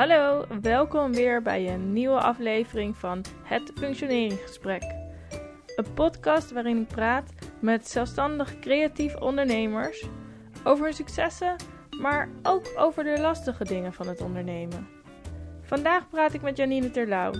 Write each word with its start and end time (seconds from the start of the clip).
Hallo, 0.00 0.44
welkom 0.60 1.12
weer 1.12 1.42
bij 1.42 1.72
een 1.72 1.92
nieuwe 1.92 2.20
aflevering 2.20 2.96
van 2.96 3.24
Het 3.42 3.72
Functioneringsgesprek. 3.74 4.82
Een 5.76 5.92
podcast 5.94 6.50
waarin 6.52 6.80
ik 6.80 6.88
praat 6.88 7.32
met 7.58 7.88
zelfstandig 7.88 8.58
creatief 8.58 9.16
ondernemers 9.16 10.06
over 10.64 10.84
hun 10.84 10.94
successen, 10.94 11.56
maar 12.00 12.28
ook 12.42 12.72
over 12.76 13.04
de 13.04 13.20
lastige 13.20 13.64
dingen 13.64 13.92
van 13.92 14.08
het 14.08 14.20
ondernemen. 14.20 14.88
Vandaag 15.62 16.08
praat 16.08 16.34
ik 16.34 16.42
met 16.42 16.56
Janine 16.56 16.90
Terlouw. 16.90 17.32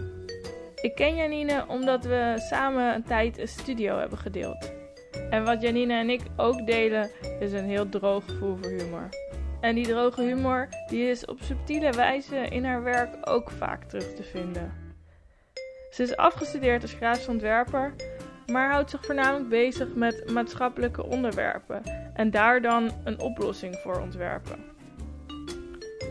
Ik 0.74 0.94
ken 0.94 1.16
Janine 1.16 1.64
omdat 1.68 2.04
we 2.04 2.34
samen 2.36 2.94
een 2.94 3.04
tijd 3.04 3.38
een 3.38 3.48
studio 3.48 3.98
hebben 3.98 4.18
gedeeld. 4.18 4.72
En 5.30 5.44
wat 5.44 5.62
Janine 5.62 5.94
en 5.94 6.10
ik 6.10 6.22
ook 6.36 6.66
delen 6.66 7.10
is 7.38 7.52
een 7.52 7.68
heel 7.68 7.88
droog 7.88 8.24
gevoel 8.24 8.56
voor 8.56 8.70
humor. 8.70 9.08
En 9.60 9.74
die 9.74 9.86
droge 9.86 10.22
humor 10.22 10.68
die 10.88 11.08
is 11.08 11.24
op 11.24 11.38
subtiele 11.42 11.92
wijze 11.92 12.36
in 12.36 12.64
haar 12.64 12.82
werk 12.82 13.16
ook 13.20 13.50
vaak 13.50 13.84
terug 13.84 14.14
te 14.14 14.22
vinden. 14.22 14.72
Ze 15.90 16.02
is 16.02 16.16
afgestudeerd 16.16 16.82
als 16.82 16.92
grafisch 16.92 17.28
ontwerper, 17.28 17.94
maar 18.46 18.70
houdt 18.70 18.90
zich 18.90 19.04
voornamelijk 19.04 19.48
bezig 19.48 19.94
met 19.94 20.30
maatschappelijke 20.32 21.04
onderwerpen 21.04 21.82
en 22.14 22.30
daar 22.30 22.62
dan 22.62 22.90
een 23.04 23.20
oplossing 23.20 23.76
voor 23.82 24.00
ontwerpen. 24.00 24.64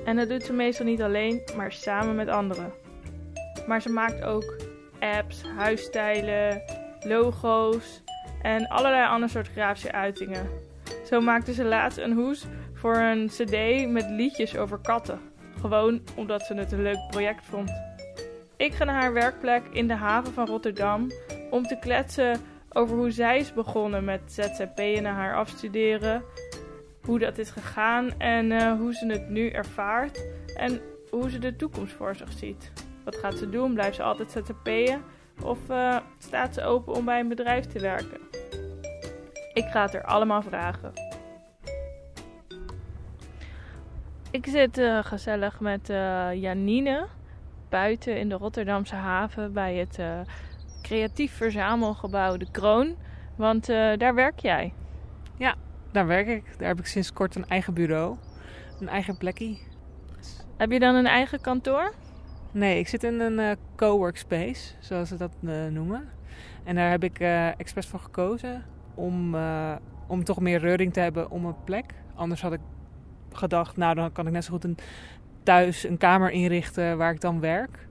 En 0.05 0.16
dat 0.16 0.30
doet 0.30 0.44
ze 0.44 0.53
meestal 0.53 0.86
niet 0.86 1.02
alleen, 1.02 1.41
maar 1.55 1.72
samen 1.72 2.16
met 2.16 2.27
anderen. 2.27 2.73
Maar 3.67 3.81
ze 3.81 3.89
maakt 3.89 4.23
ook 4.23 4.55
apps, 5.00 5.44
huisstijlen, 5.58 6.61
logo's 7.00 8.02
en 8.41 8.67
allerlei 8.67 9.08
andere 9.08 9.31
soort 9.31 9.47
grafische 9.47 9.91
uitingen. 9.91 10.50
Zo 11.05 11.22
maakte 11.22 11.53
ze 11.53 11.63
laatst 11.63 11.97
een 11.97 12.13
hoes 12.13 12.45
voor 12.80 12.95
een 12.95 13.27
CD 13.27 13.88
met 13.89 14.09
liedjes 14.09 14.58
over 14.58 14.77
katten. 14.77 15.19
Gewoon 15.59 16.02
omdat 16.16 16.41
ze 16.41 16.53
het 16.53 16.72
een 16.72 16.81
leuk 16.81 17.08
project 17.09 17.45
vond. 17.45 17.72
Ik 18.58 18.73
ga 18.73 18.83
naar 18.83 19.02
haar 19.02 19.13
werkplek 19.13 19.63
in 19.72 19.88
de 19.88 19.94
haven 19.94 20.33
van 20.33 20.45
Rotterdam 20.45 21.11
om 21.50 21.63
te 21.63 21.80
kletsen 21.80 22.39
over 22.69 22.95
hoe 22.95 23.11
zij 23.11 23.38
is 23.39 23.53
begonnen 23.53 24.03
met 24.03 24.22
ZZP'en 24.25 25.03
na 25.03 25.13
haar 25.13 25.35
afstuderen. 25.35 26.23
Hoe 27.02 27.19
dat 27.19 27.38
is 27.38 27.50
gegaan 27.50 28.19
en 28.19 28.52
uh, 28.52 28.73
hoe 28.73 28.94
ze 28.94 29.05
het 29.05 29.30
nu 29.30 29.50
ervaart. 29.50 30.25
En 30.55 30.81
hoe 31.09 31.30
ze 31.30 31.39
de 31.39 31.55
toekomst 31.55 31.94
voor 31.94 32.16
zich 32.16 32.31
ziet. 32.31 32.72
Wat 33.03 33.16
gaat 33.16 33.38
ze 33.38 33.50
doen? 33.50 33.73
Blijft 33.73 33.95
ze 33.95 34.03
altijd 34.03 34.31
ZZP'en? 34.31 35.03
Of 35.44 35.59
uh, 35.69 35.97
staat 36.17 36.53
ze 36.53 36.63
open 36.63 36.94
om 36.94 37.05
bij 37.05 37.19
een 37.19 37.27
bedrijf 37.27 37.66
te 37.66 37.80
werken? 37.80 38.19
Ik 39.53 39.66
ga 39.66 39.81
het 39.81 39.94
er 39.94 40.03
allemaal 40.03 40.41
vragen. 40.41 41.08
Ik 44.31 44.45
zit 44.45 44.77
uh, 44.77 45.03
gezellig 45.03 45.59
met 45.59 45.89
uh, 45.89 46.33
Janine 46.33 47.08
buiten 47.69 48.19
in 48.19 48.30
de 48.30 48.35
Rotterdamse 48.35 48.95
haven 48.95 49.53
bij 49.53 49.75
het 49.75 49.99
uh, 49.99 50.19
creatief 50.81 51.33
verzamelgebouw 51.33 52.38
De 52.38 52.52
Kroon. 52.52 52.95
Want 53.35 53.66
daar 53.97 54.16
werk 54.16 54.39
jij. 54.39 54.73
Ja, 55.38 55.55
daar 55.91 56.07
werk 56.07 56.27
ik. 56.27 56.44
Daar 56.57 56.67
heb 56.67 56.80
ik 56.80 56.85
sinds 56.85 57.13
kort 57.13 57.35
een 57.35 57.47
eigen 57.47 57.73
bureau. 57.73 58.17
Een 58.80 58.88
eigen 58.88 59.17
plekje. 59.17 59.57
Heb 60.57 60.72
je 60.72 60.80
dan 60.80 60.95
een 60.95 61.07
eigen 61.07 61.41
kantoor? 61.41 61.94
Nee, 62.52 62.80
ik 62.80 62.88
zit 62.88 63.03
in 63.03 63.19
een 63.19 63.57
coworkspace, 63.75 64.73
zoals 64.80 65.09
ze 65.09 65.17
dat 65.17 65.31
noemen. 65.69 66.09
En 66.63 66.75
daar 66.75 66.89
heb 66.89 67.03
ik 67.03 67.19
expres 67.57 67.88
voor 67.88 68.00
gekozen 68.00 68.66
om, 68.95 69.35
om 70.07 70.23
toch 70.23 70.39
meer 70.39 70.59
reuring 70.59 70.94
te 70.94 71.00
hebben 71.00 71.31
om 71.31 71.45
een 71.45 71.63
plek. 71.63 71.85
Anders 72.16 72.41
had 72.41 72.53
ik 72.53 72.61
gedacht, 73.33 73.77
nou 73.77 73.95
dan 73.95 74.11
kan 74.11 74.27
ik 74.27 74.33
net 74.33 74.44
zo 74.44 74.52
goed 74.52 74.63
een, 74.63 74.77
thuis 75.44 75.83
een 75.83 75.97
kamer 75.97 76.31
inrichten 76.31 76.97
waar 76.97 77.13
ik 77.13 77.22
dan 77.22 77.40
werk. 77.40 77.88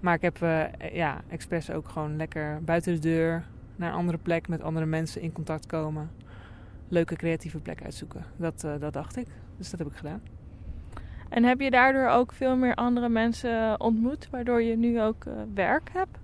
Maar 0.00 0.14
ik 0.14 0.22
heb 0.22 0.42
uh, 0.42 0.62
ja, 0.92 1.20
expres 1.28 1.70
ook 1.70 1.88
gewoon 1.88 2.16
lekker 2.16 2.64
buiten 2.64 2.94
de 2.94 3.00
deur 3.00 3.44
naar 3.76 3.88
een 3.88 3.98
andere 3.98 4.18
plek 4.18 4.48
met 4.48 4.62
andere 4.62 4.86
mensen 4.86 5.22
in 5.22 5.32
contact 5.32 5.66
komen. 5.66 6.10
Leuke 6.88 7.16
creatieve 7.16 7.58
plek 7.58 7.82
uitzoeken. 7.82 8.24
Dat, 8.36 8.64
uh, 8.64 8.72
dat 8.80 8.92
dacht 8.92 9.16
ik. 9.16 9.26
Dus 9.56 9.70
dat 9.70 9.78
heb 9.78 9.88
ik 9.88 9.96
gedaan. 9.96 10.22
En 11.28 11.44
heb 11.44 11.60
je 11.60 11.70
daardoor 11.70 12.08
ook 12.08 12.32
veel 12.32 12.56
meer 12.56 12.74
andere 12.74 13.08
mensen 13.08 13.80
ontmoet, 13.80 14.28
waardoor 14.30 14.62
je 14.62 14.76
nu 14.76 15.02
ook 15.02 15.24
uh, 15.24 15.32
werk 15.54 15.90
hebt? 15.92 16.18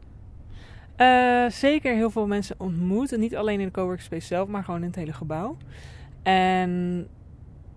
zeker 1.55 1.95
heel 1.95 2.11
veel 2.11 2.27
mensen 2.27 2.57
ontmoet. 2.59 3.17
niet 3.17 3.37
alleen 3.37 3.61
in 3.61 3.67
de 3.67 3.73
coworkspace 3.73 4.27
zelf, 4.27 4.49
maar 4.49 4.65
gewoon 4.65 4.81
in 4.81 4.87
het 4.87 4.97
hele 4.97 5.13
gebouw. 5.13 5.57
En 6.23 7.07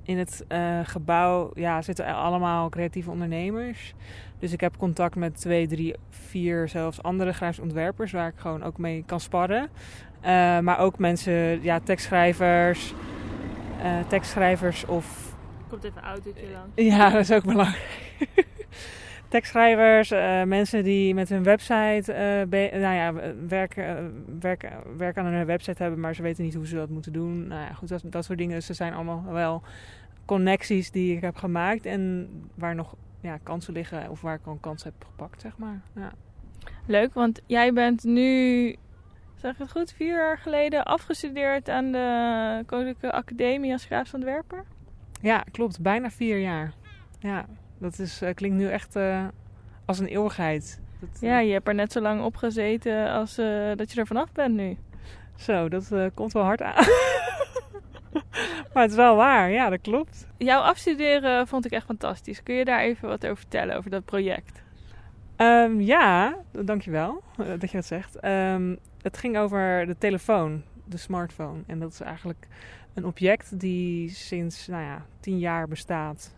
in 0.10 0.18
het 0.18 0.46
uh, 0.52 0.80
gebouw 0.84 1.52
ja, 1.54 1.82
zitten 1.82 2.06
allemaal 2.06 2.70
creatieve 2.70 3.10
ondernemers. 3.10 3.94
Dus 4.40 4.52
ik 4.52 4.62
heb 4.62 4.78
contact 4.78 5.16
met 5.16 5.40
twee, 5.40 5.68
drie, 5.68 5.96
vier 6.10 6.68
zelfs 6.68 7.04
andere 7.04 7.34
grafische 7.34 7.62
ontwerpers 7.62 8.12
waar 8.12 8.28
ik 8.28 8.38
gewoon 8.38 8.64
ook 8.64 8.78
mee 8.78 9.04
kan 9.06 9.20
sparren. 9.20 9.70
Uh, 10.22 10.60
maar 10.60 10.80
ook 10.80 10.98
mensen, 10.98 11.64
ja, 11.64 11.80
tekstschrijvers, 11.80 12.94
uh, 13.84 14.00
tekstschrijvers 14.08 14.86
of... 14.86 15.36
Komt 15.70 15.84
even 15.84 16.02
autootje 16.02 16.50
langs. 16.54 16.96
Ja, 16.96 17.10
dat 17.10 17.22
is 17.22 17.32
ook 17.32 17.46
belangrijk. 17.46 18.00
tekstschrijvers, 19.30 20.12
uh, 20.12 20.44
mensen 20.44 20.84
die 20.84 21.14
met 21.14 21.30
hun 21.30 21.44
website 21.44 22.04
uh, 22.52 22.82
nou 22.82 22.96
ja, 22.96 23.14
werken, 23.48 24.24
werken, 24.40 24.72
werken 24.98 25.24
aan 25.24 25.34
hun 25.34 25.46
website 25.46 25.82
hebben, 25.82 26.00
maar 26.00 26.16
ze 26.16 26.22
weten 26.22 26.44
niet 26.44 26.54
hoe 26.54 26.68
ze 26.68 26.76
dat 26.76 26.90
moeten 26.90 27.14
doen. 27.14 27.48
Nou 27.48 27.62
ja, 27.62 27.74
goed, 27.74 27.90
dat, 27.90 28.02
dat 28.06 28.26
soort 28.26 28.38
dingen. 28.38 28.64
Ze 28.64 28.74
zijn 28.74 28.94
allemaal 28.94 29.24
wel 29.32 29.62
connecties 30.30 30.92
die 30.92 31.16
ik 31.16 31.22
heb 31.22 31.36
gemaakt 31.36 31.86
en 31.86 32.30
waar 32.56 32.76
nog 32.76 32.96
ja, 33.22 33.38
kansen 33.44 33.74
liggen 33.74 34.10
of 34.10 34.22
waar 34.22 34.36
ik 34.36 34.46
al 34.46 34.52
een 34.52 34.60
kans 34.60 34.84
heb 34.84 34.94
gepakt, 35.06 35.42
zeg 35.42 35.58
maar. 35.58 35.82
Ja. 35.96 36.12
Leuk, 36.86 37.14
want 37.14 37.42
jij 37.46 37.74
bent 37.74 38.04
nu, 38.04 38.76
zeg 39.36 39.52
ik 39.52 39.58
het 39.58 39.72
goed, 39.72 39.94
vier 39.94 40.16
jaar 40.16 40.38
geleden 40.38 40.86
afgestudeerd 40.86 41.70
aan 41.70 41.92
de 41.92 42.64
Koninklijke 42.66 43.12
Academie 43.12 43.72
als 43.72 43.86
grafisch 43.86 44.14
ontwerper? 44.14 44.66
Ja, 45.22 45.44
klopt. 45.52 45.82
Bijna 45.82 46.10
vier 46.10 46.40
jaar. 46.40 46.74
Ja, 47.20 47.46
dat 47.78 48.00
is, 48.00 48.22
uh, 48.22 48.34
klinkt 48.34 48.58
nu 48.58 48.68
echt 48.68 48.96
uh, 48.96 49.28
als 49.86 50.00
een 50.00 50.08
eeuwigheid. 50.08 50.82
Dat, 51.00 51.18
ja, 51.22 51.40
je 51.40 51.52
hebt 51.52 51.68
er 51.68 51.76
net 51.76 51.92
zo 51.92 52.02
lang 52.02 52.24
op 52.24 52.36
gezeten 52.36 53.12
als 53.12 53.40
uh, 53.40 53.76
dat 53.76 53.92
je 53.92 54.00
er 54.00 54.08
vanaf 54.08 54.32
bent 54.32 54.56
nu. 54.56 54.78
Zo, 55.36 55.70
dat 55.70 55.94
komt 56.14 56.34
wel 56.34 56.44
hard 56.44 56.62
aan. 56.62 56.86
maar 58.74 58.84
het 58.84 58.92
is 58.92 58.98
wel 58.98 59.16
waar, 59.16 59.52
ja, 59.52 59.70
dat 59.70 59.82
klopt. 59.82 60.28
Jouw 60.38 60.62
afstuderen 60.62 61.48
vond 61.48 61.66
ik 61.66 61.72
echt 61.72 61.86
fantastisch. 61.86 62.44
Kun 62.44 62.56
je 62.56 62.66
daar 62.66 62.82
even 62.82 63.08
wat 63.08 63.26
over 63.26 63.38
vertellen, 63.38 63.78
over 63.78 63.90
dat 63.90 64.06
project? 64.06 64.62
Um, 65.38 65.82
ja, 65.82 66.38
dankjewel 66.52 67.22
uh, 67.40 67.48
dat 67.60 67.72
je 67.72 67.78
dat 67.78 67.86
zegt. 67.86 68.26
Um, 68.26 68.78
het 69.02 69.18
ging 69.18 69.38
over 69.38 69.86
de 69.86 69.96
telefoon, 69.98 70.64
de 70.86 70.98
smartphone. 70.98 71.60
En 71.68 71.80
dat 71.80 71.92
is 71.92 72.00
eigenlijk 72.00 72.48
een 72.94 73.06
object 73.06 73.60
die 73.60 74.10
sinds 74.10 74.68
nou 74.68 74.84
ja, 74.84 75.06
tien 75.20 75.40
jaar 75.40 75.68
bestaat 75.68 76.36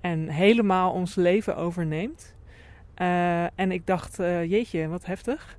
en 0.00 0.28
helemaal 0.28 0.92
ons 0.92 1.14
leven 1.14 1.56
overneemt. 1.56 2.34
Uh, 2.96 3.42
en 3.58 3.72
ik 3.72 3.86
dacht, 3.86 4.20
uh, 4.20 4.44
jeetje, 4.44 4.88
wat 4.88 5.06
heftig. 5.06 5.58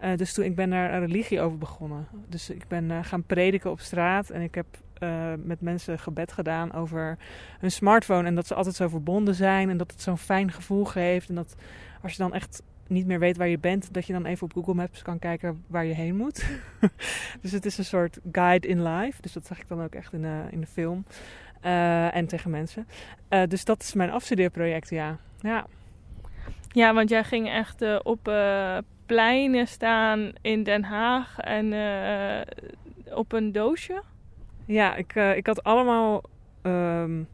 Uh, 0.00 0.16
dus 0.16 0.34
toen 0.34 0.44
ik 0.44 0.54
ben 0.54 0.70
daar 0.70 0.94
een 0.94 1.06
religie 1.06 1.40
over 1.40 1.58
begonnen. 1.58 2.06
Dus 2.28 2.50
ik 2.50 2.68
ben 2.68 3.04
gaan 3.04 3.22
prediken 3.22 3.70
op 3.70 3.80
straat 3.80 4.30
en 4.30 4.42
ik 4.42 4.54
heb 4.54 4.66
uh, 5.00 5.32
met 5.42 5.60
mensen 5.60 5.98
gebed 5.98 6.32
gedaan 6.32 6.72
over 6.72 7.18
hun 7.58 7.70
smartphone. 7.70 8.28
En 8.28 8.34
dat 8.34 8.46
ze 8.46 8.54
altijd 8.54 8.74
zo 8.74 8.88
verbonden 8.88 9.34
zijn 9.34 9.70
en 9.70 9.76
dat 9.76 9.90
het 9.90 10.02
zo'n 10.02 10.18
fijn 10.18 10.52
gevoel 10.52 10.84
geeft. 10.84 11.28
En 11.28 11.34
dat 11.34 11.54
als 12.02 12.12
je 12.12 12.18
dan 12.18 12.34
echt 12.34 12.62
niet 12.86 13.06
meer 13.06 13.18
weet 13.18 13.36
waar 13.36 13.48
je 13.48 13.58
bent, 13.58 13.94
dat 13.94 14.06
je 14.06 14.12
dan 14.12 14.24
even 14.24 14.44
op 14.44 14.52
Google 14.52 14.74
Maps 14.74 15.02
kan 15.02 15.18
kijken 15.18 15.64
waar 15.66 15.84
je 15.84 15.94
heen 15.94 16.16
moet. 16.16 16.46
dus 17.42 17.52
het 17.52 17.66
is 17.66 17.78
een 17.78 17.84
soort 17.84 18.18
guide 18.32 18.68
in 18.68 18.82
life. 18.82 19.22
Dus 19.22 19.32
dat 19.32 19.46
zag 19.46 19.58
ik 19.58 19.68
dan 19.68 19.82
ook 19.82 19.94
echt 19.94 20.12
in 20.12 20.22
de, 20.22 20.42
in 20.50 20.60
de 20.60 20.66
film. 20.66 21.04
Uh, 21.64 22.16
en 22.16 22.26
tegen 22.26 22.50
mensen. 22.50 22.88
Dus 23.48 23.64
dat 23.64 23.82
is 23.82 23.94
mijn 23.94 24.10
afstudeerproject, 24.10 24.90
ja. 24.90 25.18
Ja, 25.40 25.66
ja 26.68 26.94
want 26.94 27.08
jij 27.08 27.24
ging 27.24 27.48
echt 27.48 28.02
op 28.02 28.32
pleinen 29.06 29.66
staan 29.66 30.32
in 30.40 30.62
Den 30.62 30.84
Haag 30.84 31.38
en 31.38 31.72
op 33.14 33.32
een 33.32 33.52
doosje. 33.52 34.02
Ja, 34.68 34.94
ik, 34.94 35.14
uh, 35.14 35.36
ik 35.36 35.46
had 35.46 35.62
allemaal 35.62 36.22
um, 36.62 37.28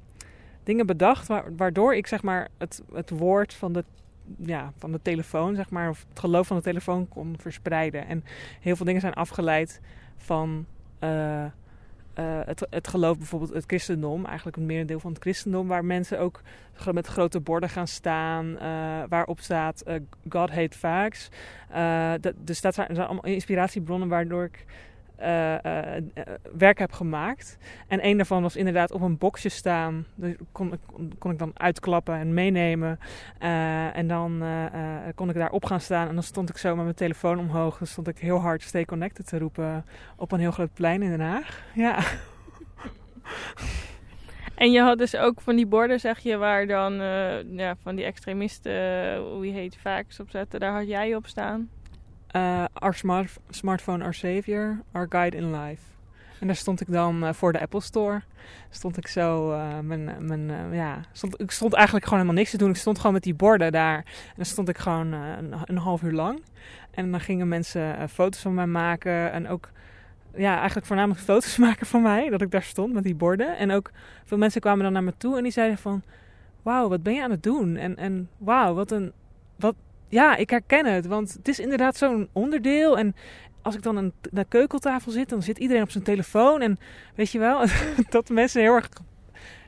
dingen 0.63 0.87
bedacht 0.87 1.29
waardoor 1.57 1.95
ik 1.95 2.07
zeg 2.07 2.23
maar 2.23 2.49
het, 2.59 2.83
het 2.93 3.11
woord 3.11 3.55
van 3.55 3.73
de, 3.73 3.85
ja, 4.37 4.73
van 4.77 4.93
de 4.93 5.01
telefoon, 5.03 5.55
zeg 5.55 5.71
maar, 5.71 5.89
of 5.89 6.07
het 6.09 6.19
geloof 6.19 6.47
van 6.47 6.57
de 6.57 6.63
telefoon 6.63 7.09
kon 7.09 7.35
verspreiden. 7.39 8.07
En 8.07 8.25
heel 8.61 8.77
veel 8.77 8.87
dingen 8.87 9.01
zijn 9.01 9.15
afgeleid 9.15 9.81
van 10.17 10.67
uh, 11.01 11.11
uh, 11.41 11.49
het, 12.45 12.67
het 12.71 12.89
geloof, 12.89 13.19
bijvoorbeeld 13.19 13.55
het 13.55 13.65
christendom, 13.67 14.25
eigenlijk 14.25 14.57
een 14.57 14.67
merendeel 14.67 15.01
van 15.01 15.13
het 15.13 15.23
christendom, 15.23 15.69
waar 15.69 15.85
mensen 15.85 16.19
ook 16.19 16.41
met 16.93 17.07
grote 17.07 17.41
borden 17.41 17.69
gaan 17.69 17.89
staan, 17.89 18.59
waarop 19.09 19.41
staat 19.41 19.85
God 20.29 20.51
hate 20.51 20.79
facts. 20.79 21.29
dus 22.37 22.61
dat 22.61 22.75
zijn, 22.75 22.95
zijn 22.95 23.07
allemaal 23.07 23.33
inspiratiebronnen 23.33 24.09
waardoor 24.09 24.45
ik 24.45 24.65
eh, 25.17 25.55
eh, 25.65 25.97
eh, 25.97 26.03
werk 26.57 26.79
heb 26.79 26.93
gemaakt. 26.93 27.57
En 27.89 28.07
een 28.07 28.17
daarvan 28.17 28.43
was 28.43 28.57
inderdaad 28.57 28.93
op 28.93 29.01
een 29.01 29.19
boxje 29.19 29.49
staan. 29.49 30.07
Dat 30.15 30.31
kon, 30.53 30.73
ik- 30.73 31.19
kon 31.19 31.31
ik 31.31 31.39
dan 31.39 31.51
uitklappen 31.55 32.15
en 32.15 32.35
meenemen. 32.35 32.99
En 33.93 34.07
dan 34.09 34.43
kon 35.15 35.29
ik 35.29 35.35
daar 35.35 35.51
op 35.51 35.65
gaan 35.65 35.81
staan. 35.81 36.09
En 36.09 36.15
dan 36.15 36.23
stond 36.23 36.49
ik 36.49 36.57
zo 36.57 36.75
met 36.75 36.85
mijn 36.85 36.97
telefoon 36.97 37.39
omhoog. 37.39 37.79
Dan 37.79 37.87
stond 37.87 38.09
ik 38.09 38.19
heel 38.19 38.39
hard 38.41 38.63
Stay 38.63 38.85
Connected 38.85 39.27
te 39.27 39.39
roepen 39.39 39.85
op 40.17 40.33
een 40.33 40.41
heel 40.41 40.51
groot 40.51 40.75
plein 40.75 41.03
in 41.03 41.11
Den 41.11 41.21
Haag. 41.21 41.63
Ja. 41.75 41.99
En 44.55 44.71
je 44.73 44.81
had 44.81 44.99
dus 44.99 45.17
ook 45.17 45.41
van 45.41 45.57
die 45.57 45.67
borden, 45.67 46.01
zeg 46.01 46.19
je, 46.19 46.37
waar 46.37 46.67
dan 46.67 46.93
ja, 47.57 47.77
van 47.83 47.95
die 47.95 48.05
extremisten, 48.05 48.73
hoe 49.19 49.47
heet, 49.47 49.77
facts 49.77 50.21
op 50.21 50.31
zetten. 50.31 50.61
Daar 50.61 50.73
had 50.73 50.87
jij 50.89 51.15
op 51.15 51.27
staan. 51.27 51.69
Eh, 52.35 52.65
our 52.73 52.95
smart, 52.95 53.31
smartphone, 53.51 54.03
our 54.03 54.15
savior, 54.15 54.83
our 54.93 55.07
guide 55.09 55.37
in 55.37 55.51
life. 55.51 55.83
En 56.41 56.47
daar 56.47 56.57
stond 56.57 56.81
ik 56.81 56.91
dan 56.91 57.25
eh, 57.25 57.33
voor 57.33 57.53
de 57.53 57.61
Apple 57.61 57.81
Store. 57.81 58.23
Stond 58.71 58.97
ik 58.97 59.07
zo, 59.07 59.53
eh, 59.53 59.79
mijn, 59.79 60.27
mijn, 60.27 60.73
ja, 60.73 61.01
stond, 61.13 61.41
ik 61.41 61.51
stond 61.51 61.73
eigenlijk 61.73 62.05
gewoon 62.05 62.19
helemaal 62.21 62.41
niks 62.43 62.53
te 62.53 62.59
doen. 62.59 62.71
Ik 62.71 62.77
stond 62.77 62.97
gewoon 62.97 63.13
met 63.13 63.23
die 63.23 63.35
borden 63.35 63.73
daar. 63.73 63.97
En 63.97 64.35
dan 64.37 64.45
stond 64.45 64.69
ik 64.69 64.79
gewoon 64.79 65.13
een, 65.13 65.55
een 65.65 65.77
half 65.77 66.03
uur 66.03 66.13
lang. 66.13 66.43
En 66.91 67.11
dan 67.11 67.21
gingen 67.21 67.49
mensen 67.49 68.09
foto's 68.09 68.41
van 68.41 68.55
mij 68.55 68.67
maken. 68.67 69.33
En 69.33 69.49
ook, 69.49 69.71
ja, 70.37 70.57
eigenlijk 70.57 70.87
voornamelijk 70.87 71.25
foto's 71.31 71.57
maken 71.57 71.87
van 71.87 72.03
mij. 72.03 72.29
Dat 72.29 72.43
ik 72.43 72.51
daar 72.51 72.63
stond 72.63 72.93
met 72.93 73.05
die 73.05 73.15
borden. 73.15 73.57
En 73.57 73.71
ook 73.71 73.91
veel 74.25 74.39
mensen 74.39 74.61
kwamen 74.61 74.85
dan 74.85 74.93
naar 74.93 75.05
me 75.05 75.15
toe 75.17 75.37
en 75.37 75.43
die 75.43 75.53
zeiden 75.53 75.79
van... 75.79 76.03
Wauw, 76.63 76.89
wat 76.89 77.03
ben 77.03 77.15
je 77.15 77.23
aan 77.23 77.31
het 77.31 77.43
doen? 77.43 77.77
En, 77.77 77.97
en 77.97 78.29
wauw, 78.39 78.75
wat 78.75 78.91
een... 78.91 79.13
Ja, 80.15 80.37
ik 80.37 80.51
herken 80.51 80.87
het, 80.87 81.07
want 81.07 81.33
het 81.33 81.49
is 81.49 81.59
inderdaad 81.59 81.97
zo'n 81.97 82.29
onderdeel. 82.33 82.99
En 82.99 83.15
als 83.63 83.75
ik 83.75 83.83
dan 83.83 83.97
aan 83.97 84.13
de 84.31 84.45
keukentafel 84.49 85.13
zit, 85.13 85.29
dan 85.29 85.43
zit 85.43 85.59
iedereen 85.59 85.83
op 85.83 85.91
zijn 85.91 86.05
telefoon. 86.05 86.61
En 86.61 86.79
weet 87.15 87.31
je 87.31 87.39
wel, 87.39 87.65
dat 88.11 88.29
mensen 88.29 88.61
heel 88.61 88.75
erg, 88.75 88.89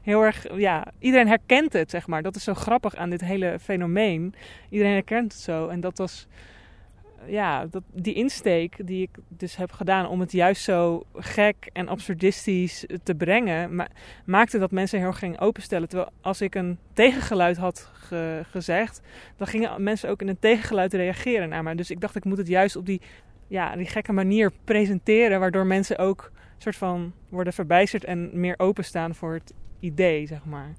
heel 0.02 0.22
erg, 0.22 0.46
ja, 0.56 0.86
iedereen 0.98 1.28
herkent 1.28 1.72
het, 1.72 1.90
zeg 1.90 2.06
maar. 2.06 2.22
Dat 2.22 2.36
is 2.36 2.44
zo 2.44 2.54
grappig 2.54 2.96
aan 2.96 3.10
dit 3.10 3.20
hele 3.20 3.58
fenomeen. 3.60 4.34
Iedereen 4.70 4.92
herkent 4.92 5.32
het 5.32 5.42
zo. 5.42 5.68
En 5.68 5.80
dat 5.80 5.98
was, 5.98 6.26
ja, 7.28 7.66
dat, 7.66 7.82
die 7.92 8.14
insteek 8.14 8.86
die 8.86 9.02
ik 9.02 9.18
dus 9.28 9.56
heb 9.56 9.72
gedaan 9.72 10.08
om 10.08 10.20
het 10.20 10.32
juist 10.32 10.62
zo 10.62 11.02
gek 11.14 11.70
en 11.72 11.88
absurdistisch 11.88 12.86
te 13.02 13.14
brengen, 13.14 13.74
ma- 13.74 13.88
maakte 14.24 14.58
dat 14.58 14.70
mensen 14.70 14.98
heel 14.98 15.06
erg 15.20 15.40
openstellen. 15.40 15.88
Terwijl 15.88 16.10
als 16.20 16.40
ik 16.40 16.54
een 16.54 16.78
tegengeluid 16.92 17.56
had 17.56 17.90
ge- 17.92 18.42
gezegd, 18.50 19.00
dan 19.36 19.46
gingen 19.46 19.82
mensen 19.82 20.10
ook 20.10 20.20
in 20.20 20.28
een 20.28 20.38
tegengeluid 20.38 20.92
reageren 20.94 21.48
naar 21.48 21.62
mij. 21.62 21.74
Dus 21.74 21.90
ik 21.90 22.00
dacht, 22.00 22.16
ik 22.16 22.24
moet 22.24 22.38
het 22.38 22.48
juist 22.48 22.76
op 22.76 22.86
die, 22.86 23.00
ja, 23.46 23.76
die 23.76 23.86
gekke 23.86 24.12
manier 24.12 24.52
presenteren, 24.64 25.40
waardoor 25.40 25.66
mensen 25.66 25.98
ook 25.98 26.32
soort 26.58 26.76
van 26.76 27.12
worden 27.28 27.52
verbijsterd 27.52 28.04
en 28.04 28.40
meer 28.40 28.54
openstaan 28.58 29.14
voor 29.14 29.34
het 29.34 29.54
idee, 29.80 30.26
zeg 30.26 30.44
maar. 30.44 30.72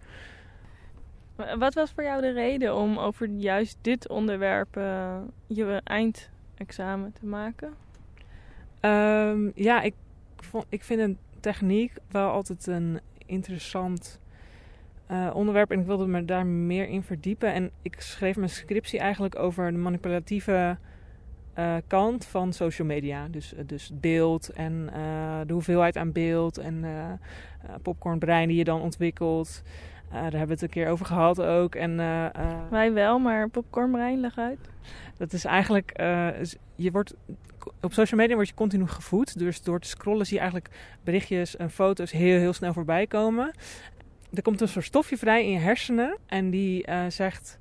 Wat 1.60 1.74
was 1.74 1.92
voor 1.92 2.04
jou 2.04 2.22
de 2.22 2.32
reden 2.32 2.76
om 2.76 2.98
over 3.00 3.28
juist 3.28 3.78
dit 3.82 4.10
onderwerp 4.10 4.78
eh, 4.78 5.18
je 5.48 5.82
eindexamen 6.58 7.14
te 7.14 7.26
maken? 7.26 7.74
Ehm, 8.80 9.50
ja, 9.56 9.82
ik, 9.82 9.94
vond, 10.38 10.66
ik 10.70 10.84
vind 10.84 11.02
een 11.02 11.18
techniek 11.40 11.94
wel 12.12 12.30
altijd 12.30 12.68
een 12.68 13.00
interessant 13.26 14.20
eh, 15.08 15.32
onderwerp 15.34 15.72
en 15.72 15.80
ik 15.80 15.86
wilde 15.86 16.08
me 16.08 16.26
daar 16.26 16.46
meer 16.46 16.88
in 16.88 17.04
verdiepen. 17.04 17.54
En 17.54 17.72
ik 17.82 18.02
schreef 18.02 18.36
mijn 18.36 18.50
scriptie 18.50 19.00
eigenlijk 19.00 19.40
over 19.40 19.72
de 19.72 19.78
manipulatieve 19.78 20.78
eh, 21.54 21.76
kant 21.88 22.26
van 22.26 22.54
social 22.54 22.88
media. 22.88 23.28
Dus, 23.28 23.54
eh, 23.54 23.64
dus 23.66 23.92
beeld 23.94 24.50
en 24.50 24.90
de 25.48 25.54
hoeveelheid 25.54 25.98
aan 25.98 26.12
beeld 26.12 26.58
en 26.58 26.86
popcornbrein 27.82 28.48
die 28.48 28.58
je 28.58 28.64
dan 28.64 28.82
ontwikkelt. 28.82 29.64
Daar 30.12 30.22
hebben 30.22 30.48
we 30.48 30.54
het 30.54 30.62
een 30.62 30.70
keer 30.70 30.90
over 30.90 31.06
gehad 31.06 31.42
ook. 31.42 31.76
En, 31.76 32.00
eh, 32.00 32.26
eh, 32.26 32.32
Wij 32.70 32.94
wel, 32.94 33.20
maar 33.20 33.50
popcornbrein, 33.50 34.20
leg 34.20 34.38
uit. 34.38 34.60
dat 35.18 35.34
is 35.34 35.46
eigenlijk, 35.46 35.92
eh, 35.92 36.30
je 36.76 36.92
wordt, 36.92 37.16
op 37.82 37.94
social 37.94 38.20
media 38.20 38.36
word 38.36 38.48
je 38.48 38.54
continu 38.54 38.88
gevoed. 38.88 39.40
Dus 39.40 39.62
door 39.62 39.80
te 39.80 39.88
scrollen 39.88 40.26
zie 40.26 40.36
je 40.36 40.42
eigenlijk 40.42 40.76
berichtjes 41.04 41.56
en 41.56 41.72
foto's 41.72 42.12
heel, 42.12 42.40
heel 42.40 42.54
snel 42.54 42.74
voorbij 42.74 43.08
komen. 43.08 43.52
Er 44.34 44.42
komt 44.42 44.62
een 44.62 44.68
soort 44.68 44.86
stofje 44.86 45.18
vrij 45.18 45.44
in 45.44 45.52
je 45.52 45.60
hersenen 45.60 46.18
en 46.26 46.50
die 46.50 46.86
zegt, 47.08 47.60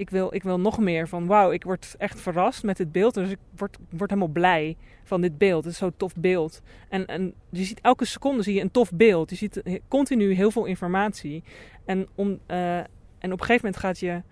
ik 0.00 0.10
wil, 0.10 0.34
ik 0.34 0.42
wil 0.42 0.60
nog 0.60 0.78
meer 0.78 1.08
van, 1.08 1.26
wauw, 1.26 1.50
ik 1.52 1.64
word 1.64 1.94
echt 1.98 2.20
verrast 2.20 2.62
met 2.62 2.76
dit 2.76 2.92
beeld. 2.92 3.14
Dus 3.14 3.30
ik 3.30 3.38
word, 3.56 3.78
word 3.90 4.10
helemaal 4.10 4.32
blij 4.32 4.76
van 5.02 5.20
dit 5.20 5.38
beeld. 5.38 5.64
Het 5.64 5.72
is 5.72 5.78
zo'n 5.78 5.96
tof 5.96 6.14
beeld. 6.14 6.62
En, 6.88 7.06
en 7.06 7.34
je 7.50 7.64
ziet 7.64 7.80
elke 7.80 8.04
seconde 8.04 8.42
zie 8.42 8.54
je 8.54 8.60
een 8.60 8.70
tof 8.70 8.92
beeld. 8.92 9.30
Je 9.30 9.36
ziet 9.36 9.60
he- 9.64 9.78
continu 9.88 10.32
heel 10.32 10.50
veel 10.50 10.64
informatie. 10.64 11.42
En, 11.84 12.08
om, 12.14 12.38
eh, 12.46 12.76
en 13.18 13.32
op 13.32 13.40
een 13.40 13.46
gegeven 13.46 13.64
moment 13.64 13.76
gaat 13.76 13.98
je, 13.98 14.22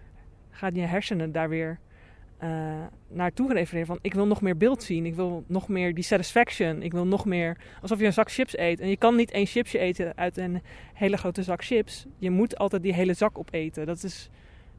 gaat 0.51 0.75
je 0.75 0.81
hersenen 0.81 1.33
daar 1.33 1.49
weer 1.49 1.79
eh, 2.39 2.87
naartoe 3.09 3.53
refereren 3.53 3.87
van 3.87 3.99
ik 4.03 4.15
wil 4.15 4.27
nog 4.27 4.41
meer 4.41 4.57
beeld 4.57 4.83
zien, 4.83 5.07
ik 5.07 5.15
wil 5.15 5.45
nog 5.47 5.69
meer 5.69 5.95
die 5.95 6.05
satisfaction, 6.05 6.83
ik 6.83 6.93
wil 6.93 7.07
nog 7.07 7.25
meer 7.25 7.57
alsof 7.83 7.99
je 7.99 8.07
een 8.07 8.13
zak 8.13 8.31
chips 8.31 8.59
eet 8.59 8.81
en 8.81 8.89
je 8.89 8.97
kan 8.97 9.17
niet 9.17 9.31
één 9.31 9.47
chipsje 9.47 9.79
eten 9.79 10.17
uit 10.17 10.37
een 10.37 10.63
hele 10.95 11.17
grote 11.17 11.43
zak 11.43 11.65
chips. 11.65 12.07
Je 12.19 12.31
moet 12.31 12.59
altijd 12.59 12.83
die 12.83 12.95
hele 12.95 13.15
zak 13.15 13.39
opeten. 13.39 13.87
Dat 13.87 14.03
is 14.03 14.31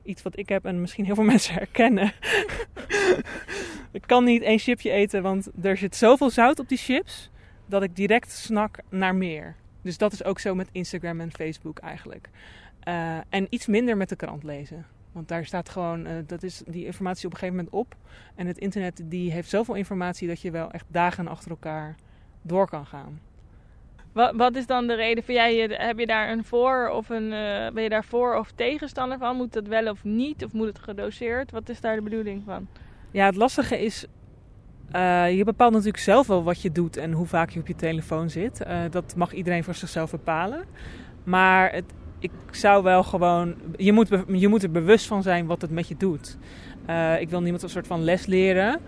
iets 0.10 0.22
wat 0.22 0.38
ik 0.38 0.50
heb 0.50 0.66
en 0.66 0.82
misschien 0.82 1.06
heel 1.06 1.16
veel 1.16 1.24
mensen 1.34 1.54
herkennen. 1.54 2.14
ik 3.92 4.04
kan 4.06 4.24
niet 4.24 4.42
één 4.42 4.60
chipje 4.60 4.92
eten, 4.92 5.22
want 5.22 5.50
er 5.62 5.78
zit 5.78 5.96
zoveel 5.96 6.30
zout 6.30 6.60
op 6.60 6.70
die 6.70 6.78
chips 6.78 7.30
dat 7.66 7.84
ik 7.84 7.96
direct 7.96 8.32
snak 8.32 8.78
naar 8.90 9.16
meer. 9.16 9.56
Dus 9.82 9.98
dat 9.98 10.14
is 10.14 10.24
ook 10.24 10.40
zo 10.40 10.56
met 10.56 10.70
Instagram 10.72 11.20
en 11.20 11.32
Facebook 11.32 11.80
eigenlijk. 11.80 12.30
Eh, 12.80 13.18
en 13.30 13.48
iets 13.50 13.68
minder 13.68 13.98
met 13.98 14.10
de 14.10 14.16
krant 14.16 14.44
lezen. 14.44 14.86
Want 15.12 15.28
daar 15.28 15.46
staat 15.46 15.70
gewoon, 15.70 16.06
eh, 16.06 16.14
dat 16.26 16.44
is 16.44 16.62
die 16.66 16.86
informatie 16.86 17.26
op 17.26 17.32
een 17.32 17.40
gegeven 17.40 17.58
moment 17.58 17.76
op. 17.76 17.96
En 18.36 18.48
het 18.48 18.58
internet 18.58 19.02
die 19.06 19.32
heeft 19.32 19.50
zoveel 19.50 19.76
informatie 19.76 20.28
dat 20.28 20.42
je 20.42 20.52
wel 20.52 20.72
echt 20.72 20.86
dagen 20.88 21.28
achter 21.28 21.52
elkaar 21.52 21.96
door 22.42 22.70
kan 22.70 22.86
gaan. 22.86 23.20
Wat, 24.14 24.36
wat 24.36 24.56
is 24.56 24.66
dan 24.66 24.88
de 24.88 24.96
reden 24.96 25.24
voor 25.24 25.34
jij? 25.34 25.68
Heb 25.72 26.00
je 26.00 26.06
daar 26.06 26.32
een 26.32 26.46
voor 26.46 26.90
of 26.90 27.10
een, 27.10 27.34
eh, 27.34 27.72
ben 27.74 27.84
je 27.84 27.90
daar 27.90 28.04
voor 28.04 28.36
of 28.36 28.52
tegenstander 28.56 29.18
van? 29.18 29.36
Moet 29.36 29.54
dat 29.54 29.68
wel 29.68 29.88
of 29.88 30.04
niet? 30.04 30.46
Of 30.46 30.54
moet 30.54 30.68
het 30.68 30.80
gedoseerd? 30.80 31.52
Wat 31.52 31.70
is 31.70 31.82
daar 31.82 31.96
de 31.96 32.02
bedoeling 32.02 32.44
van? 32.46 32.68
Ja, 33.12 33.26
het 33.26 33.36
lastige 33.36 33.84
is, 33.84 34.06
eh, 34.92 35.38
je 35.38 35.44
bepaalt 35.44 35.72
natuurlijk 35.72 36.04
zelf 36.04 36.28
wel 36.28 36.44
wat 36.44 36.62
je 36.62 36.72
doet 36.72 36.98
en 36.98 37.12
hoe 37.12 37.26
vaak 37.26 37.50
je 37.50 37.60
op 37.60 37.68
je 37.68 37.76
telefoon 37.76 38.30
zit. 38.30 38.62
Eh, 38.62 38.80
dat 38.90 39.16
mag 39.16 39.34
iedereen 39.34 39.64
voor 39.64 39.76
zichzelf 39.76 40.12
bepalen. 40.12 40.64
Maar 41.24 41.72
het, 41.72 41.94
ik 42.20 42.32
zou 42.52 42.84
wel 42.84 43.04
gewoon, 43.04 43.56
je 43.78 43.92
moet, 43.92 44.10
je 44.28 44.48
moet 44.48 44.64
er 44.64 44.72
bewust 44.72 45.08
van 45.08 45.24
zijn 45.24 45.46
wat 45.46 45.62
het 45.62 45.72
met 45.72 45.88
je 45.88 45.98
doet. 45.98 46.38
Ik 47.20 47.30
wil 47.30 47.42
niemand 47.42 47.64
een 47.64 47.70
soort 47.70 47.88
van 47.88 48.04
les 48.04 48.26
leren. 48.26 48.80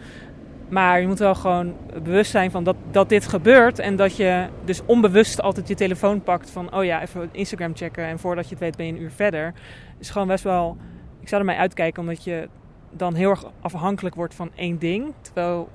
Maar 0.71 1.01
je 1.01 1.07
moet 1.07 1.19
wel 1.19 1.35
gewoon 1.35 1.75
bewust 2.03 2.31
zijn 2.31 2.51
van 2.51 2.63
dat, 2.63 2.75
dat 2.91 3.09
dit 3.09 3.27
gebeurt. 3.27 3.79
En 3.79 3.95
dat 3.95 4.15
je 4.15 4.47
dus 4.65 4.81
onbewust 4.85 5.41
altijd 5.41 5.67
je 5.67 5.75
telefoon 5.75 6.21
pakt 6.21 6.49
van... 6.49 6.75
oh 6.75 6.83
ja, 6.83 7.01
even 7.01 7.29
Instagram 7.31 7.75
checken. 7.75 8.05
En 8.05 8.19
voordat 8.19 8.43
je 8.43 8.49
het 8.49 8.59
weet 8.59 8.77
ben 8.77 8.85
je 8.85 8.91
een 8.91 9.01
uur 9.01 9.11
verder. 9.11 9.53
Is 9.99 10.09
gewoon 10.09 10.27
best 10.27 10.43
wel... 10.43 10.77
Ik 11.19 11.27
zou 11.27 11.41
er 11.41 11.47
mij 11.47 11.57
uitkijken 11.57 12.01
omdat 12.01 12.23
je 12.23 12.49
dan 12.91 13.13
heel 13.13 13.29
erg 13.29 13.45
afhankelijk 13.61 14.15
wordt 14.15 14.35
van 14.35 14.51
één 14.55 14.79
ding. 14.79 15.13
Terwijl, 15.21 15.69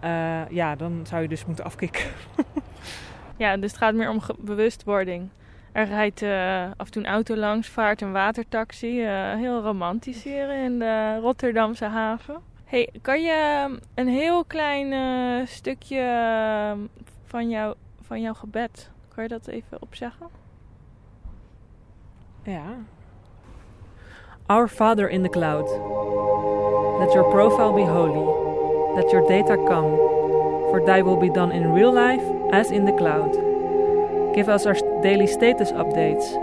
eh, 0.00 0.48
ja, 0.50 0.76
dan 0.76 1.00
zou 1.02 1.22
je 1.22 1.28
dus 1.28 1.44
moeten 1.44 1.64
afkicken. 1.64 2.04
Ja, 3.40 3.56
dus 3.56 3.70
het 3.70 3.80
gaat 3.80 3.94
meer 3.94 4.10
om 4.10 4.20
bewustwording. 4.38 5.28
Er 5.72 5.86
rijdt 5.86 6.22
eh, 6.22 6.62
af 6.76 6.86
en 6.86 6.92
toe 6.92 7.02
een 7.02 7.08
auto 7.08 7.36
langs, 7.36 7.68
vaart 7.68 8.00
een 8.00 8.12
watertaxi. 8.12 9.04
eh, 9.04 9.34
heel 9.34 9.62
romantisch 9.62 10.22
hier 10.22 10.64
in 10.64 10.78
de 10.78 11.18
Rotterdamse 11.20 11.84
haven. 11.84 12.49
Hey, 12.70 12.88
kan 13.02 13.22
je 13.22 13.66
um, 13.68 13.78
een 13.94 14.08
heel 14.08 14.44
klein 14.44 14.92
eh, 14.92 15.46
stukje 15.46 16.00
eh, 16.00 16.78
van, 17.24 17.48
jou, 17.48 17.74
van 18.00 18.20
jouw 18.20 18.32
gebed, 18.32 18.90
kan 19.14 19.22
je 19.22 19.28
dat 19.28 19.46
even 19.46 19.82
opzeggen? 19.82 20.26
Ja. 22.42 22.62
Our 24.46 24.68
Father 24.68 25.08
in 25.08 25.22
the 25.22 25.28
cloud. 25.28 25.68
Let 26.98 27.12
your 27.12 27.30
profile 27.30 27.72
be 27.72 27.90
holy. 27.90 28.26
Let 28.94 29.10
your 29.10 29.28
data 29.28 29.54
come. 29.54 29.96
For 30.70 30.82
thy 30.84 31.02
will 31.02 31.18
be 31.18 31.30
done 31.30 31.54
in 31.54 31.72
real 31.72 31.92
life 31.92 32.24
as 32.50 32.70
in 32.70 32.84
the 32.84 32.94
cloud. 32.94 33.32
Give 34.34 34.48
us 34.48 34.66
our 34.66 35.00
daily 35.02 35.26
status 35.26 35.72
updates. 35.72 36.36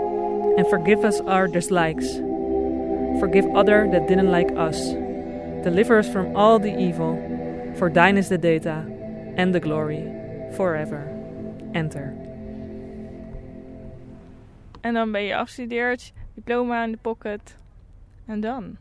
And 0.56 0.66
forgive 0.66 1.06
us 1.06 1.20
our 1.20 1.48
dislikes. 1.48 2.20
Forgive 3.18 3.46
other 3.54 3.88
that 3.90 4.06
didn't 4.06 4.30
like 4.30 4.52
us. 4.56 5.07
Deliver 5.68 5.98
us 5.98 6.08
from 6.08 6.34
all 6.34 6.58
the 6.58 6.76
evil. 6.76 7.18
For 7.76 7.92
thine 7.92 8.16
is 8.16 8.28
the 8.28 8.38
data 8.38 8.86
and 9.36 9.52
the 9.52 9.60
glory 9.60 10.02
forever. 10.50 11.12
Enter. 11.72 12.14
En 14.80 14.94
dan 14.94 15.12
ben 15.12 15.22
je 15.22 15.36
afgestudeerd, 15.36 16.12
diploma 16.34 16.84
in 16.84 16.90
de 16.90 16.98
pocket. 17.00 17.56
En 18.26 18.40
dan? 18.40 18.76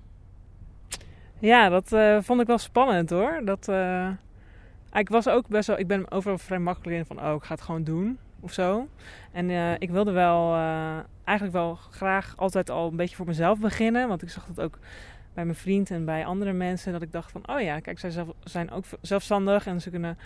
Ja, 1.40 1.70
dat 1.70 1.92
eh, 1.92 2.18
vond 2.22 2.42
ik 2.42 2.48
wel 2.48 2.58
spannend 2.58 3.10
hoor. 3.10 3.42
Dat, 3.44 3.68
eh, 3.68 4.10
ik 4.94 5.10
was 5.10 5.28
ook 5.28 5.48
best 5.48 5.68
wel, 5.68 5.80
ik 5.80 5.88
ben 5.88 6.12
overal 6.12 6.38
vrij 6.38 6.60
makkelijk 6.60 6.98
in 6.98 7.06
van, 7.06 7.22
oh, 7.22 7.36
ik 7.36 7.44
ga 7.44 7.54
het 7.54 7.64
gewoon 7.64 7.84
doen 7.84 8.18
of 8.40 8.54
zo. 8.54 8.88
En 9.32 9.50
uh, 9.50 9.74
ik 9.74 9.90
wilde 9.90 10.12
wel, 10.12 10.54
uh, 10.54 10.98
eigenlijk 11.24 11.58
wel 11.58 11.76
graag 11.76 12.34
altijd 12.38 12.70
al 12.70 12.88
een 12.88 12.96
beetje 12.96 13.16
voor 13.16 13.26
mezelf 13.26 13.60
beginnen. 13.60 14.08
Want 14.08 14.22
ik 14.22 14.30
zag 14.30 14.46
dat 14.46 14.66
ook 14.66 14.80
bij 15.38 15.46
mijn 15.46 15.58
vriend 15.58 15.92
en 15.92 16.06
bij 16.06 16.26
andere 16.26 16.54
mensen. 16.54 16.92
Dat 16.92 17.02
ik 17.02 17.12
dacht 17.12 17.32
van, 17.32 17.50
oh 17.50 17.62
ja, 17.62 17.80
kijk, 17.80 18.00
zij 18.00 18.12
zijn 18.44 18.72
ook 18.72 18.86
zelfstandig 19.02 19.68
en 19.68 19.82
ze 19.82 19.90
kunnen 19.90 20.18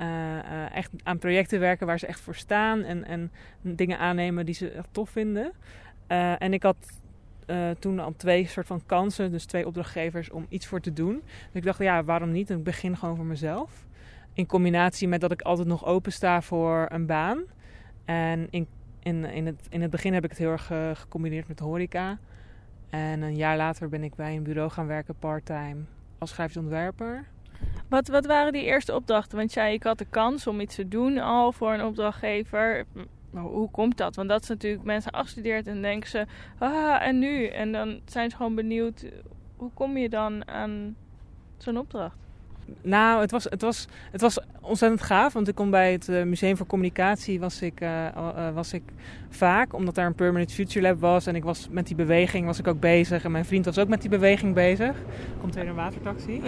uh, 0.00 0.76
echt 0.76 0.90
aan 1.02 1.18
projecten 1.18 1.60
werken 1.60 1.86
waar 1.86 1.98
ze 1.98 2.06
echt 2.06 2.20
voor 2.20 2.34
staan. 2.34 2.82
En, 2.82 3.04
en 3.04 3.32
dingen 3.60 3.98
aannemen 3.98 4.46
die 4.46 4.54
ze 4.54 4.70
echt 4.70 4.88
tof 4.90 5.10
vinden. 5.10 5.52
en 6.38 6.52
ik 6.52 6.62
had 6.62 6.76
toen 7.78 7.98
al 7.98 8.14
twee 8.16 8.46
soort 8.46 8.66
van 8.66 8.82
kansen, 8.86 9.30
dus 9.30 9.44
twee 9.44 9.66
opdrachtgevers 9.66 10.30
om 10.30 10.46
iets 10.48 10.66
voor 10.66 10.80
te 10.80 10.92
doen. 10.92 11.22
Dus 11.24 11.52
ik 11.52 11.64
dacht, 11.64 11.78
ja, 11.78 12.04
waarom 12.04 12.32
niet? 12.32 12.50
Ik 12.50 12.64
begin 12.64 12.96
gewoon 12.96 13.16
voor 13.16 13.24
mezelf. 13.24 13.86
In 14.32 14.46
combinatie 14.46 15.08
met 15.08 15.20
dat 15.20 15.32
ik 15.32 15.42
altijd 15.42 15.68
nog 15.68 15.86
open 15.86 16.12
sta 16.12 16.42
voor 16.42 16.86
een 16.88 17.06
baan. 17.06 17.42
En 18.04 18.46
in, 18.50 18.66
in, 19.02 19.24
in, 19.24 19.46
het, 19.46 19.66
in 19.68 19.82
het 19.82 19.90
begin 19.90 20.14
heb 20.14 20.24
ik 20.24 20.30
het 20.30 20.38
heel 20.38 20.50
erg 20.50 20.70
gecombineerd 20.92 21.48
met 21.48 21.58
horeca. 21.58 22.18
En 22.96 23.22
een 23.22 23.36
jaar 23.36 23.56
later 23.56 23.88
ben 23.88 24.02
ik 24.02 24.14
bij 24.14 24.36
een 24.36 24.42
bureau 24.42 24.70
gaan 24.70 24.86
werken 24.86 25.14
part-time 25.18 25.76
als 26.18 26.32
grafisch 26.32 26.56
ontwerper. 26.56 27.26
Wat, 27.88 28.08
wat 28.08 28.26
waren 28.26 28.52
die 28.52 28.64
eerste 28.64 28.94
opdrachten? 28.94 29.38
Want 29.38 29.52
jij, 29.52 29.74
ik 29.74 29.82
had 29.82 29.98
de 29.98 30.06
kans 30.10 30.46
om 30.46 30.60
iets 30.60 30.74
te 30.74 30.88
doen 30.88 31.18
al 31.18 31.52
voor 31.52 31.72
een 31.72 31.84
opdrachtgever. 31.84 32.84
Hoe 33.30 33.70
komt 33.70 33.96
dat? 33.96 34.16
Want 34.16 34.28
dat 34.28 34.42
is 34.42 34.48
natuurlijk, 34.48 34.84
mensen 34.84 35.12
afstudeert 35.12 35.66
en 35.66 35.82
denken 35.82 36.08
ze, 36.08 36.26
ah, 36.58 37.06
en 37.06 37.18
nu? 37.18 37.46
En 37.46 37.72
dan 37.72 38.00
zijn 38.04 38.30
ze 38.30 38.36
gewoon 38.36 38.54
benieuwd, 38.54 39.06
hoe 39.56 39.70
kom 39.74 39.96
je 39.96 40.08
dan 40.08 40.48
aan 40.48 40.96
zo'n 41.56 41.78
opdracht? 41.78 42.25
Nou, 42.82 43.20
het 43.20 43.30
was, 43.30 43.44
het, 43.44 43.62
was, 43.62 43.86
het 44.10 44.20
was 44.20 44.38
ontzettend 44.60 45.02
gaaf, 45.02 45.32
want 45.32 45.48
ik 45.48 45.54
kom 45.54 45.70
bij 45.70 45.92
het 45.92 46.08
eh, 46.08 46.22
Museum 46.22 46.56
voor 46.56 46.66
Communicatie 46.66 47.40
was 47.40 47.62
ik, 47.62 47.80
uh, 47.80 48.04
uh, 48.16 48.50
was 48.54 48.72
ik 48.72 48.82
vaak, 49.28 49.74
omdat 49.74 49.94
daar 49.94 50.06
een 50.06 50.14
Permanent 50.14 50.52
Future 50.52 50.86
Lab 50.86 51.00
was. 51.00 51.26
En 51.26 51.34
ik 51.34 51.44
was 51.44 51.68
met 51.70 51.86
die 51.86 51.96
beweging 51.96 52.46
was 52.46 52.58
ik 52.58 52.66
ook 52.66 52.80
bezig. 52.80 53.24
En 53.24 53.30
mijn 53.30 53.44
vriend 53.44 53.64
was 53.64 53.78
ook 53.78 53.88
met 53.88 54.00
die 54.00 54.10
beweging 54.10 54.54
bezig. 54.54 54.96
Komt 55.40 55.54
weer 55.54 55.68
een 55.68 55.74
watertaxi. 55.74 56.40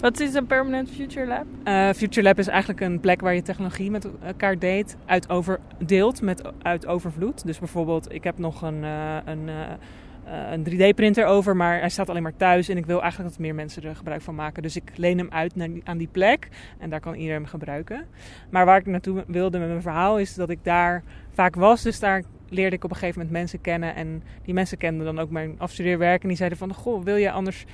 Wat 0.00 0.20
is 0.20 0.34
een 0.34 0.46
Permanent 0.46 0.90
Future 0.90 1.26
Lab? 1.26 1.44
Uh, 1.64 1.90
Future 1.90 2.22
Lab 2.22 2.38
is 2.38 2.46
eigenlijk 2.46 2.80
een 2.80 3.00
plek 3.00 3.20
waar 3.20 3.34
je 3.34 3.42
technologie 3.42 3.90
met 3.90 4.08
elkaar 4.22 4.58
deelt, 4.58 4.96
uit 5.04 5.28
over, 5.28 5.60
deelt 5.78 6.22
met, 6.22 6.42
uit 6.62 6.86
overvloed. 6.86 7.46
Dus 7.46 7.58
bijvoorbeeld, 7.58 8.12
ik 8.12 8.24
heb 8.24 8.38
nog 8.38 8.62
een, 8.62 8.82
uh, 8.82 9.16
een, 9.24 9.48
uh, 9.48 9.54
een 10.30 10.64
3D-printer 10.70 11.26
over, 11.26 11.56
maar 11.56 11.78
hij 11.78 11.88
staat 11.88 12.08
alleen 12.08 12.22
maar 12.22 12.36
thuis. 12.36 12.68
En 12.68 12.76
ik 12.76 12.86
wil 12.86 13.00
eigenlijk 13.00 13.30
dat 13.30 13.40
meer 13.40 13.54
mensen 13.54 13.82
er 13.82 13.96
gebruik 13.96 14.22
van 14.22 14.34
maken. 14.34 14.62
Dus 14.62 14.76
ik 14.76 14.92
leen 14.94 15.18
hem 15.18 15.30
uit 15.30 15.56
naar 15.56 15.68
aan 15.84 15.98
die 15.98 16.08
plek 16.12 16.48
en 16.78 16.90
daar 16.90 17.00
kan 17.00 17.14
iedereen 17.14 17.40
hem 17.40 17.46
gebruiken. 17.50 18.06
Maar 18.50 18.64
waar 18.64 18.78
ik 18.78 18.86
naartoe 18.86 19.24
wilde 19.26 19.58
met 19.58 19.68
mijn 19.68 19.82
verhaal 19.82 20.18
is 20.18 20.34
dat 20.34 20.50
ik 20.50 20.58
daar 20.62 21.02
vaak 21.30 21.54
was. 21.54 21.82
Dus 21.82 22.00
daar 22.00 22.22
leerde 22.48 22.76
ik 22.76 22.84
op 22.84 22.90
een 22.90 22.96
gegeven 22.96 23.20
moment 23.20 23.38
mensen 23.38 23.60
kennen. 23.60 23.94
En 23.94 24.22
die 24.44 24.54
mensen 24.54 24.78
kenden 24.78 25.04
dan 25.04 25.18
ook 25.18 25.30
mijn 25.30 25.54
afstudeerwerk. 25.58 26.22
En 26.22 26.28
die 26.28 26.36
zeiden 26.36 26.58
van, 26.58 26.74
goh, 26.74 27.04
wil 27.04 27.16
je 27.16 27.30
anders 27.30 27.64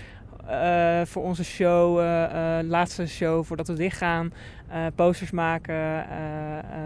uh, 0.51 1.01
voor 1.05 1.23
onze 1.23 1.45
show, 1.45 1.99
uh, 1.99 2.05
uh, 2.05 2.69
laatste 2.69 3.07
show 3.07 3.45
voordat 3.45 3.69
we 3.69 3.75
dichtgaan, 3.75 4.33
posters 4.95 5.31
maken 5.31 6.05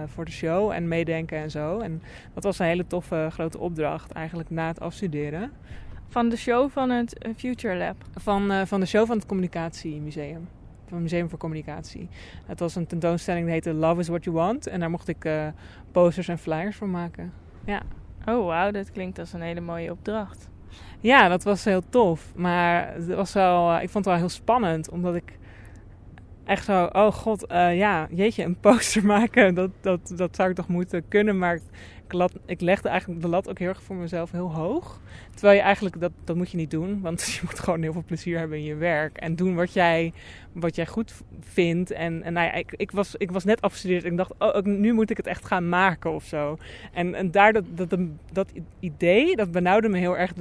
voor 0.06 0.24
de 0.24 0.30
show 0.30 0.70
en 0.70 0.88
meedenken 0.88 1.38
en 1.38 1.50
zo. 1.50 1.78
En 1.78 2.02
dat 2.34 2.44
was 2.44 2.58
een 2.58 2.66
hele 2.66 2.86
toffe 2.86 3.28
grote 3.30 3.58
opdracht 3.58 4.12
eigenlijk 4.12 4.50
na 4.50 4.66
het 4.66 4.80
afstuderen. 4.80 5.50
Van 6.08 6.28
de 6.28 6.36
show 6.36 6.70
van 6.70 6.90
het 6.90 7.30
Future 7.36 7.76
Lab? 7.76 7.96
Van, 8.14 8.66
van 8.66 8.80
de 8.80 8.86
show 8.86 9.06
van 9.06 9.16
het 9.16 9.26
Communicatiemuseum. 9.26 10.48
Van 10.84 10.92
het 10.92 11.00
Museum 11.00 11.28
voor 11.28 11.38
Communicatie. 11.38 12.08
Het 12.46 12.60
was 12.60 12.74
een 12.74 12.86
tentoonstelling 12.86 13.44
die 13.44 13.52
heette 13.52 13.72
Love 13.72 14.00
is 14.00 14.08
What 14.08 14.24
You 14.24 14.36
Want. 14.36 14.66
En 14.66 14.80
daar 14.80 14.90
mocht 14.90 15.08
ik 15.08 15.28
posters 15.92 16.28
en 16.28 16.38
flyers 16.38 16.76
voor 16.76 16.88
maken. 16.88 17.32
Ja. 17.64 17.82
Oh 18.26 18.46
wauw, 18.46 18.70
dat 18.70 18.90
klinkt 18.90 19.18
als 19.18 19.32
een 19.32 19.40
hele 19.40 19.60
mooie 19.60 19.90
opdracht. 19.90 20.48
Ja, 21.00 21.28
dat 21.28 21.42
was 21.42 21.64
heel 21.64 21.82
tof. 21.88 22.32
Maar 22.34 22.92
het 22.94 23.06
was 23.06 23.32
wel, 23.32 23.70
eh, 23.70 23.82
ik 23.82 23.90
vond 23.90 24.04
het 24.04 24.14
wel 24.14 24.22
heel 24.22 24.28
spannend. 24.28 24.90
Omdat 24.90 25.14
ik 25.14 25.38
echt 26.44 26.64
zo, 26.64 26.84
oh 26.84 27.12
god, 27.12 27.52
uh, 27.52 27.76
ja, 27.76 28.08
jeetje, 28.10 28.44
een 28.44 28.60
poster 28.66 29.04
maken. 29.06 29.54
Dat, 29.54 29.70
dat, 29.80 30.12
dat 30.16 30.36
zou 30.36 30.50
ik 30.50 30.56
toch 30.56 30.68
moeten 30.68 31.08
kunnen. 31.08 31.38
Maar 31.38 31.60
ik, 32.10 32.16
lat, 32.16 32.32
ik 32.46 32.60
legde 32.60 32.88
eigenlijk 32.88 33.22
de 33.22 33.28
lat 33.28 33.48
ook 33.48 33.58
heel 33.58 33.68
erg 33.68 33.82
voor 33.82 33.96
mezelf 33.96 34.30
heel 34.30 34.54
hoog. 34.54 35.00
Terwijl 35.32 35.56
je 35.56 35.62
eigenlijk, 35.62 36.00
dat, 36.00 36.12
dat 36.24 36.36
moet 36.36 36.50
je 36.50 36.56
niet 36.56 36.70
doen. 36.70 37.00
Want 37.00 37.22
je 37.32 37.40
moet 37.44 37.58
gewoon 37.58 37.82
heel 37.82 37.92
veel 37.92 38.04
plezier 38.06 38.38
hebben 38.38 38.58
in 38.58 38.64
je 38.64 38.74
werk. 38.74 39.16
En 39.16 39.36
doen 39.36 39.54
wat 39.54 39.72
jij, 39.72 40.12
wat 40.52 40.76
jij 40.76 40.86
goed 40.86 41.14
vindt. 41.40 41.90
En, 41.90 42.22
en 42.22 42.32
nou 42.32 42.46
ja, 42.46 42.52
ik, 42.52 42.74
ik, 42.76 42.90
was, 42.90 43.14
ik 43.16 43.30
was 43.30 43.44
net 43.44 43.60
afgestudeerd. 43.60 44.04
En 44.04 44.10
ik 44.10 44.16
dacht, 44.16 44.32
oh, 44.38 44.62
nu 44.62 44.92
moet 44.92 45.10
ik 45.10 45.16
het 45.16 45.26
echt 45.26 45.46
gaan 45.46 45.68
maken 45.68 46.14
of 46.14 46.24
zo. 46.24 46.58
En, 46.92 47.14
en 47.14 47.30
daar 47.30 47.52
dat, 47.52 47.64
dat, 47.74 47.98
dat, 48.32 48.52
idee, 48.80 49.36
dat 49.36 49.50
benauwde 49.50 49.88
me 49.88 49.98
heel 49.98 50.18
erg. 50.18 50.32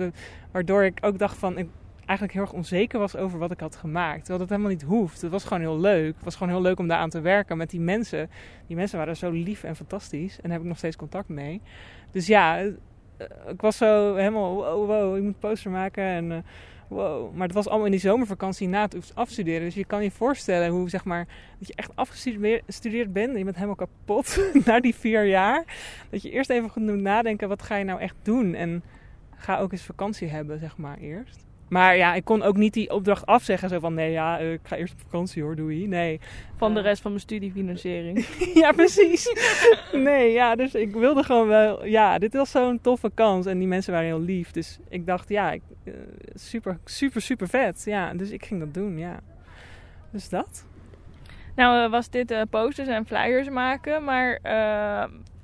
Waardoor 0.52 0.84
ik 0.84 0.98
ook 1.02 1.20
dacht 1.20 1.38
van, 1.38 1.58
ik, 1.58 1.68
eigenlijk 2.10 2.34
heel 2.34 2.42
erg 2.42 2.54
onzeker 2.54 3.00
was 3.00 3.16
over 3.16 3.40
wat 3.40 3.52
ik 3.52 3.60
had 3.60 3.76
gemaakt. 3.76 4.20
Terwijl 4.20 4.40
dat 4.40 4.50
helemaal 4.50 4.72
niet 4.72 4.82
hoeft. 4.82 5.22
Het 5.22 5.32
was 5.32 5.44
gewoon 5.44 5.60
heel 5.60 5.80
leuk. 5.80 6.16
Het 6.16 6.24
was 6.24 6.36
gewoon 6.36 6.54
heel 6.54 6.62
leuk 6.62 6.80
om 6.80 6.88
daar 6.88 6.98
aan 6.98 7.10
te 7.10 7.22
werken 7.22 7.58
met 7.58 7.70
die 7.70 7.80
mensen. 7.80 8.30
Die 8.68 8.76
mensen 8.76 8.98
waren 8.98 9.18
zo 9.18 9.32
lief 9.32 9.64
en 9.64 9.76
fantastisch. 9.76 10.36
En 10.36 10.42
daar 10.42 10.52
heb 10.52 10.62
ik 10.62 10.68
nog 10.68 10.78
steeds 10.78 10.96
contact 10.96 11.30
mee. 11.30 11.62
Dus 12.12 12.28
ja, 12.28 12.60
eh, 12.60 12.66
ik 13.48 13.62
was 13.62 13.78
zo 13.78 14.16
helemaal, 14.16 14.56
wow, 14.56 14.88
wow 14.88 15.18
ik 15.18 15.24
moet 15.24 15.40
poster 15.40 15.72
maken 15.72 16.04
en... 16.04 16.32
Uh, 16.32 16.38
wow. 16.88 17.34
Maar 17.36 17.48
het 17.48 17.56
was 17.56 17.68
allemaal 17.68 17.86
in 17.86 17.92
die 17.92 18.00
zomervakantie 18.02 18.68
na 18.68 18.82
het 18.82 19.12
afstuderen. 19.16 19.62
Dus 19.62 19.76
je 19.76 19.86
kan 19.86 20.04
je 20.04 20.12
voorstellen 20.12 20.70
hoe, 20.70 20.90
zeg 20.90 21.06
maar, 21.06 21.28
dat 21.60 21.68
je 21.68 21.74
echt 21.76 21.96
afgestudeerd 21.96 23.14
bent. 23.14 23.32
En 23.32 23.38
je 23.38 23.44
bent 23.44 23.56
helemaal 23.56 23.76
kapot 23.76 24.40
na 24.66 24.80
die 24.80 24.96
vier 24.96 25.26
jaar. 25.26 25.64
Dat 26.10 26.22
je 26.22 26.32
eerst 26.32 26.50
even 26.50 26.70
goed 26.70 26.84
moet 26.84 27.02
nadenken, 27.02 27.48
wat 27.48 27.62
ga 27.62 27.76
je 27.76 27.84
nou 27.84 28.00
echt 28.00 28.16
doen? 28.22 28.54
En 28.54 28.84
ga 29.36 29.60
ook 29.60 29.72
eens 29.72 29.84
vakantie 29.84 30.28
hebben, 30.28 30.60
zeg 30.60 30.78
maar, 30.78 30.98
eerst. 30.98 31.48
Maar 31.70 31.98
ja, 31.98 32.14
ik 32.14 32.26
kon 32.26 32.42
ook 32.42 32.58
niet 32.58 32.74
die 32.74 32.90
opdracht 32.90 33.26
afzeggen. 33.26 33.70
Zo 33.70 33.80
van, 33.80 33.94
nee, 33.94 34.12
ja, 34.12 34.40
eh, 34.40 34.52
ik 34.52 34.60
ga 34.64 34.76
eerst 34.76 34.94
op 34.94 35.00
vakantie 35.00 35.44
hoor, 35.44 35.56
doei. 35.56 35.88
Nee. 35.88 36.20
Van 36.56 36.74
de 36.74 36.80
eh. 36.80 36.86
rest 36.86 37.02
van 37.02 37.12
mijn 37.12 37.24
studiefinanciering. 37.24 38.26
ja, 38.62 38.72
precies. 38.72 39.36
nee, 39.94 40.32
ja, 40.32 40.56
dus 40.56 40.74
ik 40.74 40.94
wilde 40.96 41.24
gewoon 41.24 41.48
wel... 41.48 41.86
Ja, 41.86 42.18
dit 42.18 42.34
was 42.34 42.52
zo'n 42.52 42.82
toffe 42.82 43.12
kans. 43.14 43.46
En 43.46 43.60
die 43.60 43.68
mensen 43.68 43.94
waren 43.94 44.08
heel 44.08 44.22
lief. 44.22 44.52
Dus 44.52 44.80
ik 44.90 45.06
dacht, 45.06 45.30
ja, 45.30 45.52
ik, 45.52 45.62
uh, 45.84 45.94
super, 46.34 46.78
super, 46.86 47.22
super 47.22 47.48
vet. 47.48 47.82
Ja, 47.86 48.14
dus 48.14 48.30
ik 48.30 48.46
ging 48.46 48.60
dat 48.60 48.74
doen, 48.74 48.98
ja. 48.98 49.20
Dus 50.12 50.30
dat. 50.30 50.66
Nou, 51.56 51.90
was 51.90 52.10
dit 52.10 52.46
posters 52.50 52.88
en 52.88 53.06
flyers 53.06 53.50
maken, 53.50 54.04
maar 54.04 54.40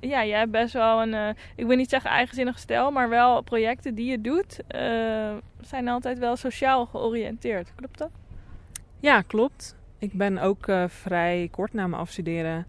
ja, 0.00 0.24
jij 0.24 0.38
hebt 0.38 0.50
best 0.50 0.72
wel 0.72 1.02
een, 1.02 1.12
uh, 1.12 1.28
ik 1.56 1.66
wil 1.66 1.76
niet 1.76 1.90
zeggen 1.90 2.10
eigenzinnig 2.10 2.58
stijl, 2.58 2.90
maar 2.90 3.08
wel 3.08 3.42
projecten 3.42 3.94
die 3.94 4.10
je 4.10 4.20
doet, 4.20 4.60
uh, 4.74 5.34
zijn 5.60 5.88
altijd 5.88 6.18
wel 6.18 6.36
sociaal 6.36 6.86
georiënteerd. 6.86 7.72
Klopt 7.74 7.98
dat? 7.98 8.10
Ja, 9.00 9.22
klopt. 9.22 9.76
Ik 9.98 10.12
ben 10.12 10.38
ook 10.38 10.66
uh, 10.66 10.84
vrij 10.88 11.48
kort 11.50 11.72
na 11.72 11.86
mijn 11.86 12.00
afstuderen. 12.00 12.66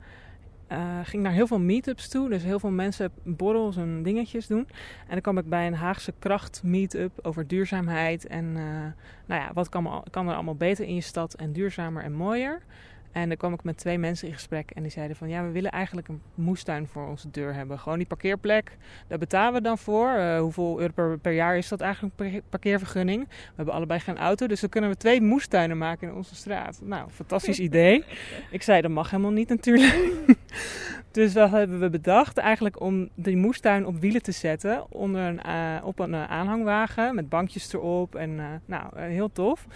ging 1.04 1.24
naar 1.24 1.32
heel 1.32 1.48
veel 1.48 1.60
meetups 1.60 2.10
toe. 2.10 2.30
Dus 2.30 2.44
heel 2.44 2.60
veel 2.60 2.72
mensen 2.72 3.12
borrels 3.24 3.78
en 3.78 4.04
dingetjes 4.04 4.48
doen. 4.48 4.68
En 5.02 5.10
dan 5.10 5.22
kwam 5.22 5.38
ik 5.38 5.50
bij 5.50 5.68
een 5.68 5.76
Haagse 5.76 6.14
kracht 6.20 6.64
meetup 6.64 7.20
over 7.22 7.48
duurzaamheid. 7.48 8.28
En 8.28 8.54
nou 9.26 9.42
ja, 9.42 9.52
wat 9.54 9.70
kan, 9.70 10.04
kan 10.10 10.28
er 10.28 10.34
allemaal 10.34 10.56
beter 10.56 10.86
in 10.86 10.96
je 10.96 11.02
stad 11.02 11.34
en 11.34 11.54
duurzamer 11.54 12.04
en 12.04 12.14
mooier. 12.14 12.62
En 13.18 13.28
dan 13.28 13.38
kwam 13.38 13.54
ik 13.54 13.64
met 13.64 13.78
twee 13.78 13.98
mensen 13.98 14.28
in 14.28 14.34
gesprek 14.34 14.72
en 14.72 14.82
die 14.82 14.92
zeiden 14.92 15.16
van 15.16 15.30
ja, 15.30 15.44
we 15.44 15.52
willen 15.52 15.72
eigenlijk 15.72 16.08
een 16.08 16.22
moestuin 16.36 16.88
voor 16.88 17.08
onze 17.08 17.30
deur 17.32 17.54
hebben. 17.54 17.80
Gewoon 17.80 17.98
die 17.98 18.08
parkeerplek, 18.08 18.78
daar 19.08 19.18
betalen 19.18 19.54
we 19.54 19.62
dan 19.62 19.78
voor. 19.78 20.10
Uh, 20.18 20.40
hoeveel 20.40 20.80
euro 20.80 20.92
per, 20.94 21.18
per, 21.18 21.32
jaar 21.32 21.58
is 21.58 21.68
dat 21.68 21.82
eigenlijk 21.82 22.14
een 22.18 22.42
parkeervergunning? 22.50 23.28
We 23.28 23.54
hebben 23.56 23.74
allebei 23.74 24.00
geen 24.00 24.18
auto, 24.18 24.48
dus 24.48 24.60
dan 24.60 24.70
kunnen 24.70 24.90
we 24.90 24.98
twee 24.98 25.22
moestuinen 25.22 25.78
maken 25.78 26.08
in 26.08 26.14
onze 26.14 26.36
straat. 26.36 26.80
Nou, 26.84 27.10
fantastisch 27.10 27.60
idee. 27.60 28.04
Ik 28.52 28.62
zei 28.62 28.82
dat 28.82 28.92
mag 28.92 29.10
helemaal 29.10 29.32
niet 29.32 29.50
natuurlijk. 29.50 30.14
dus 31.12 31.34
dat 31.34 31.52
hebben 31.52 31.80
we 31.80 31.90
bedacht 31.90 32.38
eigenlijk 32.38 32.80
om 32.82 33.10
die 33.16 33.38
moestuin 33.38 33.86
op 33.86 34.00
wielen 34.00 34.22
te 34.22 34.32
zetten 34.32 34.92
onder 34.92 35.22
een, 35.22 35.40
uh, 35.46 35.86
op 35.86 36.00
een 36.00 36.14
uh, 36.14 36.30
aanhangwagen 36.32 37.16
met 37.16 37.30
bankjes 37.30 37.74
erop 37.74 38.16
en 38.16 38.62
nou, 38.66 39.00
heel 39.00 39.32
tof. 39.32 39.68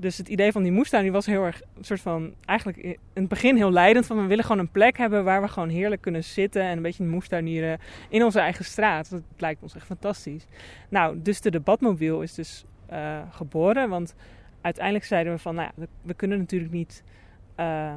Dus 0.00 0.18
het 0.18 0.28
idee 0.28 0.52
van 0.52 0.62
die 0.62 0.72
moestuin 0.72 1.02
die 1.02 1.12
was 1.12 1.26
heel 1.26 1.44
erg 1.44 1.62
een 1.76 1.84
soort 1.84 2.00
van 2.00 2.34
eigenlijk 2.44 2.78
in 2.78 2.98
het 3.12 3.28
begin 3.28 3.56
heel 3.56 3.72
leidend 3.72 4.06
van 4.06 4.20
we 4.20 4.26
willen 4.26 4.44
gewoon 4.44 4.60
een 4.60 4.70
plek 4.70 4.96
hebben 4.96 5.24
waar 5.24 5.42
we 5.42 5.48
gewoon 5.48 5.68
heerlijk 5.68 6.00
kunnen 6.00 6.24
zitten 6.24 6.62
en 6.62 6.76
een 6.76 6.82
beetje 6.82 7.04
moestuinieren 7.04 7.78
in 8.08 8.24
onze 8.24 8.40
eigen 8.40 8.64
straat. 8.64 9.10
Dat 9.10 9.22
lijkt 9.36 9.62
ons 9.62 9.74
echt 9.74 9.86
fantastisch. 9.86 10.46
Nou, 10.88 11.22
dus 11.22 11.40
de 11.40 11.50
debatmobiel 11.50 12.22
is 12.22 12.34
dus 12.34 12.64
uh, 12.92 13.18
geboren, 13.30 13.88
want 13.88 14.14
uiteindelijk 14.60 15.04
zeiden 15.04 15.32
we 15.32 15.38
van 15.38 15.54
nou 15.54 15.70
ja, 15.76 15.86
we, 16.02 16.14
kunnen 16.14 16.38
natuurlijk 16.38 16.72
niet 16.72 17.02
uh, 17.56 17.94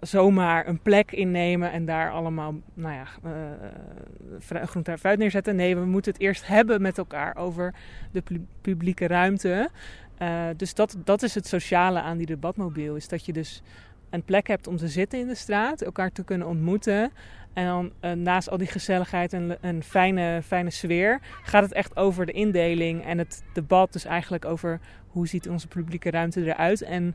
zomaar 0.00 0.68
een 0.68 0.80
plek 0.80 1.12
innemen 1.12 1.72
en 1.72 1.84
daar 1.84 2.10
allemaal 2.10 2.54
nou 2.74 2.94
ja, 2.94 3.06
groente 4.66 4.90
en 4.90 4.98
fruit 4.98 5.18
neerzetten. 5.18 5.56
Nee, 5.56 5.76
we 5.76 5.84
moeten 5.84 6.12
het 6.12 6.20
eerst 6.20 6.46
hebben 6.46 6.82
met 6.82 6.98
elkaar 6.98 7.36
over 7.36 7.74
de 8.12 8.22
publieke 8.60 9.06
ruimte. 9.06 9.70
Uh, 10.18 10.46
dus 10.56 10.74
dat, 10.74 10.96
dat 11.04 11.22
is 11.22 11.34
het 11.34 11.46
sociale 11.46 12.00
aan 12.00 12.16
die 12.16 12.26
debatmobiel. 12.26 12.96
Is 12.96 13.08
dat 13.08 13.26
je 13.26 13.32
dus 13.32 13.62
een 14.10 14.22
plek 14.22 14.46
hebt 14.46 14.66
om 14.66 14.76
te 14.76 14.88
zitten 14.88 15.18
in 15.18 15.26
de 15.26 15.34
straat, 15.34 15.82
elkaar 15.82 16.12
te 16.12 16.24
kunnen 16.24 16.46
ontmoeten. 16.46 17.12
En 17.52 17.66
dan 17.66 17.92
uh, 18.00 18.12
naast 18.12 18.50
al 18.50 18.58
die 18.58 18.66
gezelligheid 18.66 19.32
en 19.32 19.56
een 19.60 19.82
fijne, 19.82 20.40
fijne 20.44 20.70
sfeer, 20.70 21.20
gaat 21.42 21.62
het 21.62 21.72
echt 21.72 21.96
over 21.96 22.26
de 22.26 22.32
indeling 22.32 23.04
en 23.04 23.18
het 23.18 23.42
debat. 23.52 23.92
Dus 23.92 24.04
eigenlijk 24.04 24.44
over 24.44 24.80
hoe 25.08 25.28
ziet 25.28 25.48
onze 25.48 25.68
publieke 25.68 26.10
ruimte 26.10 26.44
eruit 26.44 26.82
en 26.82 27.14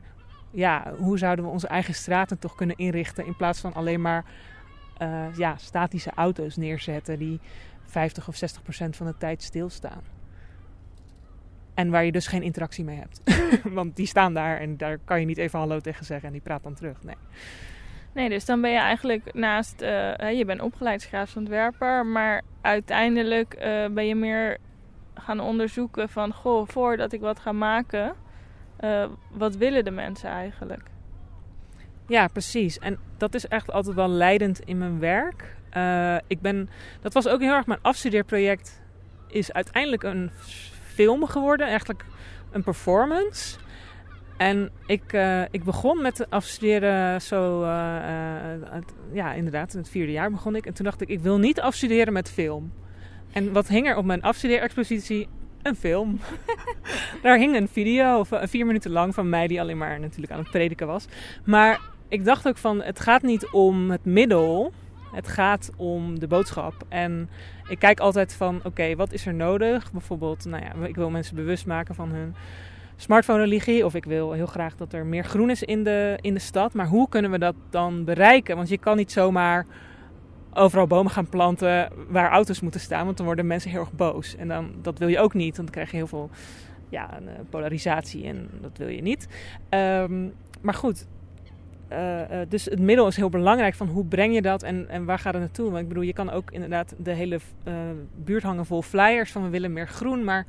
ja, 0.52 0.94
hoe 0.98 1.18
zouden 1.18 1.46
we 1.46 1.52
onze 1.52 1.68
eigen 1.68 1.94
straten 1.94 2.40
toch 2.40 2.56
kunnen 2.56 2.78
inrichten 2.78 3.26
in 3.26 3.36
plaats 3.36 3.60
van 3.60 3.74
alleen 3.74 4.02
maar 4.02 4.26
uh, 5.02 5.26
ja, 5.36 5.58
statische 5.58 6.12
auto's 6.16 6.56
neerzetten 6.56 7.20
die 7.20 7.40
50 7.84 8.28
of 8.28 8.36
60 8.36 8.64
procent 8.64 8.96
van 8.96 9.06
de 9.06 9.18
tijd 9.18 9.44
stilstaan. 9.44 10.19
En 11.80 11.90
waar 11.90 12.06
je 12.06 12.12
dus 12.12 12.28
geen 12.28 12.42
interactie 12.42 12.84
mee 12.84 12.98
hebt. 12.98 13.22
Want 13.80 13.96
die 13.96 14.06
staan 14.06 14.34
daar 14.34 14.60
en 14.60 14.78
daar 14.78 14.98
kan 15.06 15.20
je 15.20 15.26
niet 15.26 15.38
even 15.38 15.60
hallo 15.60 15.80
tegen 15.80 16.06
zeggen 16.06 16.28
en 16.28 16.34
die 16.34 16.42
praat 16.42 16.64
dan 16.64 16.74
terug. 16.74 17.04
Nee. 17.04 17.16
Nee, 18.14 18.30
dus 18.30 18.46
dan 18.46 18.62
ben 18.62 18.72
je 18.72 18.78
eigenlijk 18.78 19.34
naast, 19.34 19.82
uh, 19.82 20.32
je 20.38 20.44
bent 20.46 20.62
opgeleid 20.62 21.06
grafisch 21.06 21.36
ontwerper, 21.36 22.06
maar 22.06 22.42
uiteindelijk 22.62 23.56
uh, 23.56 23.86
ben 23.88 24.08
je 24.08 24.16
meer 24.16 24.58
gaan 25.14 25.40
onderzoeken 25.40 26.10
van, 26.10 26.34
goh, 26.34 26.68
voordat 26.68 27.14
ik 27.14 27.22
wat 27.22 27.40
ga 27.40 27.52
maken, 27.52 28.14
uh, 28.80 29.06
wat 29.32 29.56
willen 29.56 29.84
de 29.84 29.92
mensen 29.92 30.30
eigenlijk? 30.30 30.84
Ja, 32.08 32.28
precies. 32.28 32.80
En 32.80 33.00
dat 33.18 33.34
is 33.34 33.48
echt 33.48 33.72
altijd 33.72 33.96
wel 33.96 34.10
leidend 34.10 34.60
in 34.60 34.78
mijn 34.78 35.00
werk. 35.00 35.56
ik 36.28 36.42
ben, 36.42 36.70
dat 37.02 37.14
was 37.14 37.28
ook 37.28 37.42
heel 37.42 37.54
erg 37.54 37.66
mijn 37.66 37.82
afstudeerproject, 37.82 38.82
is 39.28 39.54
uiteindelijk 39.54 40.04
een 40.04 40.32
film 41.00 41.26
geworden, 41.26 41.68
eigenlijk 41.68 42.06
een 42.52 42.64
performance. 42.64 43.58
En 44.38 44.72
ik, 44.86 45.14
uh, 45.14 45.42
ik 45.52 45.64
begon 45.64 46.02
met 46.02 46.30
afstuderen 46.30 47.22
zo, 47.22 47.64
uh, 47.64 47.68
uh, 47.68 48.82
ja 49.14 49.34
inderdaad, 49.34 49.74
in 49.74 49.80
het 49.80 49.90
vierde 49.90 50.12
jaar 50.12 50.32
begon 50.32 50.56
ik. 50.56 50.66
En 50.66 50.74
toen 50.74 50.86
dacht 50.86 51.02
ik, 51.02 51.10
ik 51.10 51.20
wil 51.20 51.38
niet 51.38 51.62
afstuderen 51.62 52.14
met 52.14 52.30
film. 52.30 52.72
En 53.32 53.54
wat 53.54 53.68
hing 53.68 53.88
er 53.88 53.96
op 53.96 54.06
mijn 54.06 54.22
afstudeerexpositie? 54.22 55.28
Een 55.62 55.76
film. 55.76 56.20
Daar 57.24 57.38
hing 57.38 57.56
een 57.56 57.68
video, 57.68 58.24
vier 58.30 58.66
minuten 58.66 58.92
lang, 58.92 59.14
van 59.14 59.30
mij 59.30 59.48
die 59.48 59.62
alleen 59.62 59.78
maar 59.78 60.00
natuurlijk 60.00 60.32
aan 60.32 60.40
het 60.40 60.52
prediken 60.52 60.88
was. 60.88 61.06
Maar 61.44 61.80
ik 62.08 62.26
dacht 62.26 62.48
ook 62.48 62.58
van, 62.58 62.82
het 62.82 63.00
gaat 63.00 63.22
niet 63.22 63.50
om 63.52 63.92
het 63.92 64.06
middel, 64.06 64.74
het 65.12 65.28
gaat 65.28 65.72
om 65.76 66.20
de 66.20 66.28
boodschap. 66.28 66.74
En 66.88 67.30
ik 67.68 67.80
kijk 67.80 68.00
altijd 68.00 68.34
van, 68.34 68.60
oké, 68.64 68.96
wat 68.96 69.14
is 69.14 69.26
er 69.26 69.34
nodig? 69.34 69.92
Bijvoorbeeld, 69.92 70.46
nou 70.46 70.64
ja, 70.64 70.88
ik 70.88 70.96
wil 70.96 71.10
mensen 71.10 71.36
bewust 71.36 71.66
maken 71.66 71.96
van 71.96 72.10
hun 72.10 72.36
smartphone-religie. 72.96 73.86
Of 73.86 73.96
ik 73.96 74.06
wil 74.06 74.32
heel 74.32 74.46
graag 74.46 74.76
dat 74.76 74.94
er 74.94 75.06
meer 75.06 75.24
groen 75.24 75.50
is 75.50 75.64
in 75.64 75.84
de, 75.84 76.18
in 76.22 76.34
de 76.34 76.40
stad. 76.40 76.74
Maar 76.74 76.88
hoe 76.88 77.10
kunnen 77.10 77.32
we 77.32 77.40
dat 77.40 77.56
dan 77.70 78.04
bereiken? 78.04 78.56
Want 78.56 78.70
je 78.70 78.78
kan 78.78 78.98
niet 78.98 79.12
zomaar 79.12 79.66
overal 80.54 80.88
bomen 80.88 81.12
gaan 81.12 81.30
planten 81.30 81.92
waar 82.08 82.32
auto's 82.32 82.60
moeten 82.60 82.80
staan. 82.80 83.06
Want 83.06 83.18
dan 83.18 83.26
worden 83.26 83.48
mensen 83.48 83.72
heel 83.72 83.80
erg 83.80 83.94
boos. 83.94 84.36
En 84.36 84.48
dan, 84.48 84.72
dat 84.82 84.98
wil 84.98 85.08
je 85.08 85.20
ook 85.20 85.34
niet. 85.34 85.58
Want 85.58 85.68
dan 85.68 85.76
krijg 85.76 85.92
je 85.92 85.98
heel 85.98 86.08
veel 86.08 86.30
ja, 86.90 87.20
eh, 87.20 87.34
polarisatie 87.50 88.26
en 88.26 88.50
dat 88.62 88.78
wil 88.78 88.88
je 88.88 89.02
niet. 89.02 89.28
Um, 89.70 90.34
maar 90.62 90.74
goed, 90.74 91.08
uh, 91.92 92.20
uh, 92.20 92.40
dus 92.48 92.66
het 92.66 92.80
middel 92.80 93.08
is 93.08 93.16
heel 93.16 93.30
belangrijk 93.30 93.76
van 93.76 93.88
hoe 93.88 94.06
breng 94.06 94.34
je 94.34 94.42
dat 94.42 94.64
en, 94.64 94.90
en 94.90 95.06
waar 95.06 95.20
gaat 95.20 95.34
het 95.34 95.42
naartoe. 95.42 95.70
Want 95.70 95.82
ik 95.82 95.88
bedoel, 95.88 96.04
je 96.04 96.14
kan 96.14 96.30
ook 96.30 96.52
inderdaad 96.52 96.96
de 96.98 97.14
hele 97.14 97.40
uh, 97.68 97.74
buurt 98.16 98.44
hangen 98.44 98.66
vol 98.66 98.82
flyers 98.82 99.32
van 99.32 99.44
we 99.44 99.50
willen 99.50 99.74
meer 99.74 99.88
groen. 99.88 100.24
Maar 100.24 100.46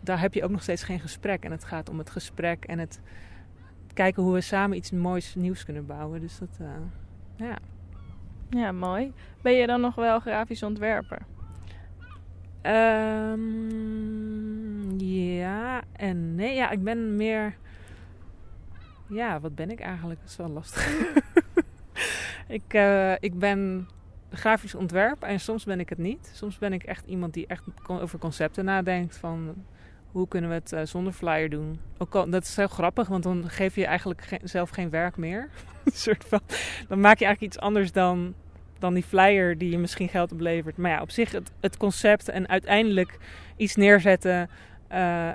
daar 0.00 0.20
heb 0.20 0.34
je 0.34 0.44
ook 0.44 0.50
nog 0.50 0.62
steeds 0.62 0.82
geen 0.82 1.00
gesprek. 1.00 1.44
En 1.44 1.50
het 1.50 1.64
gaat 1.64 1.88
om 1.88 1.98
het 1.98 2.10
gesprek 2.10 2.64
en 2.64 2.78
het 2.78 3.00
kijken 3.92 4.22
hoe 4.22 4.32
we 4.32 4.40
samen 4.40 4.76
iets 4.76 4.90
moois 4.90 5.34
nieuws 5.34 5.64
kunnen 5.64 5.86
bouwen. 5.86 6.20
Dus 6.20 6.38
dat, 6.38 6.58
ja. 7.36 7.58
Ja, 8.50 8.72
mooi. 8.72 9.12
Ben 9.42 9.52
je 9.52 9.66
dan 9.66 9.80
nog 9.80 9.94
wel 9.94 10.20
grafisch 10.20 10.62
ontwerper? 10.62 11.18
Um, 12.66 13.40
ja 15.00 15.82
en 15.92 16.34
nee. 16.34 16.54
Ja, 16.54 16.70
ik 16.70 16.82
ben 16.82 17.16
meer 17.16 17.56
ja, 19.08 19.40
wat 19.40 19.54
ben 19.54 19.70
ik 19.70 19.80
eigenlijk? 19.80 20.20
Dat 20.20 20.30
is 20.30 20.36
wel 20.36 20.48
lastig. 20.48 21.12
ik, 22.58 22.74
uh, 22.74 23.12
ik 23.12 23.38
ben 23.38 23.88
grafisch 24.30 24.74
ontwerper 24.74 25.28
en 25.28 25.40
soms 25.40 25.64
ben 25.64 25.80
ik 25.80 25.88
het 25.88 25.98
niet. 25.98 26.30
Soms 26.34 26.58
ben 26.58 26.72
ik 26.72 26.82
echt 26.82 27.06
iemand 27.06 27.34
die 27.34 27.46
echt 27.46 27.62
over 27.86 28.18
concepten 28.18 28.64
nadenkt 28.64 29.16
van 29.16 29.54
hoe 30.14 30.28
kunnen 30.28 30.50
we 30.50 30.56
het 30.56 30.72
uh, 30.72 30.80
zonder 30.82 31.12
flyer 31.12 31.50
doen. 31.50 31.80
Ook 31.98 32.14
al, 32.14 32.30
dat 32.30 32.42
is 32.42 32.56
heel 32.56 32.68
grappig, 32.68 33.08
want 33.08 33.22
dan 33.22 33.50
geef 33.50 33.74
je 33.74 33.86
eigenlijk 33.86 34.22
ge 34.22 34.40
zelf 34.42 34.70
geen 34.70 34.90
werk 34.90 35.16
meer. 35.16 35.48
soort 35.84 36.24
van, 36.24 36.40
dan 36.88 37.00
maak 37.00 37.18
je 37.18 37.24
eigenlijk 37.24 37.54
iets 37.54 37.64
anders 37.64 37.92
dan, 37.92 38.34
dan 38.78 38.94
die 38.94 39.02
flyer 39.02 39.58
die 39.58 39.70
je 39.70 39.78
misschien 39.78 40.08
geld 40.08 40.32
oplevert. 40.32 40.76
Maar 40.76 40.90
ja, 40.90 41.00
op 41.00 41.10
zich 41.10 41.32
het, 41.60 41.76
concept 41.76 42.28
en 42.28 42.48
uiteindelijk 42.48 43.18
iets 43.56 43.74
neerzetten 43.74 44.50
uh, 44.92 45.30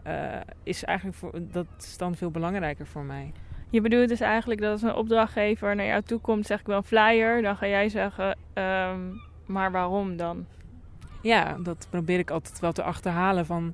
is 0.64 0.84
eigenlijk 0.84 1.18
voor, 1.18 1.32
dat 1.52 1.68
is 1.78 1.98
dan 1.98 2.16
veel 2.16 2.32
belangrijker 2.32 2.88
voor 2.88 3.04
mij. 3.04 3.32
Je 3.70 3.82
bedoelt 3.82 4.10
dus 4.10 4.20
eigenlijk 4.20 4.62
dat 4.62 4.72
als 4.72 4.82
een 4.82 4.96
opdrachtgever 4.96 5.76
naar 5.76 5.86
jou 5.86 6.02
toe 6.02 6.20
komt, 6.20 6.46
zeg 6.46 6.60
ik 6.60 6.66
wel 6.66 6.78
een 6.78 6.84
flyer, 6.84 7.42
dan 7.42 7.56
ga 7.56 7.68
jij 7.68 7.90
zeggen, 7.90 8.38
um, 8.54 9.22
maar 9.46 9.72
waarom 9.72 10.18
dan? 10.18 10.46
Ja, 11.22 11.58
dat 11.64 11.88
probeer 11.90 12.20
ik 12.20 12.30
altijd 12.30 12.60
wel 12.60 12.72
te 12.72 12.84
achterhalen 12.84 13.46
van. 13.46 13.74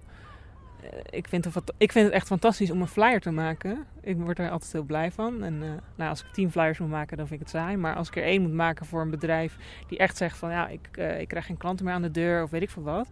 Uh, 0.84 0.90
ik, 1.10 1.28
vind 1.28 1.46
het, 1.46 1.74
ik 1.78 1.92
vind 1.92 2.06
het 2.06 2.14
echt 2.14 2.28
fantastisch 2.28 2.72
om 2.72 2.82
een 2.82 2.88
flyer 2.88 3.20
te 3.20 3.32
maken. 3.32 3.86
Ik 4.02 4.18
word 4.18 4.40
er 4.40 4.50
altijd 4.50 4.72
heel 4.72 4.84
blij 4.84 5.12
van. 5.12 5.44
En 5.44 5.54
uh, 5.54 5.70
nou, 5.96 6.10
als 6.10 6.24
ik 6.24 6.32
tien 6.32 6.52
flyers 6.52 6.80
moet 6.80 6.90
maken, 6.90 7.18
dan 7.18 7.28
vind 7.28 7.42
ik 7.42 7.48
het 7.48 7.56
saai. 7.56 7.78
Maar 7.78 7.96
als 7.96 8.08
ik 8.08 8.16
er 8.16 8.24
één 8.24 8.42
moet 8.42 8.54
maken 8.54 8.86
voor 8.86 9.02
een 9.02 9.10
bedrijf 9.10 9.58
die 9.88 9.98
echt 9.98 10.18
zegt 10.18 10.38
van 10.38 10.52
ja, 10.52 10.68
ik, 10.68 10.90
uh, 11.00 11.20
ik 11.20 11.28
krijg 11.28 11.46
geen 11.46 11.58
klanten 11.58 11.86
meer 11.86 11.94
aan 11.94 12.02
de 12.02 12.12
deur 12.12 12.44
of 12.44 12.50
weet 12.50 12.62
ik 12.62 12.70
veel 12.70 12.84
wat. 12.84 13.10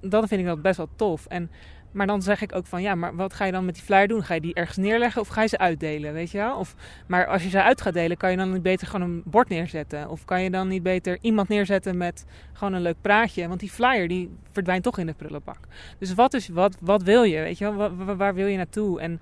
Dat 0.00 0.28
vind 0.28 0.40
ik 0.40 0.46
dat 0.46 0.62
best 0.62 0.76
wel 0.76 0.88
tof. 0.96 1.26
En 1.26 1.50
maar 1.92 2.06
dan 2.06 2.22
zeg 2.22 2.42
ik 2.42 2.54
ook 2.54 2.66
van 2.66 2.82
ja, 2.82 2.94
maar 2.94 3.16
wat 3.16 3.34
ga 3.34 3.44
je 3.44 3.52
dan 3.52 3.64
met 3.64 3.74
die 3.74 3.84
flyer 3.84 4.08
doen? 4.08 4.22
Ga 4.22 4.34
je 4.34 4.40
die 4.40 4.54
ergens 4.54 4.76
neerleggen 4.76 5.20
of 5.20 5.28
ga 5.28 5.42
je 5.42 5.48
ze 5.48 5.58
uitdelen? 5.58 6.12
Weet 6.12 6.30
je 6.30 6.38
wel? 6.38 6.56
Of, 6.56 6.74
maar 7.06 7.26
als 7.26 7.42
je 7.42 7.48
ze 7.48 7.62
uit 7.62 7.80
gaat 7.80 7.92
delen, 7.92 8.16
kan 8.16 8.30
je 8.30 8.36
dan 8.36 8.52
niet 8.52 8.62
beter 8.62 8.86
gewoon 8.86 9.10
een 9.10 9.22
bord 9.24 9.48
neerzetten? 9.48 10.10
Of 10.10 10.24
kan 10.24 10.42
je 10.42 10.50
dan 10.50 10.68
niet 10.68 10.82
beter 10.82 11.18
iemand 11.20 11.48
neerzetten 11.48 11.96
met 11.96 12.24
gewoon 12.52 12.72
een 12.72 12.82
leuk 12.82 13.00
praatje? 13.00 13.48
Want 13.48 13.60
die 13.60 13.70
flyer 13.70 14.08
die 14.08 14.30
verdwijnt 14.50 14.82
toch 14.82 14.98
in 14.98 15.06
de 15.06 15.14
prullenbak. 15.14 15.60
Dus 15.98 16.14
wat, 16.14 16.34
is, 16.34 16.48
wat, 16.48 16.76
wat 16.80 17.02
wil 17.02 17.22
je? 17.22 17.40
Weet 17.40 17.58
je 17.58 17.76
wel? 17.76 18.16
Waar, 18.16 18.34
wil 18.34 18.46
je 18.46 18.56
naartoe? 18.56 19.00
En 19.00 19.20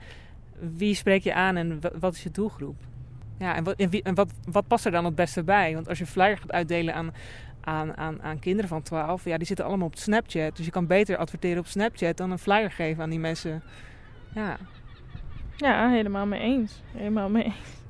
wie 0.76 0.94
spreek 0.94 1.22
je 1.22 1.34
aan 1.34 1.56
en 1.56 1.80
wat 1.98 2.14
is 2.14 2.22
je 2.22 2.30
doelgroep? 2.30 2.76
Ja, 3.38 3.54
en, 3.54 3.64
wat, 3.64 3.76
en 3.76 4.14
wat, 4.14 4.32
wat 4.50 4.66
past 4.66 4.84
er 4.84 4.90
dan 4.90 5.04
het 5.04 5.14
beste 5.14 5.44
bij? 5.44 5.74
Want 5.74 5.88
als 5.88 5.98
je 5.98 6.06
flyer 6.06 6.38
gaat 6.38 6.52
uitdelen 6.52 6.94
aan 6.94 7.12
aan, 7.66 7.96
aan, 7.96 8.22
aan 8.22 8.38
kinderen 8.38 8.68
van 8.68 8.82
12. 8.82 9.24
Ja, 9.24 9.36
die 9.36 9.46
zitten 9.46 9.64
allemaal 9.64 9.86
op 9.86 9.96
Snapchat. 9.96 10.56
Dus 10.56 10.64
je 10.64 10.70
kan 10.70 10.86
beter 10.86 11.16
adverteren 11.16 11.58
op 11.58 11.66
Snapchat 11.66 12.16
dan 12.16 12.30
een 12.30 12.38
flyer 12.38 12.70
geven 12.70 13.02
aan 13.02 13.10
die 13.10 13.18
mensen. 13.18 13.62
Ja, 14.34 14.56
ja 15.56 15.90
helemaal 15.90 16.26
mee 16.26 16.40
eens. 16.40 16.82
Helemaal 16.92 17.28
mee 17.28 17.44
eens. 17.44 17.80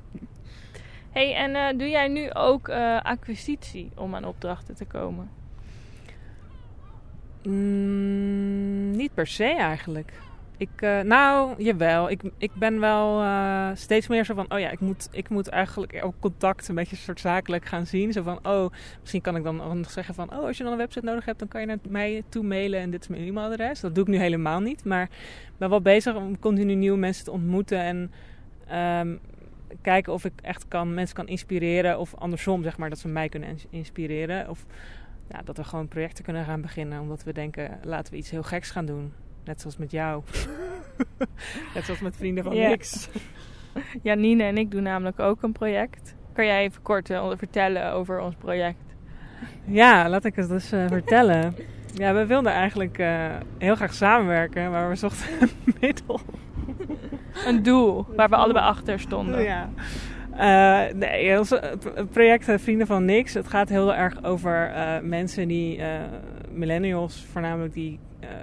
hey, 1.11 1.35
en 1.35 1.51
uh, 1.51 1.79
doe 1.79 1.89
jij 1.89 2.07
nu 2.07 2.33
ook 2.33 2.67
uh, 2.67 3.01
acquisitie 3.01 3.91
om 3.95 4.15
aan 4.15 4.25
opdrachten 4.25 4.75
te 4.75 4.85
komen? 4.85 5.29
Mm, 7.43 8.91
niet 8.91 9.13
per 9.13 9.27
se 9.27 9.55
eigenlijk. 9.55 10.13
Ik, 10.57 10.81
uh, 10.81 10.99
nou, 10.99 11.63
jawel. 11.63 12.09
Ik, 12.09 12.21
ik 12.37 12.51
ben 12.53 12.79
wel 12.79 13.21
uh, 13.21 13.69
steeds 13.73 14.07
meer 14.07 14.25
zo 14.25 14.33
van... 14.33 14.51
Oh 14.51 14.59
ja, 14.59 14.69
ik 14.69 14.79
moet, 14.79 15.09
ik 15.11 15.29
moet 15.29 15.47
eigenlijk 15.47 15.99
ook 16.03 16.15
contact 16.19 16.67
een 16.67 16.75
beetje 16.75 16.95
soort 16.95 17.19
zakelijk 17.19 17.65
gaan 17.65 17.85
zien. 17.85 18.11
Zo 18.11 18.23
van, 18.23 18.39
oh, 18.43 18.71
misschien 18.99 19.21
kan 19.21 19.35
ik 19.35 19.43
dan 19.43 19.55
nog 19.55 19.91
zeggen 19.91 20.13
van... 20.13 20.31
Oh, 20.31 20.45
als 20.45 20.57
je 20.57 20.63
dan 20.63 20.71
een 20.71 20.77
website 20.77 21.05
nodig 21.05 21.25
hebt, 21.25 21.39
dan 21.39 21.47
kan 21.47 21.61
je 21.61 21.67
naar 21.67 21.77
mij 21.89 22.23
toe 22.29 22.43
mailen. 22.43 22.79
En 22.79 22.89
dit 22.89 23.01
is 23.01 23.07
mijn 23.07 23.21
e-mailadres. 23.21 23.79
Dat 23.79 23.95
doe 23.95 24.03
ik 24.03 24.09
nu 24.09 24.17
helemaal 24.17 24.59
niet. 24.59 24.85
Maar 24.85 25.03
ik 25.47 25.57
ben 25.57 25.69
wel 25.69 25.81
bezig 25.81 26.15
om 26.15 26.39
continu 26.39 26.75
nieuwe 26.75 26.97
mensen 26.97 27.25
te 27.25 27.31
ontmoeten. 27.31 27.79
En 27.79 28.11
um, 28.99 29.19
kijken 29.81 30.13
of 30.13 30.25
ik 30.25 30.33
echt 30.41 30.67
kan, 30.67 30.93
mensen 30.93 31.15
kan 31.15 31.27
inspireren. 31.27 31.99
Of 31.99 32.15
andersom, 32.15 32.63
zeg 32.63 32.77
maar, 32.77 32.89
dat 32.89 32.99
ze 32.99 33.07
mij 33.07 33.29
kunnen 33.29 33.57
inspireren. 33.69 34.49
Of 34.49 34.65
ja, 35.29 35.41
dat 35.43 35.57
we 35.57 35.63
gewoon 35.63 35.87
projecten 35.87 36.23
kunnen 36.23 36.45
gaan 36.45 36.61
beginnen. 36.61 37.01
Omdat 37.01 37.23
we 37.23 37.33
denken, 37.33 37.79
laten 37.83 38.13
we 38.13 38.19
iets 38.19 38.29
heel 38.29 38.43
geks 38.43 38.71
gaan 38.71 38.85
doen. 38.85 39.13
Net 39.47 39.61
zoals 39.61 39.77
met 39.77 39.91
jou. 39.91 40.23
Net 41.73 41.83
zoals 41.83 41.99
met 41.99 42.15
vrienden 42.15 42.43
van 42.43 42.53
niks. 42.53 43.09
Ja, 44.03 44.13
Nina 44.13 44.43
en 44.43 44.57
ik 44.57 44.71
doen 44.71 44.83
namelijk 44.83 45.19
ook 45.19 45.43
een 45.43 45.51
project. 45.51 46.15
Kan 46.33 46.45
jij 46.45 46.63
even 46.63 46.81
kort 46.81 47.09
uh, 47.09 47.31
vertellen 47.37 47.91
over 47.91 48.19
ons 48.19 48.35
project? 48.35 48.83
Ja, 49.65 50.09
laat 50.09 50.25
ik 50.25 50.35
het 50.35 50.49
dus 50.49 50.73
uh, 50.73 50.87
vertellen. 50.87 51.55
Ja, 51.93 52.13
we 52.13 52.25
wilden 52.25 52.51
eigenlijk 52.51 52.97
uh, 52.97 53.35
heel 53.57 53.75
graag 53.75 53.93
samenwerken, 53.93 54.71
maar 54.71 54.89
we 54.89 54.95
zochten 54.95 55.27
een 55.39 55.75
middel. 55.81 56.19
Een 57.45 57.63
doel 57.63 58.05
waar 58.15 58.29
we 58.29 58.35
allebei 58.35 58.65
achter 58.65 58.99
stonden. 58.99 59.43
Ja. 59.43 59.69
Uh, 60.33 60.93
nee, 60.93 61.39
ons 61.39 61.53
project 62.11 62.61
Vrienden 62.61 62.87
van 62.87 63.05
Niks. 63.05 63.33
Het 63.33 63.47
gaat 63.47 63.69
heel 63.69 63.95
erg 63.95 64.23
over 64.23 64.69
uh, 64.69 64.99
mensen 65.01 65.47
die, 65.47 65.77
uh, 65.77 65.85
millennials 66.51 67.25
voornamelijk, 67.31 67.73
die 67.73 67.99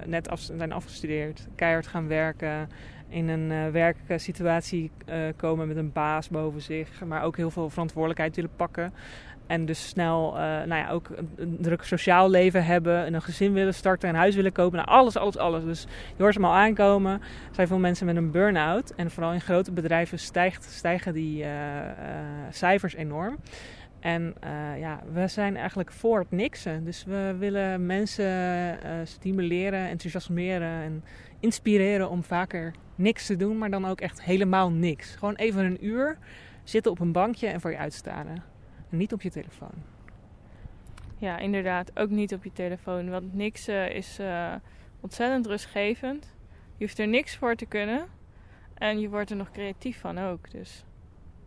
net 0.07 0.29
af, 0.29 0.41
zijn 0.41 0.73
afgestudeerd, 0.73 1.47
keihard 1.55 1.87
gaan 1.87 2.09
werken 2.09 2.69
in 3.09 3.29
een 3.29 3.51
uh, 3.51 3.69
werksituatie 4.07 4.91
uh, 5.09 5.17
komen 5.37 5.69
met 5.69 5.77
een 5.77 5.93
baas 5.93 6.29
boven 6.29 6.63
zich, 6.63 7.05
maar 7.05 7.23
ook 7.23 7.37
heel 7.37 7.51
veel 7.51 7.71
verantwoordelijkheid 7.71 8.37
willen 8.37 8.57
pakken. 8.57 8.93
En 9.47 9.67
dus 9.67 9.89
snel 9.89 10.33
nou 10.33 10.75
ja, 10.75 10.91
ook 10.91 11.09
een, 11.37 11.57
druk 11.61 11.83
sociaal 11.83 12.31
leven 12.31 12.65
hebben. 12.65 13.05
En 13.05 13.15
een 13.15 13.23
gezin 13.23 13.53
willen 13.53 13.75
starten. 13.75 14.09
Een 14.09 14.15
huis 14.15 14.35
willen 14.35 14.53
kopen. 14.53 14.77
Nou, 14.77 14.89
alles, 14.89 15.17
alles, 15.17 15.37
alles. 15.37 15.65
Dus 15.65 15.87
je 16.17 16.23
hoort 16.23 16.35
hem 16.35 16.45
al 16.45 16.55
aankomen. 16.55 17.13
Er 17.13 17.55
zijn 17.55 17.67
veel 17.67 17.79
mensen 17.79 18.07
met 18.07 18.17
een 18.17 18.31
burn-out. 18.31 18.91
En 18.91 19.11
vooral 19.11 19.33
in 19.33 19.41
grote 19.41 19.73
bedrijven 19.73 20.19
stijgt, 20.19 20.65
stijgen 20.65 21.15
die 21.15 21.45
cijfers 22.51 22.95
enorm. 22.95 23.39
En 24.05 24.35
ja, 24.79 25.03
we 25.13 25.29
zijn 25.29 25.57
eigenlijk 25.57 25.93
voor 25.93 26.19
het 26.19 26.31
niksen. 26.31 26.85
Dus 26.85 27.05
we 27.05 27.37
willen 27.39 27.87
mensen 27.87 28.79
stimuleren, 29.07 29.89
enthousiasmeren 29.89 30.83
en 30.83 31.05
inspireren 31.41 32.11
om 32.11 32.23
vaker 32.23 32.75
niks 32.95 33.27
te 33.27 33.37
doen. 33.37 33.59
Maar 33.59 33.71
dan 33.71 33.85
ook 33.85 34.01
echt 34.01 34.23
helemaal 34.23 34.71
niks. 34.71 35.15
Gewoon 35.15 35.35
even 35.35 35.65
een 35.65 35.87
uur 35.87 36.19
zitten 36.65 36.93
op 36.93 37.01
een 37.01 37.13
bankje 37.13 37.47
en 37.47 37.61
voor 37.61 37.71
je 37.71 37.79
uitstaren 37.79 38.43
niet 38.89 39.13
op 39.13 39.23
je 39.23 39.31
telefoon. 39.31 39.83
Ja, 41.19 41.39
inderdaad. 41.39 41.99
Ook 41.99 42.11
niet 42.11 42.35
op 42.35 42.45
je 42.45 42.53
telefoon. 42.53 43.11
Want 43.11 43.35
niks 43.35 43.69
is 43.69 44.21
uh, 44.21 44.55
ontzettend 45.01 45.47
rustgevend. 45.47 46.35
Je 46.77 46.85
hoeft 46.85 46.99
er 46.99 47.09
niks 47.09 47.37
voor 47.37 47.55
te 47.55 47.67
kunnen. 47.67 48.07
En 48.75 49.01
je 49.01 49.09
wordt 49.09 49.31
er 49.31 49.37
nog 49.37 49.51
creatief 49.51 50.01
van 50.01 50.19
ook. 50.19 50.51
Dus 50.51 50.85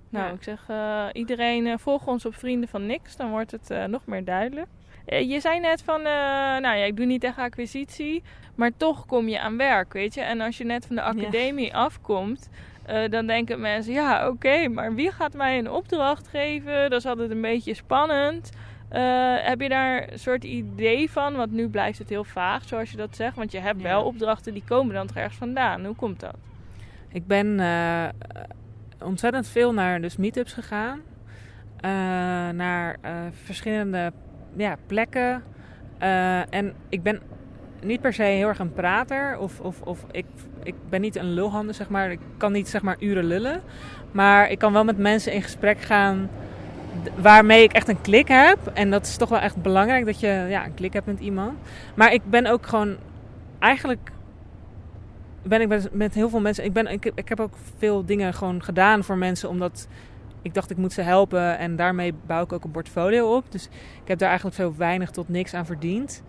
nou, 0.10 0.34
ik 0.34 0.43
zeg 0.43 0.65
uh, 0.70 1.06
iedereen 1.13 1.80
volg 1.80 2.08
ons 2.08 2.26
op 2.26 2.36
Vrienden 2.36 2.70
van 2.70 2.86
Niks. 2.86 3.15
Dan 3.15 3.30
wordt 3.30 3.52
het 3.52 3.88
nog 3.88 4.02
meer 4.06 4.24
duidelijk. 4.24 4.67
Je 5.06 5.39
zei 5.39 5.60
net 5.60 5.84
van, 5.84 6.02
nou 6.02 6.62
ja, 6.62 6.84
ik 6.84 6.96
doe 6.98 7.06
niet 7.06 7.24
echt 7.24 7.38
acquisitie. 7.38 8.24
Maar 8.56 8.72
toch 8.78 9.06
kom 9.06 9.28
je 9.28 9.39
aan 9.39 9.58
werk, 9.58 9.93
weet 9.93 10.13
je. 10.13 10.22
En 10.22 10.41
als 10.41 10.58
je 10.58 10.63
net 10.63 10.86
van 10.86 10.96
de 10.96 11.02
academie 11.02 11.65
ja. 11.65 11.74
afkomt 11.74 12.50
uh, 12.89 13.10
dan 13.10 13.28
denken 13.28 13.60
mensen, 13.60 13.93
ja 13.93 14.28
oké, 14.28 14.67
maar 14.67 14.96
wie 14.96 15.12
gaat 15.12 15.34
mij 15.34 15.58
een 15.58 15.72
opdracht 15.72 16.28
geven? 16.28 16.89
Dat 16.89 17.00
is 17.00 17.06
altijd 17.06 17.32
een 17.32 17.41
beetje 17.41 17.74
spannend. 17.74 18.52
Uh, 18.93 19.36
heb 19.39 19.62
je 19.62 19.70
daar 19.70 20.12
een 20.12 20.20
soort 20.20 20.43
idee 20.43 21.12
van? 21.12 21.36
Want 21.36 21.52
nu 21.52 21.70
blijft 21.70 22.00
het 22.00 22.10
heel 22.10 22.24
vaag, 22.24 22.63
zoals 22.63 22.91
je 22.91 22.98
dat 22.98 23.15
zegt. 23.15 23.36
Want 23.36 23.52
je 23.52 23.60
hebt 23.60 23.82
ja. 23.82 23.88
wel 23.88 24.04
opdrachten 24.04 24.54
die 24.54 24.63
komen 24.67 24.96
dan 24.96 25.10
ergens 25.13 25.38
vandaan. 25.38 25.86
Hoe 25.86 25.96
komt 25.96 26.20
dat? 26.20 26.36
Ik 27.10 27.28
ben 27.28 27.48
uh, 27.60 28.08
ontzettend 29.04 29.48
veel 29.48 29.74
naar 29.74 30.02
dus 30.02 30.18
meetups 30.18 30.54
gegaan. 30.54 31.02
naar 32.56 33.00
verschillende 33.44 34.12
ja, 34.56 34.76
plekken. 34.88 35.44
en 36.50 36.74
ik 36.90 37.04
ben 37.04 37.22
niet 37.82 38.02
per 38.02 38.14
se 38.14 38.24
heel 38.24 38.48
erg 38.48 38.60
een 38.60 38.74
prater. 38.74 39.38
Of, 39.38 39.60
of, 39.60 39.82
of 39.82 40.06
ik, 40.12 40.26
ik 40.64 40.76
ben 40.90 41.02
niet 41.02 41.16
een 41.16 41.34
lulhande, 41.34 41.74
zeg 41.74 41.90
maar. 41.90 42.12
Ik 42.12 42.20
kan 42.38 42.52
niet 42.52 42.70
zeg 42.70 42.82
maar 42.82 42.96
uren 43.00 43.26
lullen. 43.26 43.62
Maar 44.12 44.50
ik 44.50 44.60
kan 44.60 44.74
wel 44.74 44.84
met 44.84 44.98
mensen 44.98 45.34
in 45.34 45.42
gesprek 45.42 45.82
gaan 45.82 46.30
waarmee 47.16 47.64
ik 47.64 47.74
echt 47.74 47.88
een 47.88 48.02
klik 48.02 48.28
heb. 48.28 48.58
En 48.74 48.90
dat 48.92 49.06
is 49.06 49.18
toch 49.18 49.30
wel 49.30 49.40
echt 49.40 49.62
belangrijk 49.62 50.06
dat 50.06 50.20
je 50.20 50.46
ja, 50.50 50.66
een 50.66 50.74
klik 50.74 50.94
hebt 50.94 51.06
met 51.06 51.20
iemand. 51.20 51.58
Maar 51.94 52.14
ik 52.14 52.22
ben 52.30 52.46
ook 52.46 52.66
gewoon 52.66 52.96
eigenlijk 53.60 54.12
ben 55.50 55.62
ik 55.62 55.68
met, 55.68 55.94
met 55.94 56.14
heel 56.14 56.30
veel 56.30 56.40
mensen. 56.40 56.64
Ik, 56.64 56.74
ben, 56.74 56.88
ik, 56.88 57.06
ik 57.06 57.30
heb 57.30 57.40
ook 57.40 57.54
veel 57.78 58.06
dingen 58.06 58.34
gewoon 58.34 58.64
gedaan 58.64 59.04
voor 59.04 59.18
mensen 59.18 59.50
omdat 59.50 59.88
ik 60.42 60.54
dacht 60.54 60.70
ik 60.70 60.78
moet 60.78 60.94
ze 60.94 61.02
helpen. 61.02 61.58
En 61.58 61.76
daarmee 61.76 62.14
bouw 62.26 62.44
ik 62.44 62.54
ook 62.54 62.64
een 62.64 62.72
portfolio 62.72 63.36
op. 63.36 63.52
Dus 63.52 63.66
ik 64.02 64.08
heb 64.08 64.18
daar 64.18 64.28
eigenlijk 64.28 64.58
veel 64.58 64.76
weinig 64.76 65.12
tot 65.12 65.30
niks 65.30 65.54
aan 65.54 65.66
verdiend. 65.66 66.24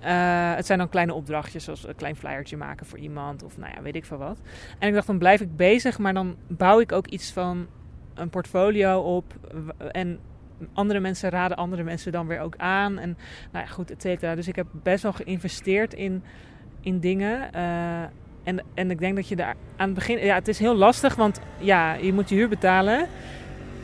Uh, 0.00 0.54
het 0.54 0.66
zijn 0.66 0.78
dan 0.78 0.88
kleine 0.88 1.14
opdrachtjes, 1.14 1.64
zoals 1.64 1.88
een 1.88 1.94
klein 1.94 2.16
flyertje 2.16 2.56
maken 2.56 2.86
voor 2.86 2.98
iemand 2.98 3.42
of 3.42 3.58
nou 3.58 3.72
ja, 3.74 3.82
weet 3.82 3.94
ik 3.94 4.04
veel 4.04 4.18
wat. 4.18 4.40
En 4.78 4.88
ik 4.88 4.94
dacht, 4.94 5.06
dan 5.06 5.18
blijf 5.18 5.40
ik 5.40 5.56
bezig, 5.56 5.98
maar 5.98 6.14
dan 6.14 6.36
bouw 6.46 6.80
ik 6.80 6.92
ook 6.92 7.06
iets 7.06 7.32
van 7.32 7.66
een 8.14 8.30
portfolio 8.30 9.00
op. 9.00 9.34
En 9.92 10.18
andere 10.72 11.00
mensen 11.00 11.30
raden 11.30 11.56
andere 11.56 11.82
mensen 11.82 12.12
dan 12.12 12.26
weer 12.26 12.40
ook 12.40 12.56
aan. 12.56 12.98
En 12.98 13.16
nou 13.52 13.64
ja, 13.64 13.70
goed, 13.70 13.90
et 13.90 14.02
cetera. 14.02 14.34
Dus 14.34 14.48
ik 14.48 14.56
heb 14.56 14.66
best 14.72 15.02
wel 15.02 15.12
geïnvesteerd 15.12 15.94
in, 15.94 16.22
in 16.80 17.00
dingen. 17.00 17.50
Uh, 17.54 18.02
en, 18.44 18.62
en 18.74 18.90
ik 18.90 18.98
denk 18.98 19.16
dat 19.16 19.28
je 19.28 19.36
daar 19.36 19.54
aan 19.76 19.86
het 19.86 19.94
begin... 19.94 20.18
Ja, 20.18 20.34
het 20.34 20.48
is 20.48 20.58
heel 20.58 20.74
lastig, 20.74 21.14
want 21.14 21.40
ja, 21.58 21.94
je 21.94 22.12
moet 22.12 22.28
je 22.28 22.34
huur 22.34 22.48
betalen. 22.48 23.08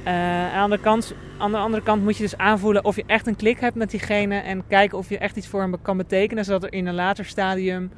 Uh, 0.06 0.54
aan, 0.54 0.70
de 0.70 0.78
kant, 0.78 1.14
aan 1.38 1.50
de 1.50 1.56
andere 1.56 1.82
kant 1.82 2.02
moet 2.02 2.16
je 2.16 2.22
dus 2.22 2.36
aanvoelen 2.36 2.84
of 2.84 2.96
je 2.96 3.04
echt 3.06 3.26
een 3.26 3.36
klik 3.36 3.60
hebt 3.60 3.76
met 3.76 3.90
diegene. 3.90 4.36
En 4.36 4.66
kijken 4.66 4.98
of 4.98 5.08
je 5.08 5.18
echt 5.18 5.36
iets 5.36 5.46
voor 5.46 5.60
hem 5.60 5.82
kan 5.82 5.96
betekenen. 5.96 6.44
Zodat 6.44 6.62
er 6.62 6.72
in 6.72 6.86
een 6.86 6.94
later 6.94 7.24
stadium 7.24 7.90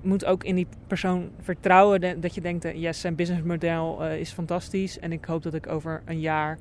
moet 0.00 0.24
ook 0.24 0.44
in 0.44 0.54
die 0.54 0.66
persoon 0.86 1.30
vertrouwen. 1.40 2.20
Dat 2.20 2.34
je 2.34 2.40
denkt, 2.40 2.64
uh, 2.64 2.74
yes, 2.74 3.00
zijn 3.00 3.14
businessmodel 3.14 4.04
uh, 4.04 4.20
is 4.20 4.30
fantastisch. 4.30 4.98
En 4.98 5.12
ik 5.12 5.24
hoop 5.24 5.42
dat 5.42 5.54
ik 5.54 5.66
over 5.66 6.02
een 6.04 6.20
jaar 6.20 6.58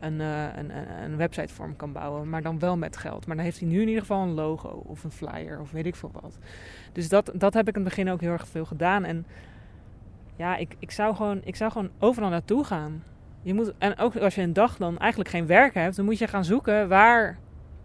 een, 0.00 0.20
een, 0.20 0.70
een 1.02 1.16
website 1.16 1.54
voor 1.54 1.64
hem 1.64 1.76
kan 1.76 1.92
bouwen. 1.92 2.28
Maar 2.28 2.42
dan 2.42 2.58
wel 2.58 2.76
met 2.76 2.96
geld. 2.96 3.26
Maar 3.26 3.36
dan 3.36 3.44
heeft 3.44 3.60
hij 3.60 3.68
nu 3.68 3.80
in 3.80 3.86
ieder 3.86 4.00
geval 4.00 4.22
een 4.22 4.34
logo 4.34 4.68
of 4.68 5.04
een 5.04 5.10
flyer 5.10 5.60
of 5.60 5.70
weet 5.70 5.86
ik 5.86 5.96
veel 5.96 6.10
wat. 6.20 6.38
Dus 6.92 7.08
dat, 7.08 7.32
dat 7.34 7.54
heb 7.54 7.68
ik 7.68 7.76
in 7.76 7.80
het 7.80 7.88
begin 7.88 8.10
ook 8.10 8.20
heel 8.20 8.32
erg 8.32 8.48
veel 8.48 8.64
gedaan. 8.64 9.04
En 9.04 9.26
ja, 10.36 10.56
ik, 10.56 10.76
ik, 10.78 10.90
zou, 10.90 11.14
gewoon, 11.14 11.40
ik 11.44 11.56
zou 11.56 11.72
gewoon 11.72 11.90
overal 11.98 12.30
naartoe 12.30 12.64
gaan. 12.64 13.02
Je 13.42 13.54
moet, 13.54 13.72
en 13.78 13.98
ook 13.98 14.16
als 14.16 14.34
je 14.34 14.42
een 14.42 14.52
dag 14.52 14.76
dan 14.76 14.98
eigenlijk 14.98 15.30
geen 15.30 15.46
werk 15.46 15.74
hebt, 15.74 15.96
dan 15.96 16.04
moet 16.04 16.18
je 16.18 16.26
gaan 16.26 16.44
zoeken 16.44 16.88
waar 16.88 17.38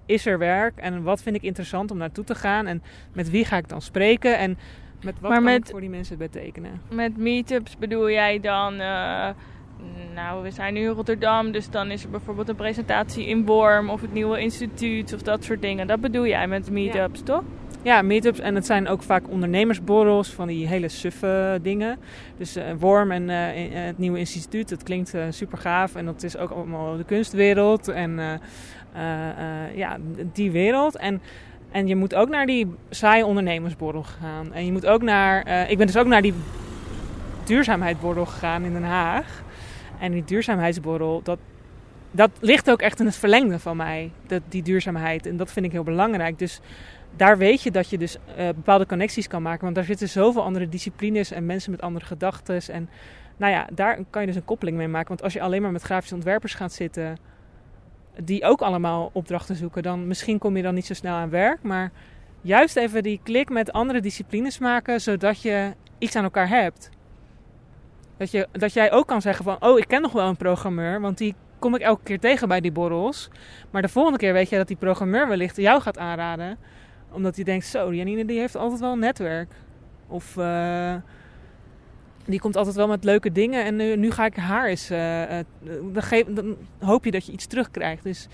is 0.05 0.25
er 0.25 0.37
werk 0.37 0.77
en 0.77 1.03
wat 1.03 1.21
vind 1.21 1.35
ik 1.35 1.41
interessant 1.41 1.91
om 1.91 1.97
naartoe 1.97 2.23
te 2.23 2.35
gaan 2.35 2.65
en 2.65 2.83
met 3.13 3.29
wie 3.29 3.45
ga 3.45 3.57
ik 3.57 3.69
dan 3.69 3.81
spreken 3.81 4.37
en 4.37 4.57
met 5.03 5.13
wat 5.19 5.29
maar 5.29 5.31
kan 5.31 5.43
met, 5.43 5.63
ik 5.63 5.69
voor 5.69 5.79
die 5.79 5.89
mensen 5.89 6.17
betekenen. 6.17 6.81
Met 6.91 7.17
meetups 7.17 7.77
bedoel 7.77 8.09
jij 8.09 8.39
dan, 8.39 8.73
uh, 8.81 9.29
nou 10.15 10.43
we 10.43 10.51
zijn 10.51 10.73
nu 10.73 10.81
in 10.81 10.87
Rotterdam, 10.87 11.51
dus 11.51 11.69
dan 11.69 11.91
is 11.91 12.03
er 12.03 12.09
bijvoorbeeld 12.09 12.49
een 12.49 12.55
presentatie 12.55 13.25
in 13.25 13.45
Worm 13.45 13.89
of 13.89 14.01
het 14.01 14.13
nieuwe 14.13 14.39
instituut 14.39 15.13
of 15.13 15.21
dat 15.21 15.43
soort 15.43 15.61
dingen. 15.61 15.87
Dat 15.87 16.01
bedoel 16.01 16.27
jij 16.27 16.47
met 16.47 16.71
meetups, 16.71 17.19
ja. 17.19 17.25
toch? 17.25 17.43
Ja, 17.81 18.01
meetups. 18.01 18.39
En 18.39 18.55
het 18.55 18.65
zijn 18.65 18.87
ook 18.87 19.03
vaak 19.03 19.29
ondernemersborrels 19.29 20.29
van 20.29 20.47
die 20.47 20.67
hele 20.67 20.89
suffe 20.89 21.59
dingen. 21.61 21.99
Dus 22.37 22.57
uh, 22.57 22.63
Worm 22.79 23.11
en 23.11 23.29
uh, 23.29 23.85
het 23.85 23.97
nieuwe 23.97 24.19
instituut, 24.19 24.69
dat 24.69 24.83
klinkt 24.83 25.15
uh, 25.15 25.23
super 25.29 25.57
gaaf. 25.57 25.95
En 25.95 26.05
dat 26.05 26.23
is 26.23 26.37
ook 26.37 26.49
allemaal 26.49 26.97
de 26.97 27.03
kunstwereld 27.03 27.87
en 27.87 28.39
ja, 29.75 29.97
die 30.33 30.51
wereld. 30.51 30.97
En, 30.97 31.21
en 31.71 31.87
je 31.87 31.95
moet 31.95 32.15
ook 32.15 32.29
naar 32.29 32.45
die 32.45 32.67
saaie 32.89 33.25
ondernemersborrel 33.25 34.03
gaan. 34.03 34.53
En 34.53 34.65
je 34.65 34.71
moet 34.71 34.85
ook 34.85 35.01
naar, 35.01 35.69
ik 35.69 35.77
ben 35.77 35.87
dus 35.87 35.97
ook 35.97 36.07
naar 36.07 36.21
die 36.21 36.33
duurzaamheidsborrel 37.43 38.25
gegaan 38.25 38.63
in 38.63 38.73
Den 38.73 38.83
Haag. 38.83 39.43
En 39.99 40.11
die 40.11 40.23
duurzaamheidsborrel, 40.23 41.21
dat, 41.23 41.39
dat 42.11 42.29
ligt 42.39 42.71
ook 42.71 42.81
echt 42.81 42.99
in 42.99 43.05
het 43.05 43.15
verlengde 43.15 43.59
van 43.59 43.77
mij, 43.77 44.11
dat, 44.27 44.41
die 44.49 44.63
duurzaamheid. 44.63 45.25
En 45.25 45.37
dat 45.37 45.51
vind 45.51 45.65
ik 45.65 45.71
heel 45.71 45.83
belangrijk. 45.83 46.39
Dus 46.39 46.59
daar 47.15 47.37
weet 47.37 47.61
je 47.61 47.71
dat 47.71 47.89
je 47.89 47.97
dus 47.97 48.15
uh, 48.15 48.45
bepaalde 48.45 48.85
connecties 48.85 49.27
kan 49.27 49.41
maken. 49.41 49.63
Want 49.63 49.75
daar 49.75 49.83
zitten 49.83 50.09
zoveel 50.09 50.43
andere 50.43 50.69
disciplines 50.69 51.31
en 51.31 51.45
mensen 51.45 51.71
met 51.71 51.81
andere 51.81 52.05
gedachten. 52.05 52.61
En 52.67 52.89
nou 53.37 53.51
ja, 53.51 53.67
daar 53.73 53.99
kan 54.09 54.21
je 54.21 54.27
dus 54.27 54.35
een 54.35 54.45
koppeling 54.45 54.77
mee 54.77 54.87
maken. 54.87 55.07
Want 55.07 55.23
als 55.23 55.33
je 55.33 55.41
alleen 55.41 55.61
maar 55.61 55.71
met 55.71 55.81
grafische 55.81 56.15
ontwerpers 56.15 56.53
gaat 56.53 56.73
zitten, 56.73 57.17
die 58.23 58.43
ook 58.43 58.61
allemaal 58.61 59.09
opdrachten 59.13 59.55
zoeken, 59.55 59.83
dan 59.83 60.07
misschien 60.07 60.39
kom 60.39 60.57
je 60.57 60.63
dan 60.63 60.73
niet 60.73 60.85
zo 60.85 60.93
snel 60.93 61.15
aan 61.15 61.29
werk. 61.29 61.61
Maar 61.61 61.91
juist 62.41 62.75
even 62.75 63.03
die 63.03 63.19
klik 63.23 63.49
met 63.49 63.71
andere 63.71 64.01
disciplines 64.01 64.59
maken, 64.59 65.01
zodat 65.01 65.41
je 65.41 65.73
iets 65.97 66.15
aan 66.15 66.23
elkaar 66.23 66.49
hebt. 66.49 66.89
Dat, 68.17 68.31
je, 68.31 68.47
dat 68.51 68.73
jij 68.73 68.91
ook 68.91 69.07
kan 69.07 69.21
zeggen 69.21 69.43
van, 69.43 69.57
oh, 69.59 69.77
ik 69.77 69.87
ken 69.87 70.01
nog 70.01 70.11
wel 70.11 70.27
een 70.27 70.37
programmeur, 70.37 71.01
want 71.01 71.17
die 71.17 71.35
kom 71.59 71.75
ik 71.75 71.81
elke 71.81 72.03
keer 72.03 72.19
tegen 72.19 72.47
bij 72.47 72.61
die 72.61 72.71
borrels. 72.71 73.29
Maar 73.71 73.81
de 73.81 73.89
volgende 73.89 74.17
keer 74.17 74.33
weet 74.33 74.49
je 74.49 74.57
dat 74.57 74.67
die 74.67 74.77
programmeur 74.77 75.27
wellicht 75.27 75.55
jou 75.55 75.81
gaat 75.81 75.97
aanraden 75.97 76.57
omdat 77.13 77.35
hij 77.35 77.43
denkt, 77.43 77.65
zo, 77.65 77.93
Janine 77.93 78.25
die 78.25 78.39
heeft 78.39 78.55
altijd 78.55 78.79
wel 78.79 78.91
een 78.91 78.99
netwerk. 78.99 79.51
Of 80.07 80.35
uh, 80.35 80.95
die 82.25 82.39
komt 82.39 82.57
altijd 82.57 82.75
wel 82.75 82.87
met 82.87 83.03
leuke 83.03 83.31
dingen 83.31 83.65
en 83.65 83.75
nu, 83.75 83.95
nu 83.95 84.11
ga 84.11 84.25
ik 84.25 84.35
haar 84.35 84.67
eens... 84.67 84.87
Dan, 84.87 86.03
geef, 86.03 86.25
dan, 86.25 86.55
hoop 86.79 87.05
je 87.05 87.11
dat 87.11 87.25
je 87.25 87.31
iets 87.31 87.45
terugkrijgt. 87.45 88.03
Dus 88.03 88.27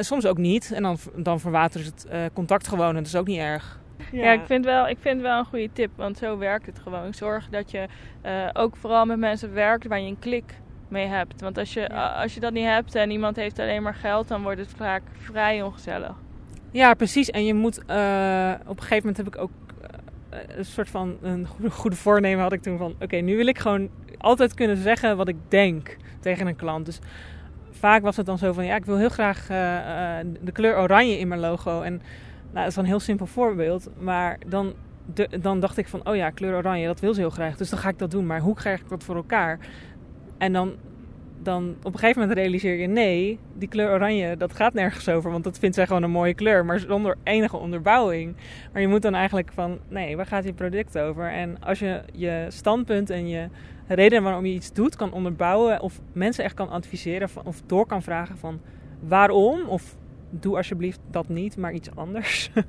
soms 0.00 0.26
ook 0.26 0.38
niet. 0.38 0.72
En 0.72 0.82
dan, 0.82 0.98
dan 1.16 1.40
verwatert 1.40 1.84
het 1.84 2.06
contact 2.32 2.68
gewoon 2.68 2.88
en 2.88 2.94
dat 2.94 3.06
is 3.06 3.16
ook 3.16 3.26
niet 3.26 3.38
erg. 3.38 3.80
Ja, 4.12 4.24
ja, 4.24 4.32
ik, 4.32 4.46
vind 4.46 4.64
wel, 4.64 4.88
ik 4.88 4.98
vind 5.00 5.20
wel 5.20 5.38
een 5.38 5.44
goede 5.44 5.70
tip, 5.72 5.90
want 5.96 6.18
zo 6.18 6.38
werkt 6.38 6.66
het 6.66 6.78
gewoon. 6.78 7.14
Zorg 7.14 7.48
dat 7.48 7.70
je 7.70 7.86
ook 8.52 8.76
vooral 8.76 9.06
met 9.06 9.18
mensen 9.18 9.54
werkt 9.54 9.86
waar 9.86 10.00
je 10.00 10.08
een 10.08 10.18
klik 10.18 10.54
mee 10.88 11.06
hebt. 11.06 11.40
Want 11.40 11.58
als 11.58 11.72
je, 11.72 11.94
als 11.94 12.34
je 12.34 12.40
dat 12.40 12.52
niet 12.52 12.66
hebt 12.66 12.94
en 12.94 13.10
iemand 13.10 13.36
heeft 13.36 13.58
alleen 13.58 13.82
maar 13.82 13.94
geld, 13.94 14.28
dan 14.28 14.42
wordt 14.42 14.60
het 14.60 14.72
vaak 14.76 15.02
vrij 15.18 15.62
ongezellig. 15.62 16.14
Ja, 16.70 16.94
precies. 16.94 17.30
En 17.30 17.44
je 17.44 17.54
moet 17.54 17.78
uh, 17.78 18.52
op 18.66 18.76
een 18.76 18.82
gegeven 18.82 18.96
moment 18.96 19.16
heb 19.16 19.26
ik 19.26 19.38
ook 19.38 19.50
uh, 19.82 20.56
een 20.56 20.64
soort 20.64 20.90
van 20.90 21.16
een 21.22 21.46
goede, 21.46 21.70
goede, 21.70 21.96
voornemen 21.96 22.42
had 22.42 22.52
ik 22.52 22.62
toen 22.62 22.78
van 22.78 22.94
oké, 23.00 23.16
nu 23.16 23.36
wil 23.36 23.46
ik 23.46 23.58
gewoon 23.58 23.88
altijd 24.18 24.54
kunnen 24.54 24.76
zeggen 24.76 25.16
wat 25.16 25.28
ik 25.28 25.36
denk 25.48 25.96
tegen 26.20 26.46
een 26.46 26.56
klant. 26.56 26.86
Dus 26.86 26.98
vaak 27.70 28.02
was 28.02 28.16
het 28.16 28.26
dan 28.26 28.38
zo 28.38 28.52
van 28.52 28.64
ja, 28.64 28.76
ik 28.76 28.84
wil 28.84 28.96
heel 28.96 29.08
graag 29.08 29.50
uh, 29.50 30.32
de 30.40 30.52
kleur 30.52 30.78
oranje 30.78 31.18
in 31.18 31.28
mijn 31.28 31.40
logo. 31.40 31.80
En 31.80 32.02
nou, 32.52 32.64
dat 32.64 32.66
is 32.66 32.76
een 32.76 32.84
heel 32.84 33.00
simpel 33.00 33.26
voorbeeld. 33.26 33.88
Maar 33.98 34.38
dan 34.46 34.74
dan 35.40 35.60
dacht 35.60 35.76
ik 35.76 35.88
van, 35.88 36.08
oh 36.08 36.16
ja, 36.16 36.30
kleur 36.30 36.56
oranje, 36.56 36.86
dat 36.86 37.00
wil 37.00 37.14
ze 37.14 37.20
heel 37.20 37.30
graag. 37.30 37.56
Dus 37.56 37.70
dan 37.70 37.78
ga 37.78 37.88
ik 37.88 37.98
dat 37.98 38.10
doen. 38.10 38.26
Maar 38.26 38.40
hoe 38.40 38.54
krijg 38.54 38.80
ik 38.80 38.88
dat 38.88 39.04
voor 39.04 39.16
elkaar? 39.16 39.58
En 40.38 40.52
dan, 40.52 40.74
dan 41.42 41.76
op 41.82 41.92
een 41.92 41.98
gegeven 41.98 42.20
moment 42.20 42.38
realiseer 42.38 42.74
je, 42.74 42.86
nee, 42.86 43.38
die 43.54 43.68
kleur 43.68 43.90
oranje, 43.90 44.36
dat 44.36 44.54
gaat 44.54 44.74
nergens 44.74 45.08
over. 45.08 45.30
Want 45.30 45.44
dat 45.44 45.58
vindt 45.58 45.74
zij 45.74 45.86
gewoon 45.86 46.02
een 46.02 46.10
mooie 46.10 46.34
kleur, 46.34 46.64
maar 46.64 46.78
zonder 46.78 47.16
enige 47.22 47.56
onderbouwing. 47.56 48.36
Maar 48.72 48.82
je 48.82 48.88
moet 48.88 49.02
dan 49.02 49.14
eigenlijk 49.14 49.52
van, 49.52 49.78
nee, 49.88 50.16
waar 50.16 50.26
gaat 50.26 50.44
je 50.44 50.52
product 50.52 50.98
over? 50.98 51.30
En 51.30 51.62
als 51.62 51.78
je 51.78 52.02
je 52.12 52.46
standpunt 52.48 53.10
en 53.10 53.28
je 53.28 53.48
reden 53.86 54.22
waarom 54.22 54.46
je 54.46 54.54
iets 54.54 54.72
doet 54.72 54.96
kan 54.96 55.12
onderbouwen... 55.12 55.80
of 55.80 56.00
mensen 56.12 56.44
echt 56.44 56.54
kan 56.54 56.70
adviseren 56.70 57.28
of 57.44 57.62
door 57.66 57.86
kan 57.86 58.02
vragen 58.02 58.38
van 58.38 58.60
waarom... 59.00 59.68
of 59.68 59.96
doe 60.40 60.56
alsjeblieft 60.56 61.00
dat 61.10 61.28
niet, 61.28 61.56
maar 61.56 61.72
iets 61.72 61.94
anders... 61.94 62.50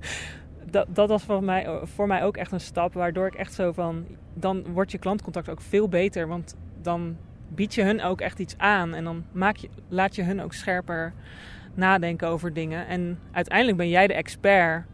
Dat, 0.69 0.87
dat 0.89 1.09
was 1.09 1.23
voor 1.23 1.43
mij, 1.43 1.79
voor 1.83 2.07
mij 2.07 2.23
ook 2.23 2.37
echt 2.37 2.51
een 2.51 2.59
stap 2.59 2.93
waardoor 2.93 3.27
ik 3.27 3.35
echt 3.35 3.53
zo 3.53 3.71
van... 3.71 4.05
dan 4.33 4.63
wordt 4.71 4.91
je 4.91 4.97
klantcontact 4.97 5.49
ook 5.49 5.61
veel 5.61 5.89
beter. 5.89 6.27
Want 6.27 6.55
dan 6.81 7.17
bied 7.47 7.73
je 7.73 7.83
hun 7.83 8.01
ook 8.01 8.21
echt 8.21 8.39
iets 8.39 8.57
aan. 8.57 8.93
En 8.93 9.03
dan 9.03 9.23
maak 9.31 9.55
je, 9.55 9.69
laat 9.87 10.15
je 10.15 10.23
hun 10.23 10.41
ook 10.41 10.53
scherper 10.53 11.13
nadenken 11.73 12.27
over 12.27 12.53
dingen. 12.53 12.87
En 12.87 13.19
uiteindelijk 13.31 13.77
ben 13.77 13.89
jij 13.89 14.07
de 14.07 14.13
expert 14.13 14.85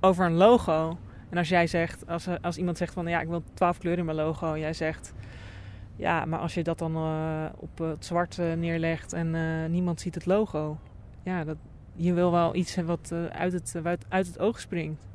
over 0.00 0.26
een 0.26 0.34
logo. 0.34 0.98
En 1.28 1.38
als 1.38 1.48
jij 1.48 1.66
zegt, 1.66 2.06
als, 2.06 2.26
als 2.42 2.58
iemand 2.58 2.76
zegt 2.76 2.92
van 2.92 3.06
ja, 3.06 3.20
ik 3.20 3.28
wil 3.28 3.42
12 3.54 3.78
kleuren 3.78 4.00
in 4.00 4.14
mijn 4.14 4.26
logo. 4.26 4.58
Jij 4.58 4.72
zegt, 4.72 5.12
ja, 5.96 6.24
maar 6.24 6.38
als 6.38 6.54
je 6.54 6.62
dat 6.62 6.78
dan 6.78 6.94
eh, 6.94 7.44
op 7.56 7.78
het 7.78 8.04
zwart 8.04 8.38
eh, 8.38 8.52
neerlegt 8.52 9.12
en 9.12 9.34
eh, 9.34 9.70
niemand 9.70 10.00
ziet 10.00 10.14
het 10.14 10.26
logo. 10.26 10.78
Ja, 11.22 11.44
dat, 11.44 11.56
je 11.98 12.12
wil 12.12 12.30
wel 12.30 12.54
iets 12.54 12.76
wat 12.76 13.10
eh, 13.12 13.24
uit, 13.24 13.52
het, 13.52 13.74
uit 14.08 14.26
het 14.26 14.38
oog 14.38 14.60
springt. 14.60 15.06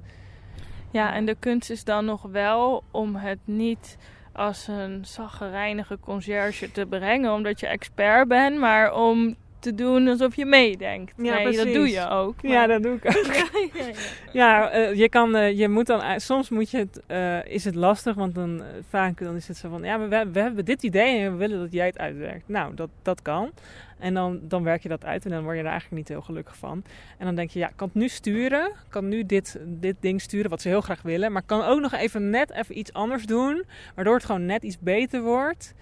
Ja, 0.92 1.14
en 1.14 1.26
de 1.26 1.36
kunst 1.40 1.70
is 1.70 1.84
dan 1.84 2.06
nog 2.06 2.22
wel 2.22 2.84
om 2.92 3.16
het 3.16 3.40
niet 3.46 3.98
als 4.32 4.68
een 4.68 5.06
zaggerijnige 5.06 5.98
conciërge 6.00 6.72
te 6.72 6.86
brengen, 6.86 7.34
omdat 7.34 7.60
je 7.60 7.68
expert 7.68 8.28
bent, 8.28 8.60
maar 8.60 8.96
om 8.96 9.36
te 9.64 9.76
doen 9.76 10.08
alsof 10.08 10.36
je 10.36 10.46
meedenkt. 10.46 11.14
Ja, 11.18 11.36
nee, 11.36 11.56
dat 11.56 11.74
doe 11.74 11.90
je 11.90 12.10
ook. 12.10 12.36
Ja, 12.42 12.68
dat 12.68 12.84
doe 12.84 12.96
ik 12.96 13.06
ook. 13.06 13.26
ja, 13.36 13.46
ja. 13.74 13.92
Ja, 14.32 14.70
eh, 14.70 14.94
je 14.94 15.10
kan, 15.10 15.36
eh, 15.36 15.58
je 15.58 15.70
moet 15.70 15.86
dan, 15.86 16.20
soms 16.20 16.50
moet 16.50 16.72
je 16.72 16.78
het, 16.78 17.02
eh, 17.08 17.46
is 17.46 17.66
het 17.66 17.76
lastig, 17.76 18.16
want 18.16 18.36
dan 18.36 18.64
vaak 18.90 19.20
dan 19.20 19.36
is 19.36 19.48
het 19.48 19.58
zo 19.58 19.70
van, 19.70 19.84
ja, 19.84 19.98
maar 19.98 20.10
we, 20.10 20.32
we 20.32 20.40
hebben 20.40 20.66
dit 20.66 20.84
idee 20.84 21.20
en 21.20 21.32
we 21.32 21.38
willen 21.38 21.60
dat 21.60 21.72
jij 21.72 21.86
het 21.86 21.98
uitwerkt. 21.98 22.48
Nou, 22.48 22.76
dat, 22.76 22.90
dat 23.02 23.22
kan. 23.22 23.52
En 24.00 24.14
dan, 24.14 24.40
dan 24.42 24.64
werk 24.64 24.84
je 24.84 24.90
dat 24.90 25.06
uit 25.06 25.26
en 25.26 25.32
dan 25.32 25.44
word 25.44 25.56
je 25.56 25.64
er 25.64 25.70
eigenlijk 25.70 25.98
niet 25.98 26.08
heel 26.08 26.22
gelukkig 26.22 26.56
van. 26.56 26.84
En 27.18 27.26
dan 27.26 27.36
denk 27.36 27.50
je, 27.50 27.60
ja, 27.60 27.70
ik 27.70 27.76
kan 27.76 27.88
het 27.88 27.98
nu 27.98 28.08
sturen, 28.08 28.66
ik 28.66 28.90
kan 28.90 29.08
nu 29.08 29.26
dit, 29.26 29.60
dit 29.66 29.96
ding 30.00 30.22
sturen 30.22 30.50
wat 30.50 30.62
ze 30.62 30.68
heel 30.68 30.82
graag 30.82 31.02
willen, 31.02 31.32
maar 31.32 31.42
ik 31.42 31.48
kan 31.48 31.64
ook 31.64 31.80
nog 31.80 31.94
even 31.94 32.30
net 32.30 32.52
even 32.52 32.78
iets 32.78 32.94
anders 32.94 33.26
doen, 33.26 33.64
waardoor 33.96 34.16
het 34.16 34.26
gewoon 34.26 34.46
net 34.46 34.64
iets 34.64 34.80
beter 34.80 35.22
wordt. 35.22 35.74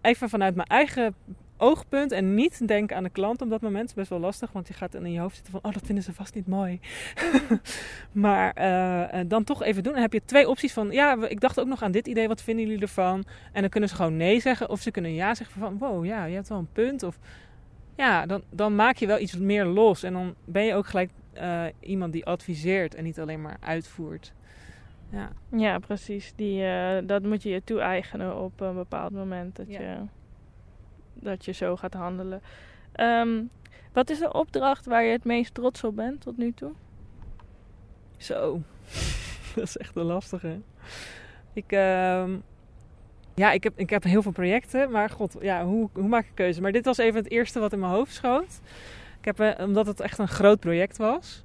Even 0.00 0.28
vanuit 0.28 0.54
mijn 0.54 0.68
eigen 0.68 1.14
oogpunt 1.58 2.12
en 2.12 2.34
niet 2.34 2.68
denken 2.68 2.96
aan 2.96 3.02
de 3.02 3.10
klant 3.10 3.42
op 3.42 3.50
dat 3.50 3.60
moment 3.60 3.88
is 3.88 3.94
best 3.94 4.10
wel 4.10 4.18
lastig, 4.18 4.52
want 4.52 4.68
je 4.68 4.74
gaat 4.74 4.94
in 4.94 5.12
je 5.12 5.20
hoofd 5.20 5.34
zitten 5.34 5.52
van, 5.52 5.64
oh, 5.64 5.72
dat 5.72 5.86
vinden 5.86 6.04
ze 6.04 6.12
vast 6.12 6.34
niet 6.34 6.46
mooi. 6.46 6.80
maar 8.12 8.52
eh, 8.52 9.20
eh, 9.20 9.28
dan 9.28 9.44
toch 9.44 9.62
even 9.62 9.82
doen. 9.82 9.92
Dan 9.92 10.02
heb 10.02 10.12
je 10.12 10.22
twee 10.24 10.48
opties 10.48 10.72
van, 10.72 10.90
ja, 10.90 11.28
ik 11.28 11.40
dacht 11.40 11.60
ook 11.60 11.66
nog 11.66 11.82
aan 11.82 11.90
dit 11.90 12.06
idee, 12.06 12.28
wat 12.28 12.42
vinden 12.42 12.66
jullie 12.66 12.80
ervan? 12.82 13.24
En 13.52 13.60
dan 13.60 13.70
kunnen 13.70 13.88
ze 13.88 13.94
gewoon 13.94 14.16
nee 14.16 14.40
zeggen, 14.40 14.70
of 14.70 14.80
ze 14.80 14.90
kunnen 14.90 15.14
ja 15.14 15.34
zeggen 15.34 15.60
van, 15.60 15.78
wow, 15.78 16.04
ja, 16.04 16.24
je 16.24 16.34
hebt 16.34 16.48
wel 16.48 16.58
een 16.58 16.72
punt. 16.72 17.02
Of 17.02 17.18
ja, 17.96 18.26
dan, 18.26 18.42
dan 18.50 18.74
maak 18.76 18.96
je 18.96 19.06
wel 19.06 19.18
iets 19.18 19.36
meer 19.36 19.64
los 19.64 20.02
en 20.02 20.12
dan 20.12 20.34
ben 20.44 20.64
je 20.64 20.74
ook 20.74 20.86
gelijk 20.86 21.10
eh, 21.32 21.64
iemand 21.80 22.12
die 22.12 22.26
adviseert 22.26 22.94
en 22.94 23.04
niet 23.04 23.20
alleen 23.20 23.42
maar 23.42 23.56
uitvoert. 23.60 24.32
Ja. 25.10 25.30
Ja, 25.56 25.78
precies. 25.78 26.32
Die, 26.36 26.62
dat 27.06 27.22
moet 27.22 27.42
je 27.42 27.48
je 27.48 27.64
toe-eigenen 27.64 28.36
op 28.36 28.60
een 28.60 28.74
bepaald 28.74 29.12
moment 29.12 29.56
dat, 29.56 29.66
Ja. 29.68 29.80
je, 29.80 29.96
dat 31.20 31.44
je 31.44 31.52
zo 31.52 31.76
gaat 31.76 31.94
handelen. 31.94 32.40
Ehm, 32.92 33.42
wat 33.92 34.10
is 34.10 34.18
de 34.18 34.32
opdracht 34.32 34.86
waar 34.86 35.04
je 35.04 35.12
het 35.12 35.24
meest 35.24 35.54
trots 35.54 35.84
op 35.84 35.96
bent 35.96 36.20
tot 36.20 36.36
nu 36.36 36.52
toe? 36.52 36.72
Zo. 38.16 38.62
dat 39.54 39.64
is 39.64 39.76
echt 39.76 39.96
een 39.96 40.04
lastige. 40.04 40.60
Ik, 41.52 41.72
ehm, 41.72 42.36
ja, 43.34 43.52
ik 43.52 43.62
heb, 43.62 43.72
ik 43.76 43.90
heb 43.90 44.02
heel 44.02 44.22
veel 44.22 44.32
projecten, 44.32 44.90
maar 44.90 45.10
god, 45.10 45.36
ja, 45.40 45.64
hoe, 45.64 45.88
hoe 45.92 46.08
maak 46.08 46.24
ik 46.24 46.34
keuze? 46.34 46.60
Maar 46.60 46.72
dit 46.72 46.84
was 46.84 46.98
even 46.98 47.22
het 47.22 47.30
eerste 47.30 47.60
wat 47.60 47.72
in 47.72 47.78
mijn 47.78 47.92
hoofd 47.92 48.14
schoot. 48.14 48.60
Ik 49.18 49.24
heb, 49.24 49.40
eh, 49.40 49.64
omdat 49.64 49.86
het 49.86 50.00
echt 50.00 50.18
een 50.18 50.28
groot 50.28 50.60
project 50.60 50.96
was. 50.96 51.44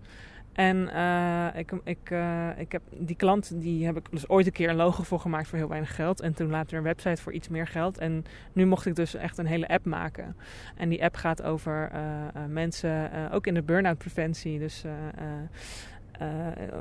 En 0.54 0.89
eh, 0.94 1.60
ik, 1.60 1.72
ik, 1.84 2.10
eh, 2.10 2.50
ik 2.58 2.72
heb 2.72 2.82
die 2.89 3.16
klant, 3.16 3.62
die 3.62 3.86
heb 3.86 3.98
ik 3.98 4.12
dus 4.12 4.30
ooit 4.30 4.46
een 4.46 4.52
keer 4.52 4.70
een 4.70 4.76
logo 4.76 5.04
voor 5.04 5.20
gemaakt 5.20 5.48
voor 5.48 5.58
heel 5.58 5.68
weinig 5.68 5.96
geld. 5.96 6.22
En 6.22 6.34
toen 6.34 6.50
later 6.50 6.78
een 6.78 6.84
website 6.84 7.22
voor 7.22 7.34
iets 7.34 7.48
meer 7.48 7.68
geld. 7.68 7.98
En 7.98 8.26
nu 8.54 8.66
mocht 8.66 8.86
ik 8.86 8.96
dus 8.96 9.16
echt 9.16 9.38
een 9.38 9.46
hele 9.46 9.68
app 9.68 9.86
maken. 9.86 10.36
En 10.76 10.89
die 10.89 11.04
app 11.04 11.16
gaat 11.16 11.44
over 11.44 11.89
eh, 11.92 12.02
mensen, 12.48 13.12
ook 13.32 13.48
in 13.48 13.54
de 13.54 13.62
burn-out 13.62 13.98
preventie. 13.98 14.60
Dus 14.60 14.84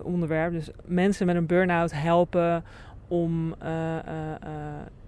onderwerp. 0.03 0.53
Dus 0.53 0.71
mensen 0.85 1.27
met 1.27 1.37
een 1.37 1.47
burn-out 1.47 1.93
helpen 1.93 2.65
om 3.13 3.55
eh, 3.59 3.97
een 4.41 5.02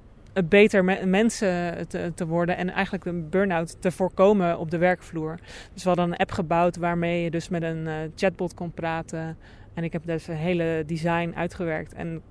beter 0.48 0.84
me- 0.84 1.06
mensen 1.06 1.74
te, 2.14 2.26
worden 2.26 2.56
en 2.56 2.70
eigenlijk 2.70 3.04
een 3.04 3.28
burn-out 3.28 3.76
te 3.80 3.90
voorkomen 3.90 4.58
op 4.58 4.70
de 4.70 4.78
werkvloer. 4.78 5.38
Dus 5.72 5.82
we 5.82 5.88
hadden 5.88 6.06
een 6.08 6.16
app 6.16 6.30
gebouwd 6.32 6.76
waarmee 6.76 7.22
je 7.22 7.30
dus 7.30 7.48
met 7.48 7.62
een 7.62 7.86
eh, 7.86 7.94
chatbot 8.16 8.54
kon 8.54 8.72
praten. 8.72 9.36
En 9.74 9.84
ik 9.84 9.92
heb 9.92 10.02
dus 10.06 10.28
een 10.28 10.36
hele 10.36 10.82
design 10.86 11.32
uitgewerkt. 11.36 11.94
En 11.94 12.22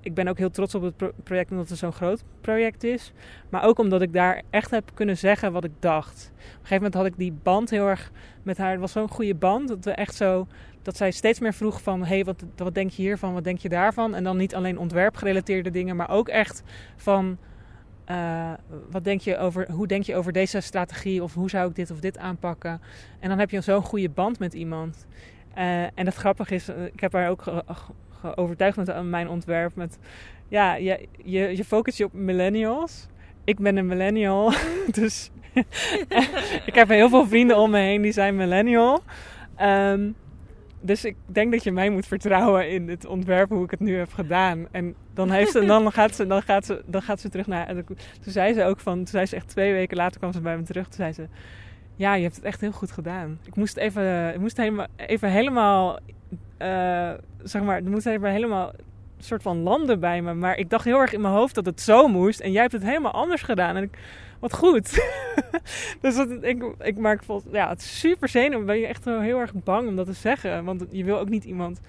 ik 0.00 0.14
ben 0.14 0.28
ook 0.28 0.38
heel 0.38 0.50
trots 0.50 0.74
op 0.74 0.82
het 0.82 0.96
pro- 0.96 1.12
project 1.22 1.50
omdat 1.50 1.68
het 1.68 1.78
zo'n 1.78 1.92
groot 1.92 2.24
project 2.40 2.84
is. 2.84 3.12
Maar 3.48 3.64
ook 3.64 3.78
omdat 3.78 4.02
ik 4.02 4.12
daar 4.12 4.42
echt 4.50 4.70
heb 4.70 4.90
kunnen 4.94 5.16
zeggen 5.16 5.52
wat 5.52 5.64
ik 5.64 5.72
dacht. 5.78 6.32
Op 6.34 6.40
een 6.42 6.52
gegeven 6.52 6.76
moment 6.76 6.94
had 6.94 7.06
ik 7.06 7.16
die 7.16 7.32
band 7.42 7.70
heel 7.70 7.88
erg 7.88 8.10
met 8.42 8.58
haar. 8.58 8.70
Het 8.70 8.80
was 8.80 8.92
zo'n 8.92 9.08
goede 9.08 9.34
band 9.34 9.68
dat 9.68 9.84
we 9.84 9.90
echt 9.90 10.14
zo 10.14 10.46
dat 10.86 10.96
zij 10.96 11.10
steeds 11.10 11.40
meer 11.40 11.54
vroeg 11.54 11.82
van... 11.82 12.04
hey, 12.04 12.24
wat, 12.24 12.44
wat 12.56 12.74
denk 12.74 12.90
je 12.90 13.02
hiervan, 13.02 13.32
wat 13.32 13.44
denk 13.44 13.58
je 13.58 13.68
daarvan? 13.68 14.14
En 14.14 14.24
dan 14.24 14.36
niet 14.36 14.54
alleen 14.54 14.78
ontwerpgerelateerde 14.78 15.70
dingen... 15.70 15.96
maar 15.96 16.10
ook 16.10 16.28
echt 16.28 16.62
van... 16.96 17.38
eh, 18.04 18.52
wat 18.90 19.04
denk 19.04 19.20
je 19.20 19.38
over, 19.38 19.70
hoe 19.70 19.86
denk 19.86 20.04
je 20.04 20.16
over 20.16 20.32
deze 20.32 20.60
strategie? 20.60 21.22
Of 21.22 21.34
hoe 21.34 21.50
zou 21.50 21.68
ik 21.68 21.76
dit 21.76 21.90
of 21.90 22.00
dit 22.00 22.18
aanpakken? 22.18 22.80
En 23.20 23.28
dan 23.28 23.38
heb 23.38 23.50
je 23.50 23.60
zo'n 23.60 23.82
goede 23.82 24.08
band 24.08 24.38
met 24.38 24.54
iemand. 24.54 25.06
Eh, 25.54 25.82
en 25.82 26.06
het 26.06 26.14
grappige 26.14 26.54
is, 26.54 26.68
eh, 26.68 26.84
ik 26.84 27.00
heb 27.00 27.12
haar 27.12 27.30
ook 27.30 27.42
ge- 27.42 27.64
geovertuigd 28.20 28.76
met 28.76 29.02
mijn 29.04 29.28
ontwerp... 29.28 29.74
met 29.74 29.98
ja, 30.48 30.74
je, 30.74 31.08
je, 31.24 31.56
je 31.56 31.64
focust 31.64 31.98
je 31.98 32.04
op 32.04 32.12
millennials... 32.12 33.06
Ik 33.44 33.58
ben 33.58 33.76
een 33.76 33.86
millennial, 33.86 34.52
dus 35.00 35.30
ik 36.70 36.74
heb 36.74 36.88
heel 36.88 37.08
veel 37.08 37.26
vrienden 37.26 37.56
om 37.56 37.70
me 37.70 37.78
heen 37.78 38.02
die 38.02 38.12
zijn 38.12 38.36
millennial. 38.36 39.02
Ehm, 39.56 40.10
dus 40.80 41.04
ik 41.04 41.16
denk 41.26 41.52
dat 41.52 41.64
je 41.64 41.72
mij 41.72 41.90
moet 41.90 42.06
vertrouwen 42.06 42.70
in 42.70 42.88
het 42.88 43.06
ontwerp 43.06 43.48
hoe 43.48 43.64
ik 43.64 43.70
het 43.70 43.80
nu 43.80 43.96
heb 43.96 44.12
gedaan. 44.12 44.66
En 44.70 44.94
dan, 45.14 45.30
heeft 45.30 45.50
ze, 45.50 45.64
dan, 45.64 45.92
gaat, 45.92 46.14
ze, 46.14 46.26
dan, 46.26 46.42
gaat, 46.42 46.64
ze, 46.66 46.82
dan 46.86 47.02
gaat 47.02 47.20
ze 47.20 47.28
terug 47.28 47.46
naar. 47.46 47.66
en 47.66 47.84
Toen 47.86 47.96
zei 48.32 48.52
ze 48.52 48.64
ook 48.64 48.80
van. 48.80 48.94
Toen 48.94 49.06
zei 49.06 49.26
ze 49.26 49.36
echt 49.36 49.48
twee 49.48 49.72
weken 49.72 49.96
later 49.96 50.18
kwam 50.18 50.32
ze 50.32 50.40
bij 50.40 50.56
me 50.56 50.62
terug. 50.62 50.84
Toen 50.84 50.94
zei 50.96 51.12
ze. 51.12 51.26
Ja, 51.96 52.14
je 52.14 52.22
hebt 52.22 52.36
het 52.36 52.44
echt 52.44 52.60
heel 52.60 52.72
goed 52.72 52.90
gedaan. 52.90 53.38
Ik 53.44 53.56
moest 53.56 53.76
even, 53.76 54.34
ik 54.34 54.40
moest 54.40 54.56
helemaal, 54.56 54.86
even 54.96 55.30
helemaal. 55.30 55.98
eh, 56.58 57.12
zeg 57.42 57.62
maar, 57.62 57.76
er 57.76 57.90
moest 57.90 58.06
even 58.06 58.30
helemaal 58.30 58.72
soort 59.18 59.42
van 59.42 59.58
landen 59.62 60.00
bij 60.00 60.22
me. 60.22 60.34
Maar 60.34 60.56
ik 60.56 60.70
dacht 60.70 60.84
heel 60.84 61.00
erg 61.00 61.12
in 61.12 61.20
mijn 61.20 61.34
hoofd 61.34 61.54
dat 61.54 61.66
het 61.66 61.80
zo 61.80 62.08
moest. 62.08 62.40
En 62.40 62.52
jij 62.52 62.60
hebt 62.60 62.72
het 62.72 62.82
helemaal 62.82 63.12
anders 63.12 63.42
gedaan. 63.42 63.76
En 63.76 63.82
ik, 63.82 63.98
wat 64.40 64.54
goed. 64.54 64.90
dus 66.00 66.16
dat, 66.16 66.42
ik, 66.42 66.74
ik 66.78 66.98
maak 66.98 67.22
vol, 67.22 67.42
ja, 67.52 67.68
het 67.68 67.80
is 67.80 67.98
super 67.98 68.28
zenuwachtig. 68.28 68.66
Ben 68.66 68.78
je 68.78 68.86
echt 68.86 69.04
wel 69.04 69.20
heel 69.20 69.38
erg 69.38 69.52
bang 69.54 69.88
om 69.88 69.96
dat 69.96 70.06
te 70.06 70.12
zeggen. 70.12 70.64
Want 70.64 70.84
je 70.90 71.04
wil 71.04 71.18
ook 71.18 71.28
niet 71.28 71.44
iemand 71.44 71.80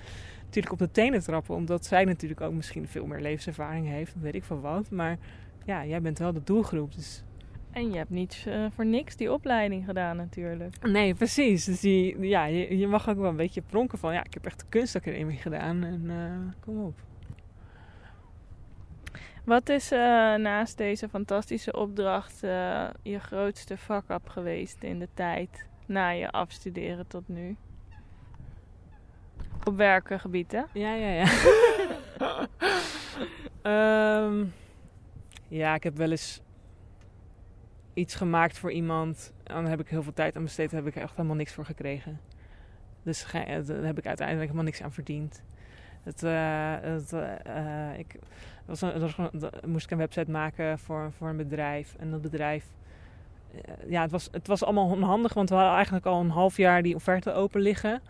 natuurlijk 0.46 0.74
op 0.74 0.80
de 0.80 0.92
tenen 0.92 1.24
trappen. 1.24 1.56
Omdat 1.56 1.86
zij 1.86 2.06
natuurlijk 2.06 2.42
ook 2.42 2.54
misschien 2.54 2.88
veel 2.88 3.06
meer 3.06 3.22
levenservaring 3.22 3.88
heeft. 3.88 4.14
Weet 4.22 4.36
ik 4.36 4.44
van 4.44 4.62
wat. 4.62 4.90
Maar 4.90 5.18
ja, 5.66 5.86
jij 5.86 6.02
bent 6.02 6.20
wel 6.20 6.34
de 6.34 6.44
doelgroep. 6.44 6.96
Dus 6.96 7.24
En 7.72 7.92
je 7.92 7.98
hebt 7.98 8.10
niet 8.10 8.44
eh, 8.48 8.66
voor 8.76 8.86
niks 8.86 9.16
die 9.16 9.32
opleiding 9.34 9.86
gedaan 9.86 10.18
natuurlijk. 10.18 10.88
Nee, 10.88 11.14
precies. 11.14 11.66
Dus 11.66 11.80
die, 11.80 12.20
ja, 12.20 12.46
je, 12.46 12.78
je 12.78 12.88
mag 12.88 13.10
ook 13.10 13.18
wel 13.18 13.30
een 13.30 13.36
beetje 13.36 13.62
pronken 13.62 13.98
van... 13.98 14.14
ja, 14.14 14.24
ik 14.24 14.34
heb 14.34 14.46
echt 14.46 14.60
de 14.60 14.66
kunstacademie 14.70 15.38
gedaan 15.38 15.84
en 15.84 16.04
eh, 16.10 16.64
kom 16.66 16.84
op. 16.84 17.07
Wat 19.48 19.70
is 19.70 19.92
eh, 19.92 20.00
naast 20.36 20.78
deze 20.78 21.10
fantastische 21.10 21.74
opdracht 21.74 22.44
eh, 22.44 22.88
je 23.02 23.20
grootste 23.20 23.78
fuck-up 23.78 24.30
geweest 24.30 24.84
in 24.84 25.00
de 25.00 25.08
tijd 25.14 25.68
na 25.86 26.10
je 26.10 26.32
afstuderen 26.32 27.08
tot 27.08 27.28
nu? 27.28 27.56
Op 29.64 29.78
werkengebied, 29.78 30.52
hè? 30.52 30.64
Ja, 30.74 30.94
ja, 30.94 31.10
ja. 31.10 31.28
Ehm, 33.62 34.46
ja, 35.48 35.76
ik 35.76 35.84
heb 35.84 35.98
wel 35.98 36.12
eens 36.12 36.42
iets 37.94 38.16
gemaakt 38.16 38.58
voor 38.58 38.72
iemand. 38.72 39.34
En 39.44 39.56
dan 39.56 39.66
heb 39.66 39.80
ik 39.80 39.88
heel 39.88 40.04
veel 40.04 40.14
tijd 40.14 40.36
aan 40.36 40.44
besteed. 40.44 40.72
Daar 40.72 40.84
heb 40.84 40.96
ik 40.96 41.02
echt 41.02 41.16
helemaal 41.16 41.36
niks 41.36 41.54
voor 41.54 41.66
gekregen. 41.66 42.20
Dus 43.04 43.24
eh, 43.24 43.32
daar 43.66 43.84
heb 43.84 43.98
ik 43.98 44.08
uiteindelijk 44.08 44.48
helemaal 44.48 44.64
niks 44.64 44.82
aan 44.82 44.94
verdiend. 44.94 45.44
Het, 46.04 46.24
uh, 46.24 46.76
het, 46.82 47.12
uh, 47.14 48.00
ik 48.00 48.20
was 48.68 48.84
moest 49.66 49.86
ik 49.86 49.92
een 49.92 49.98
website 49.98 50.32
maken 50.32 50.80
voor, 50.80 51.12
voor 51.18 51.30
een 51.30 51.38
bedrijf. 51.38 51.96
En 52.00 52.12
dat 52.12 52.22
bedrijf, 52.22 52.66
ja, 53.88 54.02
het 54.02 54.12
was, 54.12 54.28
het 54.32 54.48
was 54.48 54.64
allemaal 54.64 54.90
onhandig, 54.90 55.34
want 55.34 55.50
we 55.50 55.56
hadden 55.56 55.74
eigenlijk 55.74 56.06
al 56.06 56.20
een 56.20 56.30
half 56.30 56.58
jaar 56.58 56.82
die 56.82 56.96
offerte 56.96 57.34
open 57.34 57.62
liggen. 57.62 58.02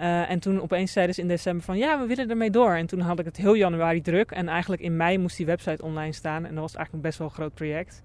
Uh, 0.00 0.30
en 0.30 0.38
toen 0.38 0.62
opeens 0.62 0.92
zeiden 0.92 1.14
ze 1.14 1.20
in 1.20 1.28
december 1.28 1.64
van 1.64 1.78
ja, 1.78 2.00
we 2.00 2.06
willen 2.06 2.30
ermee 2.30 2.50
door. 2.50 2.74
En 2.74 2.86
toen 2.86 3.00
had 3.00 3.18
ik 3.18 3.24
het 3.24 3.36
heel 3.36 3.54
januari 3.54 4.00
druk. 4.00 4.30
En 4.30 4.48
eigenlijk 4.48 4.82
in 4.82 4.96
mei 4.96 5.18
moest 5.18 5.36
die 5.36 5.46
website 5.46 5.82
online 5.82 6.12
staan. 6.12 6.44
En 6.44 6.50
dat 6.50 6.60
was 6.60 6.74
eigenlijk 6.74 7.06
best 7.06 7.18
wel 7.18 7.26
een 7.26 7.34
groot 7.34 7.54
project. 7.54 8.02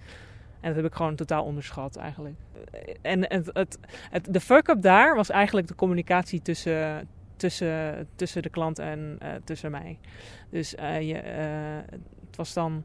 En 0.59 0.67
dat 0.67 0.75
heb 0.75 0.85
ik 0.85 0.95
gewoon 0.95 1.15
totaal 1.15 1.43
onderschat 1.43 1.95
eigenlijk. 1.95 2.35
En 3.01 3.29
het, 3.31 3.49
het, 3.53 3.79
het 4.09 4.33
de 4.33 4.39
fuck-up 4.39 4.81
daar 4.81 5.15
was 5.15 5.29
eigenlijk 5.29 5.67
de 5.67 5.75
communicatie 5.75 6.41
tussen, 6.41 7.07
tussen, 7.41 8.07
tussen 8.15 8.41
de 8.41 8.49
klant 8.49 8.79
en 8.79 9.17
uh, 9.23 9.29
tussen 9.43 9.71
mij. 9.71 9.99
Dus 10.49 10.75
uh, 10.75 11.01
je, 11.01 11.15
het 12.25 12.35
was 12.35 12.53
dan 12.53 12.83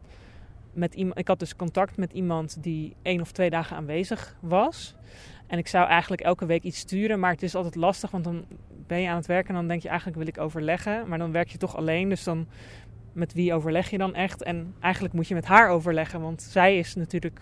met 0.73 0.95
iemand. 0.95 1.19
Ik 1.19 1.29
had 1.29 1.38
dus 1.38 1.57
contact 1.57 1.97
met 1.97 2.12
iemand 2.12 2.62
die 2.62 2.97
één 3.03 3.21
of 3.21 3.33
twee 3.33 3.51
dagen 3.51 3.77
aanwezig 3.77 4.37
was. 4.40 4.95
En 5.47 5.59
ik 5.59 5.69
zou 5.69 5.88
eigenlijk 5.88 6.23
elke 6.23 6.47
week 6.47 6.62
iets 6.62 6.79
sturen, 6.79 7.21
maar 7.21 7.33
het 7.33 7.42
is 7.42 7.55
altijd 7.55 7.75
lastig, 7.75 8.11
want 8.11 8.25
dan 8.25 8.45
ben 8.87 9.01
je 9.01 9.09
aan 9.09 9.16
het 9.16 9.27
werken 9.27 9.49
en 9.49 9.55
dan 9.55 9.69
denk 9.69 9.83
je 9.83 9.88
eigenlijk 9.88 10.19
wil 10.19 10.27
ik 10.27 10.38
overleggen. 10.38 11.09
Maar 11.09 11.19
dan 11.19 11.33
werk 11.33 11.49
je 11.49 11.59
toch 11.59 11.77
alleen, 11.77 12.09
dus 12.09 12.25
dan 12.25 12.47
met 13.12 13.33
wie 13.33 13.55
overleg 13.55 13.90
je 13.90 13.99
dan 13.99 14.14
echt? 14.14 14.42
En 14.42 14.75
eigenlijk 14.81 15.14
moet 15.14 15.29
je 15.29 15.35
met 15.35 15.45
haar 15.45 15.69
overleggen, 15.69 16.21
want 16.21 16.42
zij 16.42 16.79
is 16.79 16.95
natuurlijk 16.95 17.40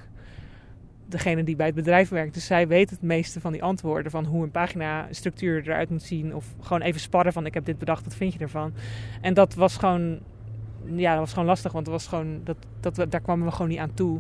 degene 1.07 1.45
die 1.45 1.57
bij 1.57 1.67
het 1.67 1.75
bedrijf 1.75 2.09
werkt. 2.09 2.35
Dus 2.35 2.47
zij 2.47 2.69
weet 2.69 2.91
het 2.91 3.03
meeste 3.03 3.41
van 3.41 3.53
die 3.53 3.63
antwoorden, 3.63 4.11
van 4.11 4.25
hoe 4.25 4.43
een 4.43 4.51
pagina 4.51 5.07
structuur 5.11 5.63
eruit 5.63 5.91
moet 5.91 6.03
zien. 6.03 6.35
Of 6.35 6.55
gewoon 6.61 6.83
even 6.83 7.01
sparren 7.01 7.33
van 7.33 7.47
ik 7.47 7.55
heb 7.55 7.65
dit 7.65 7.79
bedacht, 7.79 8.05
wat 8.05 8.15
vind 8.15 8.33
je 8.33 8.39
ervan? 8.39 8.73
En 9.21 9.35
dat 9.35 9.55
was 9.55 9.77
gewoon, 9.77 10.19
ja, 10.85 11.11
dat 11.11 11.21
was 11.21 11.33
gewoon 11.33 11.49
lastig, 11.49 11.73
want 11.73 11.87
was 11.87 12.07
gewoon, 12.07 12.41
dat, 12.45 12.57
dat, 12.81 13.11
daar 13.11 13.21
kwamen 13.21 13.47
we 13.47 13.53
gewoon 13.53 13.69
niet 13.69 13.79
aan 13.79 13.95
toe. 13.95 14.19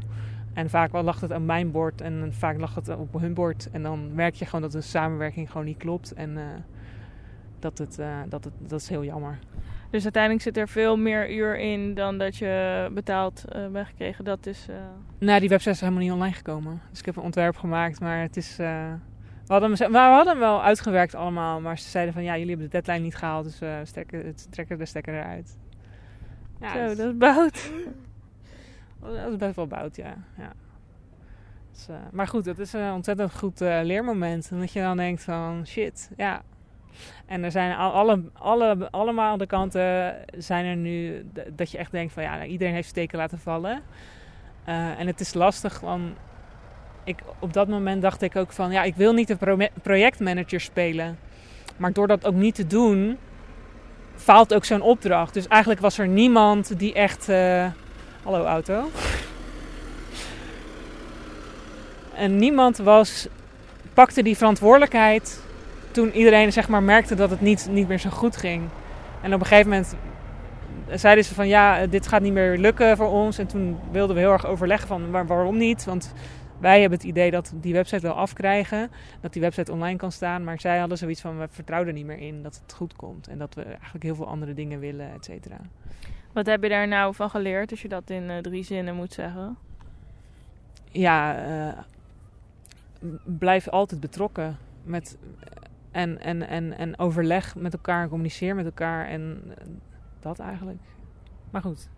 En 0.52 0.70
vaak 0.70 0.92
lag 0.92 1.20
het 1.20 1.32
aan 1.32 1.46
mijn 1.46 1.70
bord 1.70 2.00
en 2.00 2.32
vaak 2.32 2.58
lag 2.58 2.74
het 2.74 2.96
op 2.96 3.20
hun 3.20 3.34
bord. 3.34 3.68
En 3.70 3.82
dan 3.82 4.14
merk 4.14 4.34
je 4.34 4.44
gewoon 4.44 4.60
dat 4.60 4.72
de 4.72 4.80
samenwerking 4.80 5.50
gewoon 5.50 5.66
niet 5.66 5.76
klopt. 5.76 6.12
En 6.12 6.30
uh, 6.30 6.42
dat, 7.58 7.78
het, 7.78 7.98
uh, 7.98 8.18
dat, 8.28 8.44
het, 8.44 8.52
dat 8.58 8.80
is 8.80 8.88
heel 8.88 9.04
jammer. 9.04 9.38
Dus 9.94 10.02
uiteindelijk 10.02 10.42
zit 10.42 10.56
er 10.56 10.68
veel 10.68 10.96
meer 10.96 11.34
uur 11.34 11.58
in 11.58 11.94
dan 11.94 12.18
dat 12.18 12.36
je 12.36 12.88
betaald 12.92 13.44
uh, 13.56 13.66
bent 13.68 13.86
gekregen. 13.86 14.24
Dat 14.24 14.46
is. 14.46 14.66
Uh... 14.70 14.76
Nou, 15.18 15.40
die 15.40 15.48
website 15.48 15.70
is 15.70 15.80
helemaal 15.80 16.02
niet 16.02 16.12
online 16.12 16.34
gekomen. 16.34 16.80
Dus 16.90 16.98
ik 16.98 17.04
heb 17.04 17.16
een 17.16 17.22
ontwerp 17.22 17.56
gemaakt, 17.56 18.00
maar 18.00 18.20
het 18.20 18.36
is. 18.36 18.58
Uh, 18.60 18.92
we, 19.46 19.52
hadden, 19.52 19.70
we 19.70 19.98
hadden 19.98 20.32
hem 20.32 20.38
wel 20.38 20.62
uitgewerkt 20.62 21.14
allemaal, 21.14 21.60
maar 21.60 21.78
ze 21.78 21.88
zeiden 21.88 22.14
van 22.14 22.22
ja, 22.22 22.32
jullie 22.32 22.48
hebben 22.48 22.70
de 22.70 22.72
deadline 22.72 23.04
niet 23.04 23.16
gehaald, 23.16 23.44
dus 23.44 23.58
we 23.58 23.82
trekken, 23.92 24.34
trekken 24.50 24.78
de 24.78 24.84
stekker 24.84 25.14
eruit. 25.14 25.58
Ja, 26.60 26.72
Zo, 26.72 26.86
dus... 26.86 26.96
dat 26.96 27.06
is 27.06 27.16
bout. 27.16 27.70
dat 29.22 29.30
is 29.30 29.36
best 29.36 29.56
wel 29.56 29.66
bout, 29.66 29.96
ja. 29.96 30.14
ja. 30.36 30.52
Dus, 31.72 31.88
maar 32.12 32.28
goed, 32.28 32.44
het 32.44 32.58
is 32.58 32.72
een 32.72 32.92
ontzettend 32.92 33.34
goed 33.34 33.60
leermoment. 33.60 34.50
En 34.50 34.58
dat 34.58 34.72
je 34.72 34.80
dan 34.80 34.96
denkt 34.96 35.22
van 35.22 35.66
shit, 35.66 36.10
ja, 36.16 36.42
en 37.26 37.44
er 37.44 37.50
zijn 37.50 37.76
alle, 37.76 38.22
alle, 38.32 38.88
allemaal 38.90 39.36
de 39.36 39.46
kanten 39.46 40.16
zijn 40.36 40.64
er 40.64 40.76
nu 40.76 41.26
dat 41.52 41.70
je 41.70 41.78
echt 41.78 41.90
denkt 41.90 42.12
van 42.12 42.22
ja, 42.22 42.44
iedereen 42.44 42.74
heeft 42.74 42.88
steken 42.88 43.18
laten 43.18 43.38
vallen. 43.38 43.82
Uh, 44.68 45.00
en 45.00 45.06
het 45.06 45.20
is 45.20 45.34
lastig, 45.34 45.80
want 45.80 46.16
ik, 47.04 47.18
op 47.38 47.52
dat 47.52 47.68
moment 47.68 48.02
dacht 48.02 48.22
ik 48.22 48.36
ook 48.36 48.52
van 48.52 48.70
ja, 48.70 48.82
ik 48.82 48.94
wil 48.94 49.12
niet 49.12 49.28
de 49.28 49.70
projectmanager 49.82 50.60
spelen. 50.60 51.18
Maar 51.76 51.92
door 51.92 52.06
dat 52.06 52.26
ook 52.26 52.34
niet 52.34 52.54
te 52.54 52.66
doen, 52.66 53.18
faalt 54.14 54.54
ook 54.54 54.64
zo'n 54.64 54.80
opdracht. 54.80 55.34
Dus 55.34 55.48
eigenlijk 55.48 55.80
was 55.80 55.98
er 55.98 56.08
niemand 56.08 56.78
die 56.78 56.94
echt. 56.94 57.28
Uh, 57.28 57.66
hallo 58.22 58.44
auto. 58.44 58.90
en 62.14 62.36
niemand 62.36 62.76
was, 62.76 63.26
pakte 63.94 64.22
die 64.22 64.36
verantwoordelijkheid 64.36 65.43
toen 65.94 66.12
iedereen 66.12 66.52
zeg 66.52 66.68
maar, 66.68 66.82
merkte 66.82 67.14
dat 67.14 67.30
het 67.30 67.40
niet, 67.40 67.68
niet 67.70 67.88
meer 67.88 67.98
zo 67.98 68.10
goed 68.10 68.36
ging. 68.36 68.62
En 69.22 69.34
op 69.34 69.40
een 69.40 69.46
gegeven 69.46 69.70
moment 69.70 69.94
zeiden 70.88 71.24
ze 71.24 71.34
van 71.34 71.48
ja, 71.48 71.86
dit 71.86 72.06
gaat 72.06 72.22
niet 72.22 72.32
meer 72.32 72.58
lukken 72.58 72.96
voor 72.96 73.10
ons. 73.10 73.38
En 73.38 73.46
toen 73.46 73.78
wilden 73.90 74.16
we 74.16 74.22
heel 74.22 74.32
erg 74.32 74.46
overleggen 74.46 74.88
van 74.88 75.10
waarom 75.10 75.56
niet. 75.56 75.84
Want 75.84 76.12
wij 76.58 76.80
hebben 76.80 76.98
het 76.98 77.06
idee 77.06 77.30
dat 77.30 77.52
die 77.54 77.72
website 77.72 78.00
wel 78.00 78.12
afkrijgen. 78.14 78.90
Dat 79.20 79.32
die 79.32 79.42
website 79.42 79.72
online 79.72 79.98
kan 79.98 80.12
staan. 80.12 80.44
Maar 80.44 80.60
zij 80.60 80.78
hadden 80.78 80.98
zoiets 80.98 81.20
van 81.20 81.38
we 81.38 81.46
vertrouwen 81.50 81.88
er 81.88 81.94
niet 81.94 82.06
meer 82.06 82.18
in 82.18 82.42
dat 82.42 82.60
het 82.62 82.74
goed 82.74 82.96
komt. 82.96 83.28
En 83.28 83.38
dat 83.38 83.54
we 83.54 83.62
eigenlijk 83.62 84.04
heel 84.04 84.14
veel 84.14 84.28
andere 84.28 84.54
dingen 84.54 84.80
willen, 84.80 85.12
et 85.12 85.24
cetera. 85.24 85.56
Wat 86.32 86.46
heb 86.46 86.62
je 86.62 86.68
daar 86.68 86.88
nou 86.88 87.14
van 87.14 87.30
geleerd 87.30 87.70
als 87.70 87.82
je 87.82 87.88
dat 87.88 88.10
in 88.10 88.22
uh, 88.22 88.36
drie 88.36 88.64
zinnen 88.64 88.94
moet 88.94 89.12
zeggen? 89.12 89.56
Ja, 90.90 91.46
uh, 91.48 91.78
blijf 93.24 93.68
altijd 93.68 94.00
betrokken 94.00 94.56
met 94.84 95.16
en, 95.94 96.20
en, 96.20 96.48
en, 96.48 96.76
en 96.78 96.98
overleg 96.98 97.54
met 97.54 97.72
elkaar, 97.72 98.08
communiceer 98.08 98.54
met 98.54 98.64
elkaar 98.64 99.06
en 99.06 99.42
eh, 99.48 99.64
dat 100.20 100.38
eigenlijk. 100.38 100.82
Maar 101.50 101.62
goed. 101.62 101.88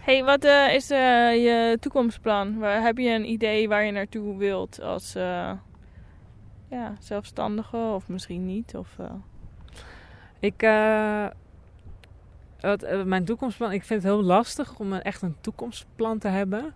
hey, 0.00 0.24
wat 0.24 0.44
uh, 0.44 0.74
is 0.74 0.90
uh, 0.90 0.98
je 1.34 1.76
toekomstplan? 1.80 2.62
Heb 2.62 2.98
je 2.98 3.10
een 3.10 3.30
idee 3.30 3.68
waar 3.68 3.84
je 3.84 3.92
naartoe 3.92 4.36
wilt 4.36 4.80
als 4.80 5.12
ja, 6.68 6.94
zelfstandige 6.98 7.76
of 7.76 8.08
misschien 8.08 8.46
niet? 8.46 8.76
Of, 8.76 8.96
Ik, 10.38 10.60
wat, 12.60 13.04
mijn 13.04 13.24
toekomstplan, 13.24 13.72
ik 13.72 13.84
vind 13.84 14.02
het 14.02 14.12
heel 14.12 14.22
lastig 14.22 14.78
om 14.78 14.92
echt 14.92 15.22
een 15.22 15.36
toekomstplan 15.40 16.18
te 16.18 16.28
hebben 16.28 16.74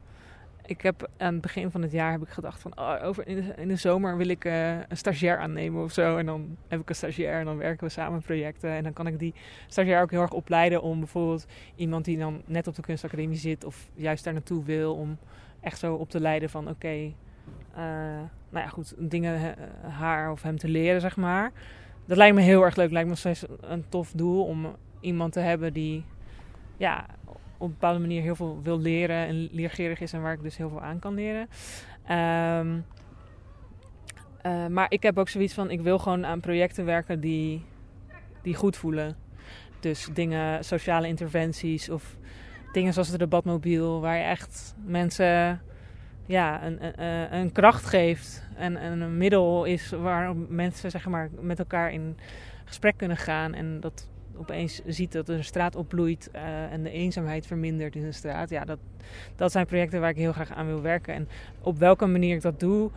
ik 0.66 0.80
heb 0.80 1.10
aan 1.16 1.32
het 1.32 1.42
begin 1.42 1.70
van 1.70 1.82
het 1.82 1.92
jaar 1.92 2.12
heb 2.12 2.22
ik 2.22 2.28
gedacht 2.28 2.60
van 2.60 2.78
oh, 2.78 2.96
over 3.02 3.28
in 3.58 3.68
de, 3.68 3.76
zomer 3.76 4.16
wil 4.16 4.28
ik 4.28 4.44
uh, 4.44 4.70
een 4.70 4.96
stagiair 4.96 5.38
aannemen 5.38 5.82
of 5.82 5.92
zo. 5.92 6.16
En 6.16 6.26
dan 6.26 6.56
heb 6.68 6.80
ik 6.80 6.88
een 6.88 6.94
stagiair 6.94 7.38
en 7.38 7.44
dan 7.44 7.56
werken 7.56 7.86
we 7.86 7.92
samen 7.92 8.22
projecten. 8.22 8.70
En 8.70 8.82
dan 8.82 8.92
kan 8.92 9.06
ik 9.06 9.18
die 9.18 9.34
stagiair 9.66 10.02
ook 10.02 10.10
heel 10.10 10.20
erg 10.20 10.32
opleiden 10.32 10.82
om 10.82 10.98
bijvoorbeeld 10.98 11.46
iemand 11.76 12.04
die 12.04 12.18
dan 12.18 12.42
net 12.46 12.66
op 12.66 12.74
de 12.74 12.82
kunstacademie 12.82 13.36
zit 13.36 13.64
of 13.64 13.88
juist 13.94 14.24
daar 14.24 14.32
naartoe 14.32 14.64
wil 14.64 14.94
om 14.94 15.18
echt 15.60 15.78
zo 15.78 15.94
op 15.94 16.10
te 16.10 16.20
leiden 16.20 16.50
van 16.50 16.68
oké, 16.68 16.88
uh, 16.88 17.12
nou 18.50 18.64
ja 18.64 18.68
goed, 18.68 18.94
dingen 18.98 19.40
uh, 19.40 19.94
haar 19.98 20.30
of 20.30 20.42
hem 20.42 20.58
te 20.58 20.68
leren 20.68 21.00
zeg 21.00 21.16
maar. 21.16 21.52
Dat 22.06 22.16
lijkt 22.16 22.34
me 22.34 22.42
heel 22.42 22.64
erg 22.64 22.76
leuk. 22.76 22.90
Lijkt 22.90 23.08
me 23.08 23.14
steeds 23.14 23.44
een 23.60 23.84
tof 23.88 24.12
doel 24.12 24.44
om 24.44 24.76
iemand 25.00 25.32
te 25.32 25.40
hebben 25.40 25.72
die 25.72 26.04
ja, 26.76 27.06
op 27.64 27.70
een 27.70 27.76
bepaalde 27.80 28.00
manier 28.00 28.22
heel 28.22 28.36
veel 28.36 28.60
wil 28.62 28.80
leren 28.80 29.26
en 29.26 29.48
leergierig 29.52 30.00
is 30.00 30.12
en 30.12 30.22
waar 30.22 30.32
ik 30.32 30.42
dus 30.42 30.56
heel 30.56 30.68
veel 30.68 30.82
aan 30.82 30.98
kan 30.98 31.14
leren. 31.14 31.48
Ehm, 32.06 32.78
eh, 34.42 34.66
maar 34.66 34.86
ik 34.88 35.02
heb 35.02 35.18
ook 35.18 35.28
zoiets 35.28 35.54
van: 35.54 35.70
ik 35.70 35.80
wil 35.80 35.98
gewoon 35.98 36.26
aan 36.26 36.40
projecten 36.40 36.84
werken 36.84 37.20
die, 37.20 37.64
die 38.42 38.54
goed 38.54 38.76
voelen. 38.76 39.16
Dus 39.80 40.08
dingen, 40.12 40.64
sociale 40.64 41.06
interventies 41.08 41.90
of 41.90 42.16
dingen 42.72 42.92
zoals 42.92 43.10
de 43.10 43.18
debatmobiel, 43.18 44.00
waar 44.00 44.16
je 44.16 44.22
echt 44.22 44.74
mensen 44.84 45.60
ja, 46.26 46.64
een, 46.64 47.02
een, 47.02 47.34
een 47.34 47.52
kracht 47.52 47.86
geeft 47.86 48.48
en, 48.56 48.76
en, 48.76 49.00
een 49.00 49.16
middel 49.16 49.64
is 49.64 49.90
waar 49.90 50.36
mensen 50.36 50.90
zeg 50.90 51.06
maar, 51.06 51.30
met 51.40 51.58
elkaar 51.58 51.92
in 51.92 52.16
gesprek 52.64 52.96
kunnen 52.96 53.16
gaan. 53.16 53.54
En 53.54 53.80
dat 53.80 54.08
opeens 54.36 54.80
ziet 54.86 55.12
dat 55.12 55.28
een 55.28 55.44
straat 55.44 55.76
opbloeit 55.76 56.30
uh, 56.34 56.72
en 56.72 56.82
de 56.82 56.90
eenzaamheid 56.90 57.46
vermindert 57.46 57.96
in 57.96 58.02
de 58.02 58.12
straat. 58.12 58.50
Ja, 58.50 58.64
dat, 58.64 58.78
dat 59.36 59.52
zijn 59.52 59.66
projecten 59.66 60.00
waar 60.00 60.10
ik 60.10 60.16
heel 60.16 60.32
graag 60.32 60.52
aan 60.52 60.66
wil 60.66 60.82
werken. 60.82 61.14
En 61.14 61.28
op 61.60 61.78
welke 61.78 62.06
manier 62.06 62.34
ik 62.34 62.42
dat 62.42 62.60
doe, 62.60 62.90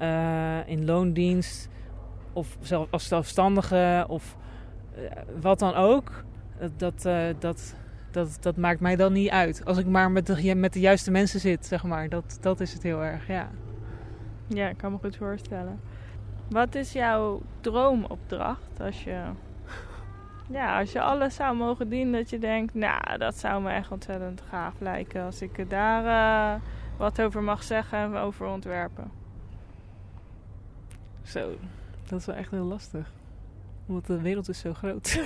uh, 0.00 0.68
in 0.68 0.84
loondienst 0.84 1.68
of 2.32 2.56
zelf 2.60 2.88
als 2.90 3.08
zelfstandige 3.08 4.04
of 4.08 4.36
uh, 4.98 5.10
wat 5.40 5.58
dan 5.58 5.74
ook, 5.74 6.24
dat, 6.76 7.02
dat, 7.38 7.74
dat, 8.10 8.38
dat 8.40 8.56
maakt 8.56 8.80
mij 8.80 8.96
dan 8.96 9.12
niet 9.12 9.30
uit. 9.30 9.64
Als 9.64 9.78
ik 9.78 9.86
maar 9.86 10.10
met 10.10 10.26
de, 10.26 10.54
met 10.54 10.72
de 10.72 10.80
juiste 10.80 11.10
mensen 11.10 11.40
zit, 11.40 11.66
zeg 11.66 11.82
maar. 11.84 12.08
Dat, 12.08 12.38
dat 12.40 12.60
is 12.60 12.72
het 12.72 12.82
heel 12.82 13.04
erg, 13.04 13.26
ja. 13.26 13.50
Ja, 14.46 14.68
ik 14.68 14.76
kan 14.76 14.92
me 14.92 14.98
goed 14.98 15.16
voorstellen. 15.16 15.80
Wat 16.48 16.74
is 16.74 16.92
jouw 16.92 17.42
droomopdracht 17.60 18.80
als 18.80 19.04
je 19.04 19.22
ja, 20.50 20.78
als 20.78 20.92
je 20.92 21.00
alles 21.00 21.34
zou 21.34 21.56
mogen 21.56 21.88
dienen 21.88 22.12
dat 22.12 22.30
je 22.30 22.38
denkt, 22.38 22.74
nou, 22.74 23.18
dat 23.18 23.38
zou 23.38 23.62
me 23.62 23.70
echt 23.70 23.90
ontzettend 23.90 24.42
gaaf 24.48 24.74
lijken 24.78 25.24
als 25.24 25.42
ik 25.42 25.70
daar 25.70 26.04
uh, 26.04 26.60
wat 26.96 27.20
over 27.20 27.42
mag 27.42 27.62
zeggen 27.62 27.98
en 27.98 28.16
over 28.16 28.46
ontwerpen. 28.46 29.10
Zo, 31.22 31.56
dat 32.08 32.20
is 32.20 32.26
wel 32.26 32.36
echt 32.36 32.50
heel 32.50 32.64
lastig. 32.64 33.12
Want 33.86 34.06
de 34.06 34.20
wereld 34.20 34.48
is 34.48 34.58
zo 34.58 34.72
groot. 34.72 35.20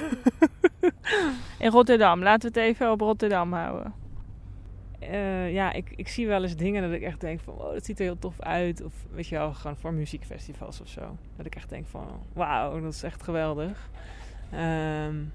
In 1.59 1.71
Rotterdam, 1.71 2.23
laten 2.23 2.53
we 2.53 2.61
het 2.61 2.69
even 2.69 2.91
op 2.91 3.01
Rotterdam 3.01 3.53
houden. 3.53 3.95
Uh, 5.03 5.53
ja, 5.53 5.73
ik, 5.73 5.93
ik 5.97 6.09
zie 6.09 6.27
wel 6.27 6.43
eens 6.43 6.57
dingen 6.57 6.83
dat 6.83 6.93
ik 6.93 7.03
echt 7.03 7.21
denk 7.21 7.41
van, 7.41 7.55
wow, 7.55 7.73
dat 7.73 7.85
ziet 7.85 7.99
er 7.99 8.05
heel 8.05 8.19
tof 8.19 8.41
uit. 8.41 8.83
Of 8.83 8.93
weet 9.11 9.29
je 9.29 9.37
wel, 9.37 9.55
gewoon 9.55 9.77
voor 9.77 9.93
muziekfestivals 9.93 10.81
of 10.81 10.89
zo. 10.89 11.17
Dat 11.37 11.47
ik 11.47 11.55
echt 11.55 11.69
denk 11.69 11.87
van, 11.87 12.07
wauw, 12.33 12.81
dat 12.81 12.93
is 12.93 13.03
echt 13.03 13.23
geweldig. 13.23 13.91
Um, 14.55 15.33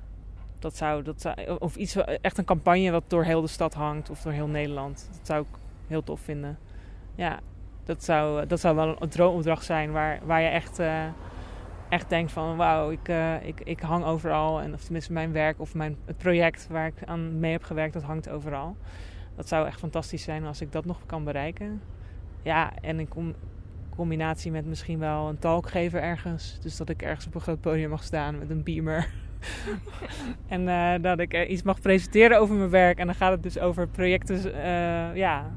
dat 0.59 0.75
zou, 0.75 1.03
dat 1.03 1.21
zou, 1.21 1.57
of 1.59 1.75
iets, 1.75 1.95
echt 1.95 2.37
een 2.37 2.45
campagne 2.45 2.91
wat 2.91 3.03
door 3.07 3.23
heel 3.23 3.41
de 3.41 3.47
stad 3.47 3.73
hangt 3.73 4.09
of 4.09 4.21
door 4.21 4.31
heel 4.31 4.47
Nederland. 4.47 5.09
Dat 5.11 5.27
zou 5.27 5.41
ik 5.41 5.47
heel 5.87 6.03
tof 6.03 6.19
vinden. 6.19 6.57
Ja, 7.15 7.39
dat 7.83 8.03
zou, 8.03 8.45
dat 8.47 8.59
zou 8.59 8.75
wel 8.75 9.01
een 9.01 9.09
droomopdracht 9.09 9.65
zijn 9.65 9.91
waar, 9.91 10.19
waar 10.23 10.41
je 10.41 10.47
echt, 10.47 10.79
uh, 10.79 11.05
echt 11.89 12.09
denkt 12.09 12.31
van 12.31 12.57
wauw, 12.57 12.91
ik, 12.91 13.09
uh, 13.09 13.45
ik, 13.45 13.61
ik 13.61 13.79
hang 13.79 14.03
overal. 14.03 14.61
En 14.61 14.73
of 14.73 14.83
tenminste 14.83 15.13
mijn 15.13 15.31
werk 15.31 15.59
of 15.59 15.73
mijn, 15.73 15.97
het 16.05 16.17
project 16.17 16.67
waar 16.67 16.87
ik 16.87 17.03
aan 17.05 17.39
mee 17.39 17.51
heb 17.51 17.63
gewerkt, 17.63 17.93
dat 17.93 18.03
hangt 18.03 18.29
overal. 18.29 18.75
Dat 19.35 19.47
zou 19.47 19.67
echt 19.67 19.79
fantastisch 19.79 20.23
zijn 20.23 20.45
als 20.45 20.61
ik 20.61 20.71
dat 20.71 20.85
nog 20.85 21.05
kan 21.05 21.23
bereiken. 21.23 21.81
Ja, 22.41 22.71
en 22.81 22.99
in 22.99 23.07
com 23.07 23.33
combinatie 23.95 24.51
met 24.51 24.65
misschien 24.65 24.99
wel 24.99 25.29
een 25.29 25.39
talk 25.39 25.69
geven 25.69 26.01
ergens. 26.01 26.57
Dus 26.61 26.77
dat 26.77 26.89
ik 26.89 27.01
ergens 27.01 27.27
op 27.27 27.35
een 27.35 27.41
groot 27.41 27.61
podium 27.61 27.89
mag 27.89 28.03
staan 28.03 28.39
met 28.39 28.49
een 28.49 28.63
beamer. 28.63 29.09
en 30.47 30.61
uh, 30.61 30.93
dat 31.01 31.19
ik 31.19 31.47
iets 31.47 31.61
mag 31.61 31.81
presenteren 31.81 32.39
over 32.39 32.55
mijn 32.55 32.69
werk. 32.69 32.97
En 32.97 33.05
dan 33.05 33.15
gaat 33.15 33.31
het 33.31 33.43
dus 33.43 33.59
over 33.59 33.87
projecten, 33.87 34.55
ja, 35.15 35.51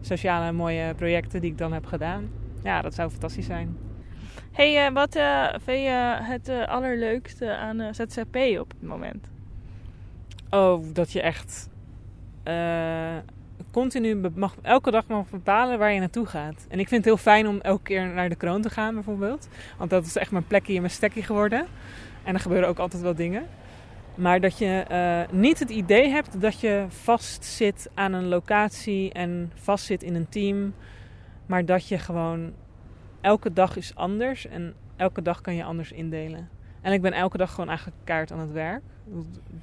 sociale 0.00 0.52
mooie 0.52 0.94
projecten 0.94 1.40
die 1.40 1.50
ik 1.50 1.58
dan 1.58 1.72
heb 1.72 1.86
gedaan. 1.86 2.30
Ja, 2.62 2.82
dat 2.82 2.94
zou 2.94 3.10
fantastisch 3.10 3.46
zijn. 3.46 3.76
hey, 4.52 4.86
uh, 4.86 4.94
wat 4.94 5.12
vind 5.64 5.80
je 5.80 6.18
het 6.20 6.48
allerleukste 6.66 7.56
aan 7.56 7.94
ZZP 7.94 8.36
op 8.60 8.70
het 8.70 8.82
moment? 8.82 9.28
Oh, 10.50 10.84
dat 10.92 11.12
je 11.12 11.22
echt 11.22 11.68
continu 13.70 14.30
mag, 14.34 14.54
elke 14.62 14.90
dag 14.90 15.06
mag 15.06 15.30
bepalen 15.30 15.78
waar 15.78 15.92
je 15.92 16.00
naartoe 16.00 16.26
gaat. 16.26 16.66
En 16.68 16.78
ik 16.78 16.88
vind 16.88 17.04
het 17.04 17.14
heel 17.14 17.22
fijn 17.22 17.48
om 17.48 17.60
elke 17.60 17.82
keer 17.82 18.06
naar 18.06 18.28
de 18.28 18.34
kroon 18.34 18.62
te 18.62 18.70
gaan 18.70 18.94
bijvoorbeeld. 18.94 19.48
Want 19.78 19.90
dat 19.90 20.06
is 20.06 20.16
echt 20.16 20.30
mijn 20.30 20.46
plekje 20.46 20.72
in 20.72 20.80
mijn 20.80 20.92
stekje 20.92 21.22
geworden. 21.22 21.66
En 22.24 22.34
er 22.34 22.40
gebeuren 22.40 22.68
ook 22.68 22.78
altijd 22.78 23.02
wel 23.02 23.14
dingen. 23.14 23.46
Maar 24.14 24.40
dat 24.40 24.58
je 24.58 24.84
uh, 24.90 25.38
niet 25.40 25.58
het 25.58 25.70
idee 25.70 26.08
hebt 26.08 26.40
dat 26.40 26.60
je 26.60 26.84
vastzit 26.88 27.90
aan 27.94 28.12
een 28.12 28.28
locatie 28.28 29.12
en 29.12 29.52
vastzit 29.54 30.02
in 30.02 30.14
een 30.14 30.28
team. 30.28 30.74
Maar 31.46 31.64
dat 31.64 31.88
je 31.88 31.98
gewoon 31.98 32.52
elke 33.20 33.52
dag 33.52 33.76
is 33.76 33.94
anders 33.94 34.46
en 34.46 34.74
elke 34.96 35.22
dag 35.22 35.40
kan 35.40 35.54
je 35.54 35.64
anders 35.64 35.92
indelen. 35.92 36.48
En 36.80 36.92
ik 36.92 37.02
ben 37.02 37.12
elke 37.12 37.36
dag 37.36 37.50
gewoon 37.50 37.68
eigenlijk 37.68 37.98
kaart 38.04 38.32
aan 38.32 38.38
het 38.38 38.52
werk. 38.52 38.82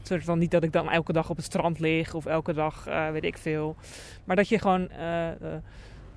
Het 0.08 0.24
van 0.24 0.40
niet 0.40 0.52
dat 0.52 0.64
ik 0.64 0.72
dan 0.72 0.90
elke 0.90 1.14
dag 1.14 1.30
op 1.30 1.36
het 1.36 1.46
strand 1.46 1.80
lig 1.80 2.14
of 2.14 2.26
elke 2.26 2.54
dag 2.54 2.88
uh, 2.88 3.10
weet 3.10 3.24
ik 3.24 3.38
veel. 3.38 3.76
Maar 4.24 4.36
dat 4.36 4.50
je 4.50 4.60
gewoon, 4.60 4.90
uh, 5.00 5.28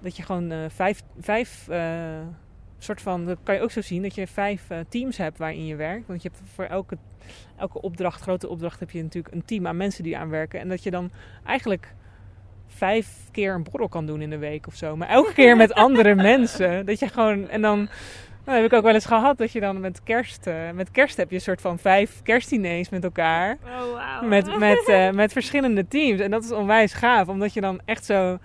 dat 0.01 0.17
je 0.17 0.23
gewoon 0.23 0.71
vijf, 0.71 1.03
vijf 1.21 1.69
soort 2.79 3.03
van, 3.03 3.27
dat 3.27 3.39
kan 3.43 3.55
je 3.55 3.61
ook 3.61 3.71
zo 3.71 3.81
zien, 3.81 4.03
dat 4.03 4.15
je 4.15 4.27
vijf 4.27 4.67
teams 4.89 5.17
hebt 5.17 5.39
waarin 5.39 5.67
je 5.67 5.77
werkt. 5.77 6.07
Want 6.07 6.23
je 6.23 6.29
hebt 6.29 6.51
voor 6.55 6.65
elke 6.65 6.97
elke 7.57 7.81
opdracht, 7.81 8.21
grote 8.21 8.49
opdracht, 8.49 8.81
heb 8.81 8.91
je 8.91 9.03
natuurlijk 9.03 9.35
een 9.35 9.45
team 9.45 9.67
aan 9.67 9.77
mensen 9.77 10.05
die 10.05 10.17
aan 10.17 10.31
werken. 10.31 10.61
En 10.61 10.69
dat 10.69 10.83
je 10.83 10.91
dan 10.91 11.11
eigenlijk 11.45 11.95
vijf 12.67 13.29
keer 13.31 13.55
een 13.55 13.67
borrel 13.71 13.89
kan 13.89 14.07
doen 14.07 14.23
in 14.23 14.31
de 14.31 14.39
week 14.39 14.67
of 14.67 14.75
zo. 14.75 14.97
Maar 14.97 15.09
elke 15.09 15.33
keer 15.33 15.57
met 15.57 15.73
andere 15.73 16.15
mensen. 16.33 16.87
Dat 16.87 16.99
je 16.99 17.09
gewoon. 17.09 17.49
En 17.49 17.61
dan. 17.61 17.89
Nou, 18.45 18.57
heb 18.63 18.73
ik 18.73 18.79
ook 18.79 18.85
wel 18.85 18.95
eens 18.95 19.07
gehad 19.07 19.39
dat 19.39 19.53
je 19.53 19.61
dan 19.61 19.81
met 19.81 20.03
kerst. 20.03 20.47
Uh, 20.47 20.71
met 20.71 20.91
kerst 20.91 21.17
heb 21.17 21.29
je 21.29 21.35
een 21.35 21.41
soort 21.41 21.61
van 21.61 21.79
vijf 21.79 22.23
kerstdiners 22.23 22.89
met 22.89 23.05
elkaar. 23.05 23.57
Oh, 23.65 23.81
wow. 23.81 24.29
Met, 24.29 24.59
met, 24.59 24.89
uh, 24.89 25.11
met 25.23 25.33
verschillende 25.33 25.89
teams. 25.89 26.21
En 26.21 26.31
dat 26.31 26.45
is 26.45 26.53
onwijs 26.53 26.93
gaaf, 26.93 27.29
omdat 27.29 27.53
je 27.53 27.61
dan 27.61 27.81
echt 27.85 28.05
zo 28.05 28.39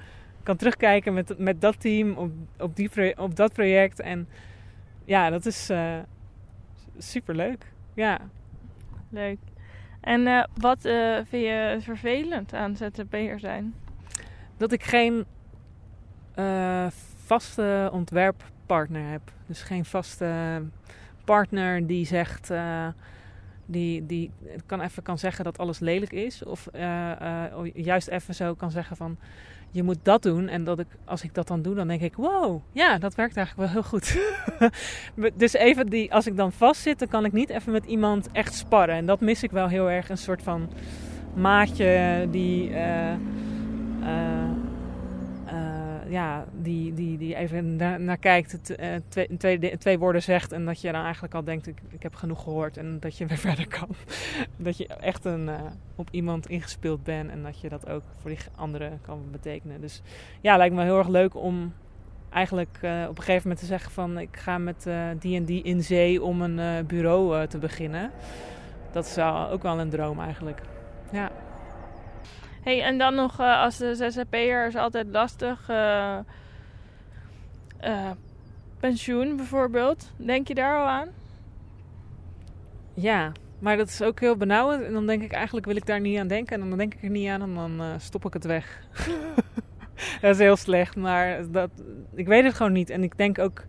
kan 0.43 0.55
terugkijken 0.55 1.13
met, 1.13 1.37
met 1.37 1.61
dat 1.61 1.79
team 1.79 2.13
op, 2.13 2.31
op, 2.59 2.75
die 2.75 3.17
op 3.17 3.35
dat 3.35 3.53
project. 3.53 3.99
En 3.99 4.27
ja, 5.05 5.29
dat 5.29 5.45
is 5.45 5.69
uh, 5.69 5.97
super 6.97 7.35
leuk. 7.35 7.71
Ja. 7.93 8.19
Leuk. 9.09 9.39
En 10.01 10.49
wat 10.53 10.81
vind 11.29 11.43
je 11.43 11.77
vervelend 11.79 12.53
aan 12.53 12.75
ZZP'er 12.75 13.39
zijn? 13.39 13.73
Dat 14.57 14.71
ik 14.71 14.83
geen 14.83 15.25
vaste 17.25 17.89
ontwerppartner 18.65 19.11
heb. 19.11 19.21
Dus 19.45 19.61
geen 19.61 19.85
vaste 19.85 20.61
partner 21.25 21.87
die 21.87 22.05
zegt... 22.05 22.51
die, 23.65 24.05
die 24.05 24.31
kan 24.65 24.81
even 24.81 25.03
kan 25.03 25.17
zeggen 25.17 25.43
dat 25.43 25.57
alles 25.57 25.79
lelijk 25.79 26.11
is. 26.11 26.43
Of 26.43 26.67
juist 27.73 28.07
even 28.07 28.35
zo 28.35 28.53
kan 28.53 28.71
zeggen 28.71 28.97
van 28.97 29.17
je 29.71 29.83
moet 29.83 29.99
dat 30.03 30.23
doen. 30.23 30.47
En 30.47 30.63
dat 30.63 30.79
ik, 30.79 30.87
als 31.05 31.23
ik 31.23 31.33
dat 31.33 31.47
dan 31.47 31.61
doe, 31.61 31.75
dan 31.75 31.87
denk 31.87 32.01
ik, 32.01 32.15
wow, 32.15 32.61
ja, 32.71 32.97
dat 32.97 33.15
werkt 33.15 33.37
eigenlijk 33.37 33.71
wel 33.71 33.81
heel 33.81 33.89
goed. 33.89 34.17
dus 35.41 35.53
even 35.53 35.87
die, 35.87 36.13
als 36.13 36.27
ik 36.27 36.37
dan 36.37 36.51
vastzit, 36.51 36.99
dan 36.99 37.07
kan 37.07 37.25
ik 37.25 37.31
niet 37.31 37.49
even 37.49 37.71
met 37.71 37.85
iemand 37.85 38.29
echt 38.31 38.53
sparren. 38.53 38.95
En 38.95 39.05
dat 39.05 39.19
mis 39.19 39.43
ik 39.43 39.51
wel 39.51 39.67
heel 39.67 39.89
erg, 39.89 40.09
een 40.09 40.17
soort 40.17 40.43
van 40.43 40.69
maatje 41.33 42.27
die, 42.31 42.71
ja, 46.07 46.45
die, 46.61 46.93
die, 46.93 47.17
die 47.17 47.35
even 47.35 47.75
naar, 47.75 47.99
naar 47.99 48.17
kijkt, 48.17 48.59
twee, 49.07 49.37
twee, 49.37 49.77
twee 49.77 49.99
woorden 49.99 50.23
zegt. 50.23 50.51
En 50.51 50.65
dat 50.65 50.81
je 50.81 50.91
dan 50.91 51.03
eigenlijk 51.03 51.33
al 51.33 51.43
denkt, 51.43 51.67
ik, 51.67 51.81
ik 51.89 52.03
heb 52.03 52.15
genoeg 52.15 52.43
gehoord. 52.43 52.77
En 52.77 52.99
dat 52.99 53.17
je 53.17 53.25
weer 53.27 53.37
verder 53.37 53.67
kan. 53.67 53.89
dat 54.57 54.77
je 54.77 54.87
echt 54.87 55.25
een, 55.25 55.49
op 55.95 56.07
iemand 56.11 56.49
ingespeeld 56.49 57.03
bent. 57.03 57.29
En 57.29 57.43
dat 57.43 57.59
je 57.59 57.69
dat 57.69 57.89
ook 57.89 58.03
voor 58.21 58.29
die 58.29 58.39
anderen 58.55 58.99
kan 59.01 59.21
betekenen. 59.31 59.81
Dus 59.81 60.01
ja, 60.41 60.57
lijkt 60.57 60.75
me 60.75 60.83
heel 60.83 60.97
erg 60.97 61.07
leuk 61.07 61.35
om 61.35 61.73
eigenlijk 62.29 62.79
uh, 62.81 63.01
op 63.09 63.17
een 63.17 63.23
gegeven 63.23 63.41
moment 63.41 63.59
te 63.59 63.65
zeggen 63.65 63.91
van 63.91 64.17
ik 64.17 64.37
ga 64.37 64.57
met 64.57 64.87
die 65.19 65.35
en 65.35 65.45
die 65.45 65.63
in 65.63 65.83
zee 65.83 66.23
om 66.23 66.41
een 66.41 66.85
bureau 66.85 67.47
te 67.47 67.57
beginnen. 67.57 68.11
Dat 68.91 69.07
zou 69.07 69.51
ook 69.51 69.63
wel 69.63 69.79
een 69.79 69.89
droom 69.89 70.19
eigenlijk. 70.19 70.61
Ja. 71.11 71.31
Hey, 72.65 72.81
en 72.83 72.97
dan 72.97 73.15
nog 73.15 73.39
als 73.39 73.77
de 73.77 73.95
zzp'er 73.95 74.67
is 74.67 74.75
altijd 74.75 75.07
lastig. 75.07 75.69
pensioen 78.79 79.35
bijvoorbeeld. 79.35 80.11
Denk 80.17 80.47
je 80.47 80.55
daar 80.55 80.77
al 80.77 80.87
aan? 80.87 81.09
Ja, 82.93 83.31
maar 83.59 83.77
dat 83.77 83.87
is 83.87 84.01
ook 84.01 84.19
heel 84.19 84.37
benauwend. 84.37 84.83
En 84.83 84.93
dan 84.93 85.07
denk 85.07 85.21
ik 85.21 85.31
eigenlijk 85.31 85.65
wil 85.65 85.75
ik 85.75 85.85
daar 85.85 85.99
niet 85.99 86.19
aan 86.19 86.27
denken. 86.27 86.61
En 86.61 86.69
dan 86.69 86.77
denk 86.77 86.93
ik 86.93 87.03
er 87.03 87.09
niet 87.09 87.29
aan 87.29 87.41
en 87.41 87.53
dan 87.53 87.99
stop 87.99 88.25
ik 88.25 88.33
het 88.33 88.45
weg. 88.45 88.87
dat 90.21 90.31
is 90.31 90.37
heel 90.37 90.57
slecht. 90.57 90.95
Maar 90.95 91.51
dat, 91.51 91.69
ik 92.13 92.27
weet 92.27 92.43
het 92.43 92.53
gewoon 92.53 92.73
niet. 92.73 92.89
En 92.89 93.03
ik 93.03 93.17
denk 93.17 93.39
ook, 93.39 93.65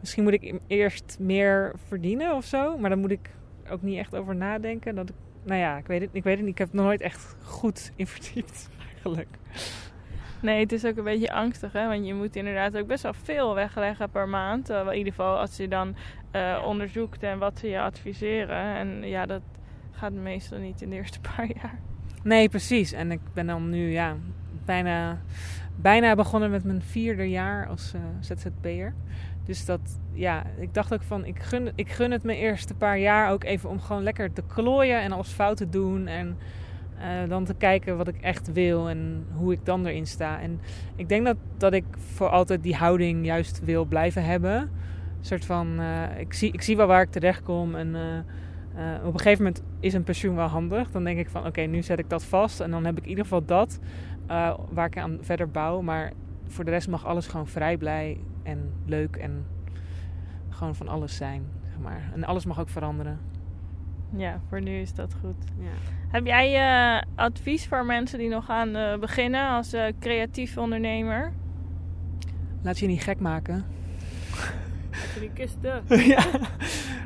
misschien 0.00 0.22
moet 0.22 0.32
ik 0.32 0.60
eerst 0.66 1.16
meer 1.20 1.72
verdienen 1.86 2.34
of 2.34 2.44
zo. 2.44 2.78
Maar 2.78 2.90
dan 2.90 2.98
moet 2.98 3.10
ik 3.10 3.30
ook 3.70 3.82
niet 3.82 3.98
echt 3.98 4.14
over 4.14 4.34
nadenken. 4.34 4.94
Dat 4.94 5.08
ik, 5.08 5.14
nou 5.46 5.60
ja, 5.60 5.76
ik 5.76 5.86
weet, 5.86 6.00
het, 6.00 6.10
ik 6.12 6.22
weet 6.22 6.36
het 6.36 6.44
niet. 6.44 6.52
Ik 6.52 6.58
heb 6.58 6.66
het 6.66 6.76
nog 6.76 6.86
nooit 6.86 7.00
echt 7.00 7.36
goed 7.42 7.90
in 7.96 8.06
verdiept 8.06 8.68
eigenlijk. 8.92 9.38
Nee, 10.40 10.60
het 10.60 10.72
is 10.72 10.84
ook 10.84 10.96
een 10.96 11.04
beetje 11.04 11.32
angstig, 11.32 11.72
hè? 11.72 11.86
Want 11.86 12.06
je 12.06 12.14
moet 12.14 12.36
inderdaad 12.36 12.76
ook 12.76 12.86
best 12.86 13.02
wel 13.02 13.14
veel 13.14 13.54
wegleggen 13.54 14.10
per 14.10 14.28
maand. 14.28 14.70
Uh, 14.70 14.86
in 14.86 14.96
ieder 14.96 15.12
geval 15.12 15.38
als 15.38 15.56
je 15.56 15.68
dan 15.68 15.96
uh, 16.32 16.62
onderzoekt 16.66 17.22
en 17.22 17.38
wat 17.38 17.58
ze 17.58 17.68
je 17.68 17.80
adviseren. 17.80 18.76
En 18.76 19.08
ja, 19.08 19.26
dat 19.26 19.42
gaat 19.90 20.12
meestal 20.12 20.58
niet 20.58 20.82
in 20.82 20.90
de 20.90 20.96
eerste 20.96 21.20
paar 21.36 21.46
jaar. 21.46 21.78
Nee, 22.22 22.48
precies. 22.48 22.92
En 22.92 23.10
ik 23.10 23.20
ben 23.32 23.46
dan 23.46 23.70
nu 23.70 23.90
ja, 23.90 24.16
bijna, 24.64 25.20
bijna 25.76 26.14
begonnen 26.14 26.50
met 26.50 26.64
mijn 26.64 26.82
vierde 26.82 27.30
jaar 27.30 27.66
als 27.66 27.92
uh, 27.94 28.00
ZZP'er. 28.20 28.94
Dus 29.46 29.64
dat, 29.64 29.80
ja, 30.12 30.44
ik 30.58 30.74
dacht 30.74 30.94
ook 30.94 31.02
van, 31.02 31.24
ik 31.24 31.38
gun, 31.38 31.72
ik 31.74 31.90
gun 31.90 32.10
het 32.10 32.22
mijn 32.22 32.38
eerste 32.38 32.74
paar 32.74 32.98
jaar 32.98 33.30
ook 33.30 33.44
even 33.44 33.70
om 33.70 33.80
gewoon 33.80 34.02
lekker 34.02 34.32
te 34.32 34.42
klooien 34.46 35.00
en 35.00 35.12
alles 35.12 35.28
fout 35.28 35.56
te 35.56 35.68
doen. 35.68 36.06
En 36.06 36.36
uh, 36.98 37.28
dan 37.28 37.44
te 37.44 37.54
kijken 37.54 37.96
wat 37.96 38.08
ik 38.08 38.20
echt 38.20 38.52
wil 38.52 38.88
en 38.88 39.26
hoe 39.32 39.52
ik 39.52 39.64
dan 39.64 39.86
erin 39.86 40.06
sta. 40.06 40.40
En 40.40 40.60
ik 40.96 41.08
denk 41.08 41.24
dat, 41.24 41.36
dat 41.56 41.72
ik 41.72 41.84
voor 42.14 42.28
altijd 42.28 42.62
die 42.62 42.74
houding 42.74 43.24
juist 43.24 43.64
wil 43.64 43.84
blijven 43.84 44.24
hebben. 44.24 44.54
Een 44.54 44.70
soort 45.20 45.44
van, 45.44 45.80
uh, 45.80 46.18
ik, 46.18 46.32
zie, 46.32 46.52
ik 46.52 46.62
zie 46.62 46.76
wel 46.76 46.86
waar 46.86 47.02
ik 47.02 47.10
terecht 47.10 47.42
kom. 47.42 47.74
En 47.74 47.94
uh, 47.94 49.04
op 49.04 49.12
een 49.12 49.20
gegeven 49.20 49.44
moment 49.44 49.62
is 49.80 49.94
een 49.94 50.04
pensioen 50.04 50.34
wel 50.34 50.46
handig. 50.46 50.90
Dan 50.90 51.04
denk 51.04 51.18
ik 51.18 51.28
van, 51.28 51.46
oké, 51.46 51.60
nu 51.60 51.82
zet 51.82 51.98
ik 51.98 52.10
dat 52.10 52.24
vast. 52.24 52.60
En 52.60 52.70
dan 52.70 52.84
heb 52.84 52.96
ik 52.96 53.02
in 53.02 53.08
ieder 53.08 53.24
geval 53.24 53.44
dat 53.44 53.78
waar 54.70 54.86
ik 54.86 54.98
aan 54.98 55.18
verder 55.20 55.50
bouw. 55.50 55.80
Maar 55.80 56.12
voor 56.46 56.64
de 56.64 56.70
rest 56.70 56.88
mag 56.88 57.04
alles 57.04 57.26
gewoon 57.26 57.46
vrij 57.46 57.76
blij 57.76 58.20
en 58.42 58.72
leuk 58.86 59.16
en 59.16 59.46
gewoon 60.48 60.74
van 60.74 60.88
alles 60.88 61.16
zijn. 61.16 61.44
Zeg 61.68 61.78
maar. 61.78 62.10
En 62.14 62.24
alles 62.24 62.44
mag 62.44 62.60
ook 62.60 62.68
veranderen. 62.68 63.18
Ja, 64.16 64.40
voor 64.48 64.60
nu 64.60 64.80
is 64.80 64.94
dat 64.94 65.14
goed. 65.20 65.44
Ja. 65.58 65.94
Heb 66.08 66.26
jij 66.26 66.54
uh, 66.54 67.02
advies 67.14 67.66
voor 67.66 67.84
mensen 67.84 68.18
die 68.18 68.28
nog 68.28 68.44
gaan 68.44 68.76
uh, 68.76 68.98
beginnen 68.98 69.48
als 69.48 69.74
uh, 69.74 69.84
creatief 70.00 70.56
ondernemer? 70.58 71.32
Laat 72.62 72.78
je 72.78 72.86
niet 72.86 73.02
gek 73.02 73.20
maken. 73.20 73.54
Laat 74.90 75.14
je 75.14 75.20
die 75.20 75.32
kisten. 75.32 75.82
ja. 76.14 76.24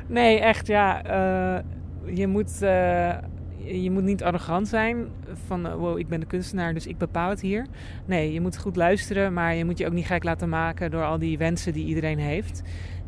Nee, 0.07 0.39
echt 0.39 0.67
ja. 0.67 1.01
je, 2.05 2.27
moet, 2.27 2.59
je 3.65 3.91
moet 3.91 4.03
niet 4.03 4.23
arrogant 4.23 4.67
zijn 4.67 5.07
van 5.47 5.75
wow, 5.75 5.97
ik 5.97 6.07
ben 6.07 6.19
de 6.19 6.25
kunstenaar, 6.25 6.73
dus 6.73 6.87
ik 6.87 6.97
bepaal 6.97 7.29
het 7.29 7.41
hier. 7.41 7.65
Nee, 8.05 8.33
je 8.33 8.41
moet 8.41 8.57
goed 8.57 8.75
luisteren, 8.75 9.33
maar 9.33 9.55
je 9.55 9.65
moet 9.65 9.77
je 9.77 9.85
ook 9.85 9.93
niet 9.93 10.05
gek 10.05 10.23
laten 10.23 10.49
maken 10.49 10.91
door 10.91 11.03
al 11.03 11.19
die 11.19 11.37
wensen 11.37 11.73
die 11.73 11.85
iedereen 11.85 12.19
heeft. 12.19 12.61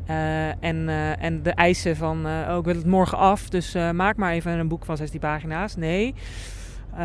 Eh, 0.06 0.48
en, 0.48 0.90
eh, 0.90 1.24
en 1.24 1.44
de 1.44 1.52
eisen 1.52 1.96
van, 1.96 2.28
eh, 2.28 2.48
oh 2.50 2.58
ik 2.58 2.66
wil 2.66 2.76
het 2.76 2.86
morgen 2.86 3.18
af, 3.18 3.50
dus 3.50 3.74
eh, 3.74 3.92
maak 3.92 4.16
maar 4.16 4.32
even 4.32 4.52
een 4.52 4.68
boek 4.68 4.86
van 4.86 4.98
16 4.98 5.20
pagina's. 5.20 5.76
Nee, 5.76 6.14
Eh, 6.94 7.00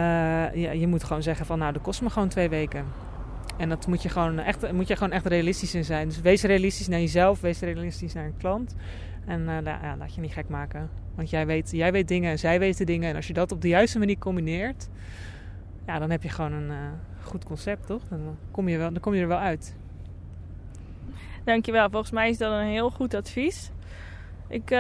ja, 0.55 0.71
je 0.73 0.87
moet 0.87 1.05
gewoon 1.05 1.23
zeggen 1.23 1.47
van 1.47 1.59
nou 1.59 1.73
dat 1.73 1.83
kost 1.83 2.03
me 2.03 2.11
gewoon 2.11 2.29
twee 2.29 2.49
weken. 2.49 2.85
En 3.59 3.69
dat 3.69 3.87
moet 3.87 4.03
je 4.03 4.09
gewoon 4.09 4.39
echt, 4.39 4.73
moet 4.73 4.89
je 4.89 4.97
gewoon 4.97 5.13
echt 5.13 5.27
realistisch 5.27 5.75
in 5.75 5.85
zijn. 5.85 6.09
Dus 6.09 6.21
wees 6.21 6.43
realistisch 6.43 6.89
naar 6.89 7.01
jezelf, 7.01 7.41
wees 7.41 7.61
realistisch 7.61 8.13
naar 8.13 8.25
een 8.25 8.37
klant. 8.39 8.75
En 9.29 9.49
eh, 9.49 9.65
ja, 9.83 9.97
laat 9.99 10.15
je 10.15 10.21
niet 10.21 10.33
gek 10.33 10.49
maken. 10.49 10.91
Want 11.15 11.31
jij 11.31 11.47
weet, 11.47 11.71
jij 11.71 11.93
weet 11.93 12.09
dingen 12.09 12.31
en 12.31 12.39
zij 12.39 12.59
weten 12.59 12.87
dingen. 12.87 13.09
En 13.09 13.17
als 13.17 13.27
je 13.27 13.33
dat 13.33 13.53
op 13.53 13.61
de 13.61 13.69
juiste 13.69 13.99
manier 13.99 14.19
combineert, 14.19 14.89
ja, 15.87 15.99
dan 15.99 16.11
heb 16.11 16.23
je 16.23 16.29
gewoon 16.29 16.53
een 16.53 16.71
eh, 16.71 16.77
goed 17.23 17.45
concept, 17.45 17.87
toch? 17.87 18.03
Dan 18.09 18.37
kom, 18.51 18.69
je 18.69 18.79
wel, 18.79 18.93
dan 18.93 19.01
kom 19.01 19.15
je 19.15 19.21
er 19.21 19.29
wel 19.29 19.39
uit. 19.39 19.77
Dankjewel. 21.45 21.91
Volgens 21.91 22.11
mij 22.11 22.29
is 22.29 22.39
dat 22.39 22.53
een 22.53 22.67
heel 22.67 22.91
goed 22.91 23.15
advies. 23.15 23.71
Ik 24.51 24.71
eh, 24.71 24.79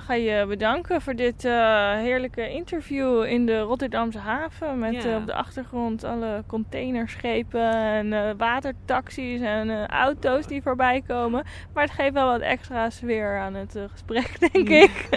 ga 0.00 0.14
je 0.14 0.44
bedanken 0.48 1.00
voor 1.02 1.14
dit 1.14 1.44
eh, 1.44 1.92
heerlijke 1.96 2.50
interview 2.50 3.24
in 3.24 3.46
de 3.46 3.58
Rotterdamse 3.60 4.18
haven. 4.18 4.78
Met 4.78 5.02
Ja. 5.02 5.10
eh, 5.10 5.16
op 5.16 5.26
de 5.26 5.34
achtergrond 5.34 6.04
alle 6.04 6.42
containerschepen 6.46 7.72
en 7.72 8.36
watertaxis 8.36 9.40
en 9.40 9.86
auto's 9.86 10.46
die 10.46 10.62
voorbij 10.62 11.02
komen. 11.06 11.44
Maar 11.74 11.84
het 11.84 11.92
geeft 11.92 12.12
wel 12.12 12.26
wat 12.30 12.40
extra 12.40 12.90
sfeer 12.90 13.38
aan 13.38 13.54
het 13.54 13.78
gesprek, 13.92 14.36
denk 14.52 14.68
Mm. 14.68 14.74
ik. 14.74 15.08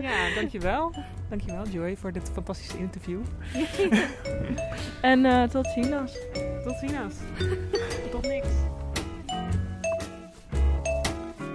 Ja, 0.00 0.34
dankjewel. 0.34 0.92
Dankjewel 1.28 1.66
Joy 1.66 1.96
voor 1.96 2.12
dit 2.12 2.30
fantastische 2.32 2.78
interview. 2.78 3.20
En 5.00 5.48
tot 5.50 5.66
ziens. 5.66 6.18
Tot 6.64 6.76
ziens. 6.80 7.14
Tot 8.10 8.22
niks. 8.26 8.48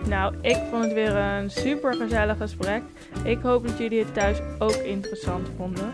Nou, 0.09 0.35
ik 0.41 0.57
vond 0.69 0.83
het 0.83 0.93
weer 0.93 1.15
een 1.15 1.49
super 1.49 1.93
gezellig 1.93 2.37
gesprek. 2.37 2.81
Ik 3.23 3.39
hoop 3.41 3.67
dat 3.67 3.77
jullie 3.77 3.99
het 3.99 4.13
thuis 4.13 4.37
ook 4.59 4.75
interessant 4.75 5.49
vonden. 5.57 5.93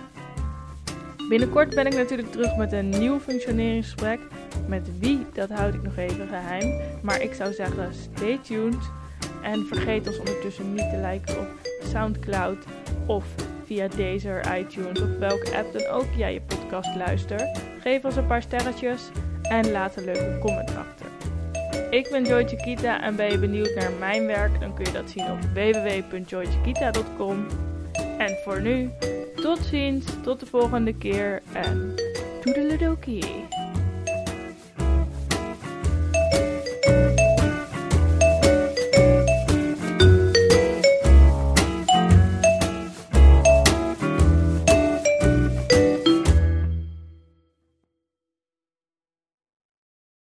Binnenkort 1.29 1.75
ben 1.75 1.85
ik 1.85 1.95
natuurlijk 1.95 2.31
terug 2.31 2.55
met 2.55 2.71
een 2.71 2.89
nieuw 2.89 3.19
functioneringsgesprek. 3.19 4.19
Met 4.67 4.99
wie, 4.99 5.25
dat 5.33 5.49
houd 5.49 5.73
ik 5.73 5.83
nog 5.83 5.97
even 5.97 6.27
geheim. 6.27 6.81
Maar 7.01 7.21
ik 7.21 7.33
zou 7.33 7.53
zeggen, 7.53 7.93
stay 7.93 8.39
tuned. 8.43 8.91
En 9.41 9.65
vergeet 9.65 10.07
ons 10.07 10.19
ondertussen 10.19 10.73
niet 10.73 10.89
te 10.89 11.09
liken 11.11 11.39
op 11.39 11.47
Soundcloud 11.83 12.65
of 13.05 13.25
via 13.65 13.87
Deezer, 13.87 14.57
iTunes 14.57 15.01
of 15.01 15.17
welke 15.19 15.57
app 15.57 15.73
dan 15.73 15.87
ook 15.87 16.07
jij 16.15 16.33
je 16.33 16.41
podcast 16.41 16.95
luistert. 16.95 17.59
Geef 17.79 18.03
ons 18.03 18.15
een 18.15 18.27
paar 18.27 18.41
sterretjes 18.41 19.09
en 19.41 19.71
laat 19.71 19.97
een 19.97 20.05
leuke 20.05 20.37
comment 20.41 20.69
achter. 20.69 21.12
Ik 21.93 22.09
ben 22.09 22.25
Joy 22.25 22.47
Chiquita 22.47 23.01
en 23.01 23.15
ben 23.15 23.31
je 23.31 23.37
benieuwd 23.39 23.75
naar 23.75 23.91
mijn 23.99 24.25
werk, 24.25 24.59
dan 24.59 24.73
kun 24.73 24.85
je 24.85 24.91
dat 24.91 25.09
zien 25.09 25.31
op 25.31 25.37
www.joychiquita.com. 25.53 27.47
En 28.17 28.37
voor 28.43 28.61
nu, 28.61 28.89
tot 29.35 29.59
ziens, 29.59 30.05
tot 30.23 30.39
de 30.39 30.45
volgende 30.45 30.97
keer 30.97 31.41
en 31.51 31.95
toedeledokie. 32.41 33.45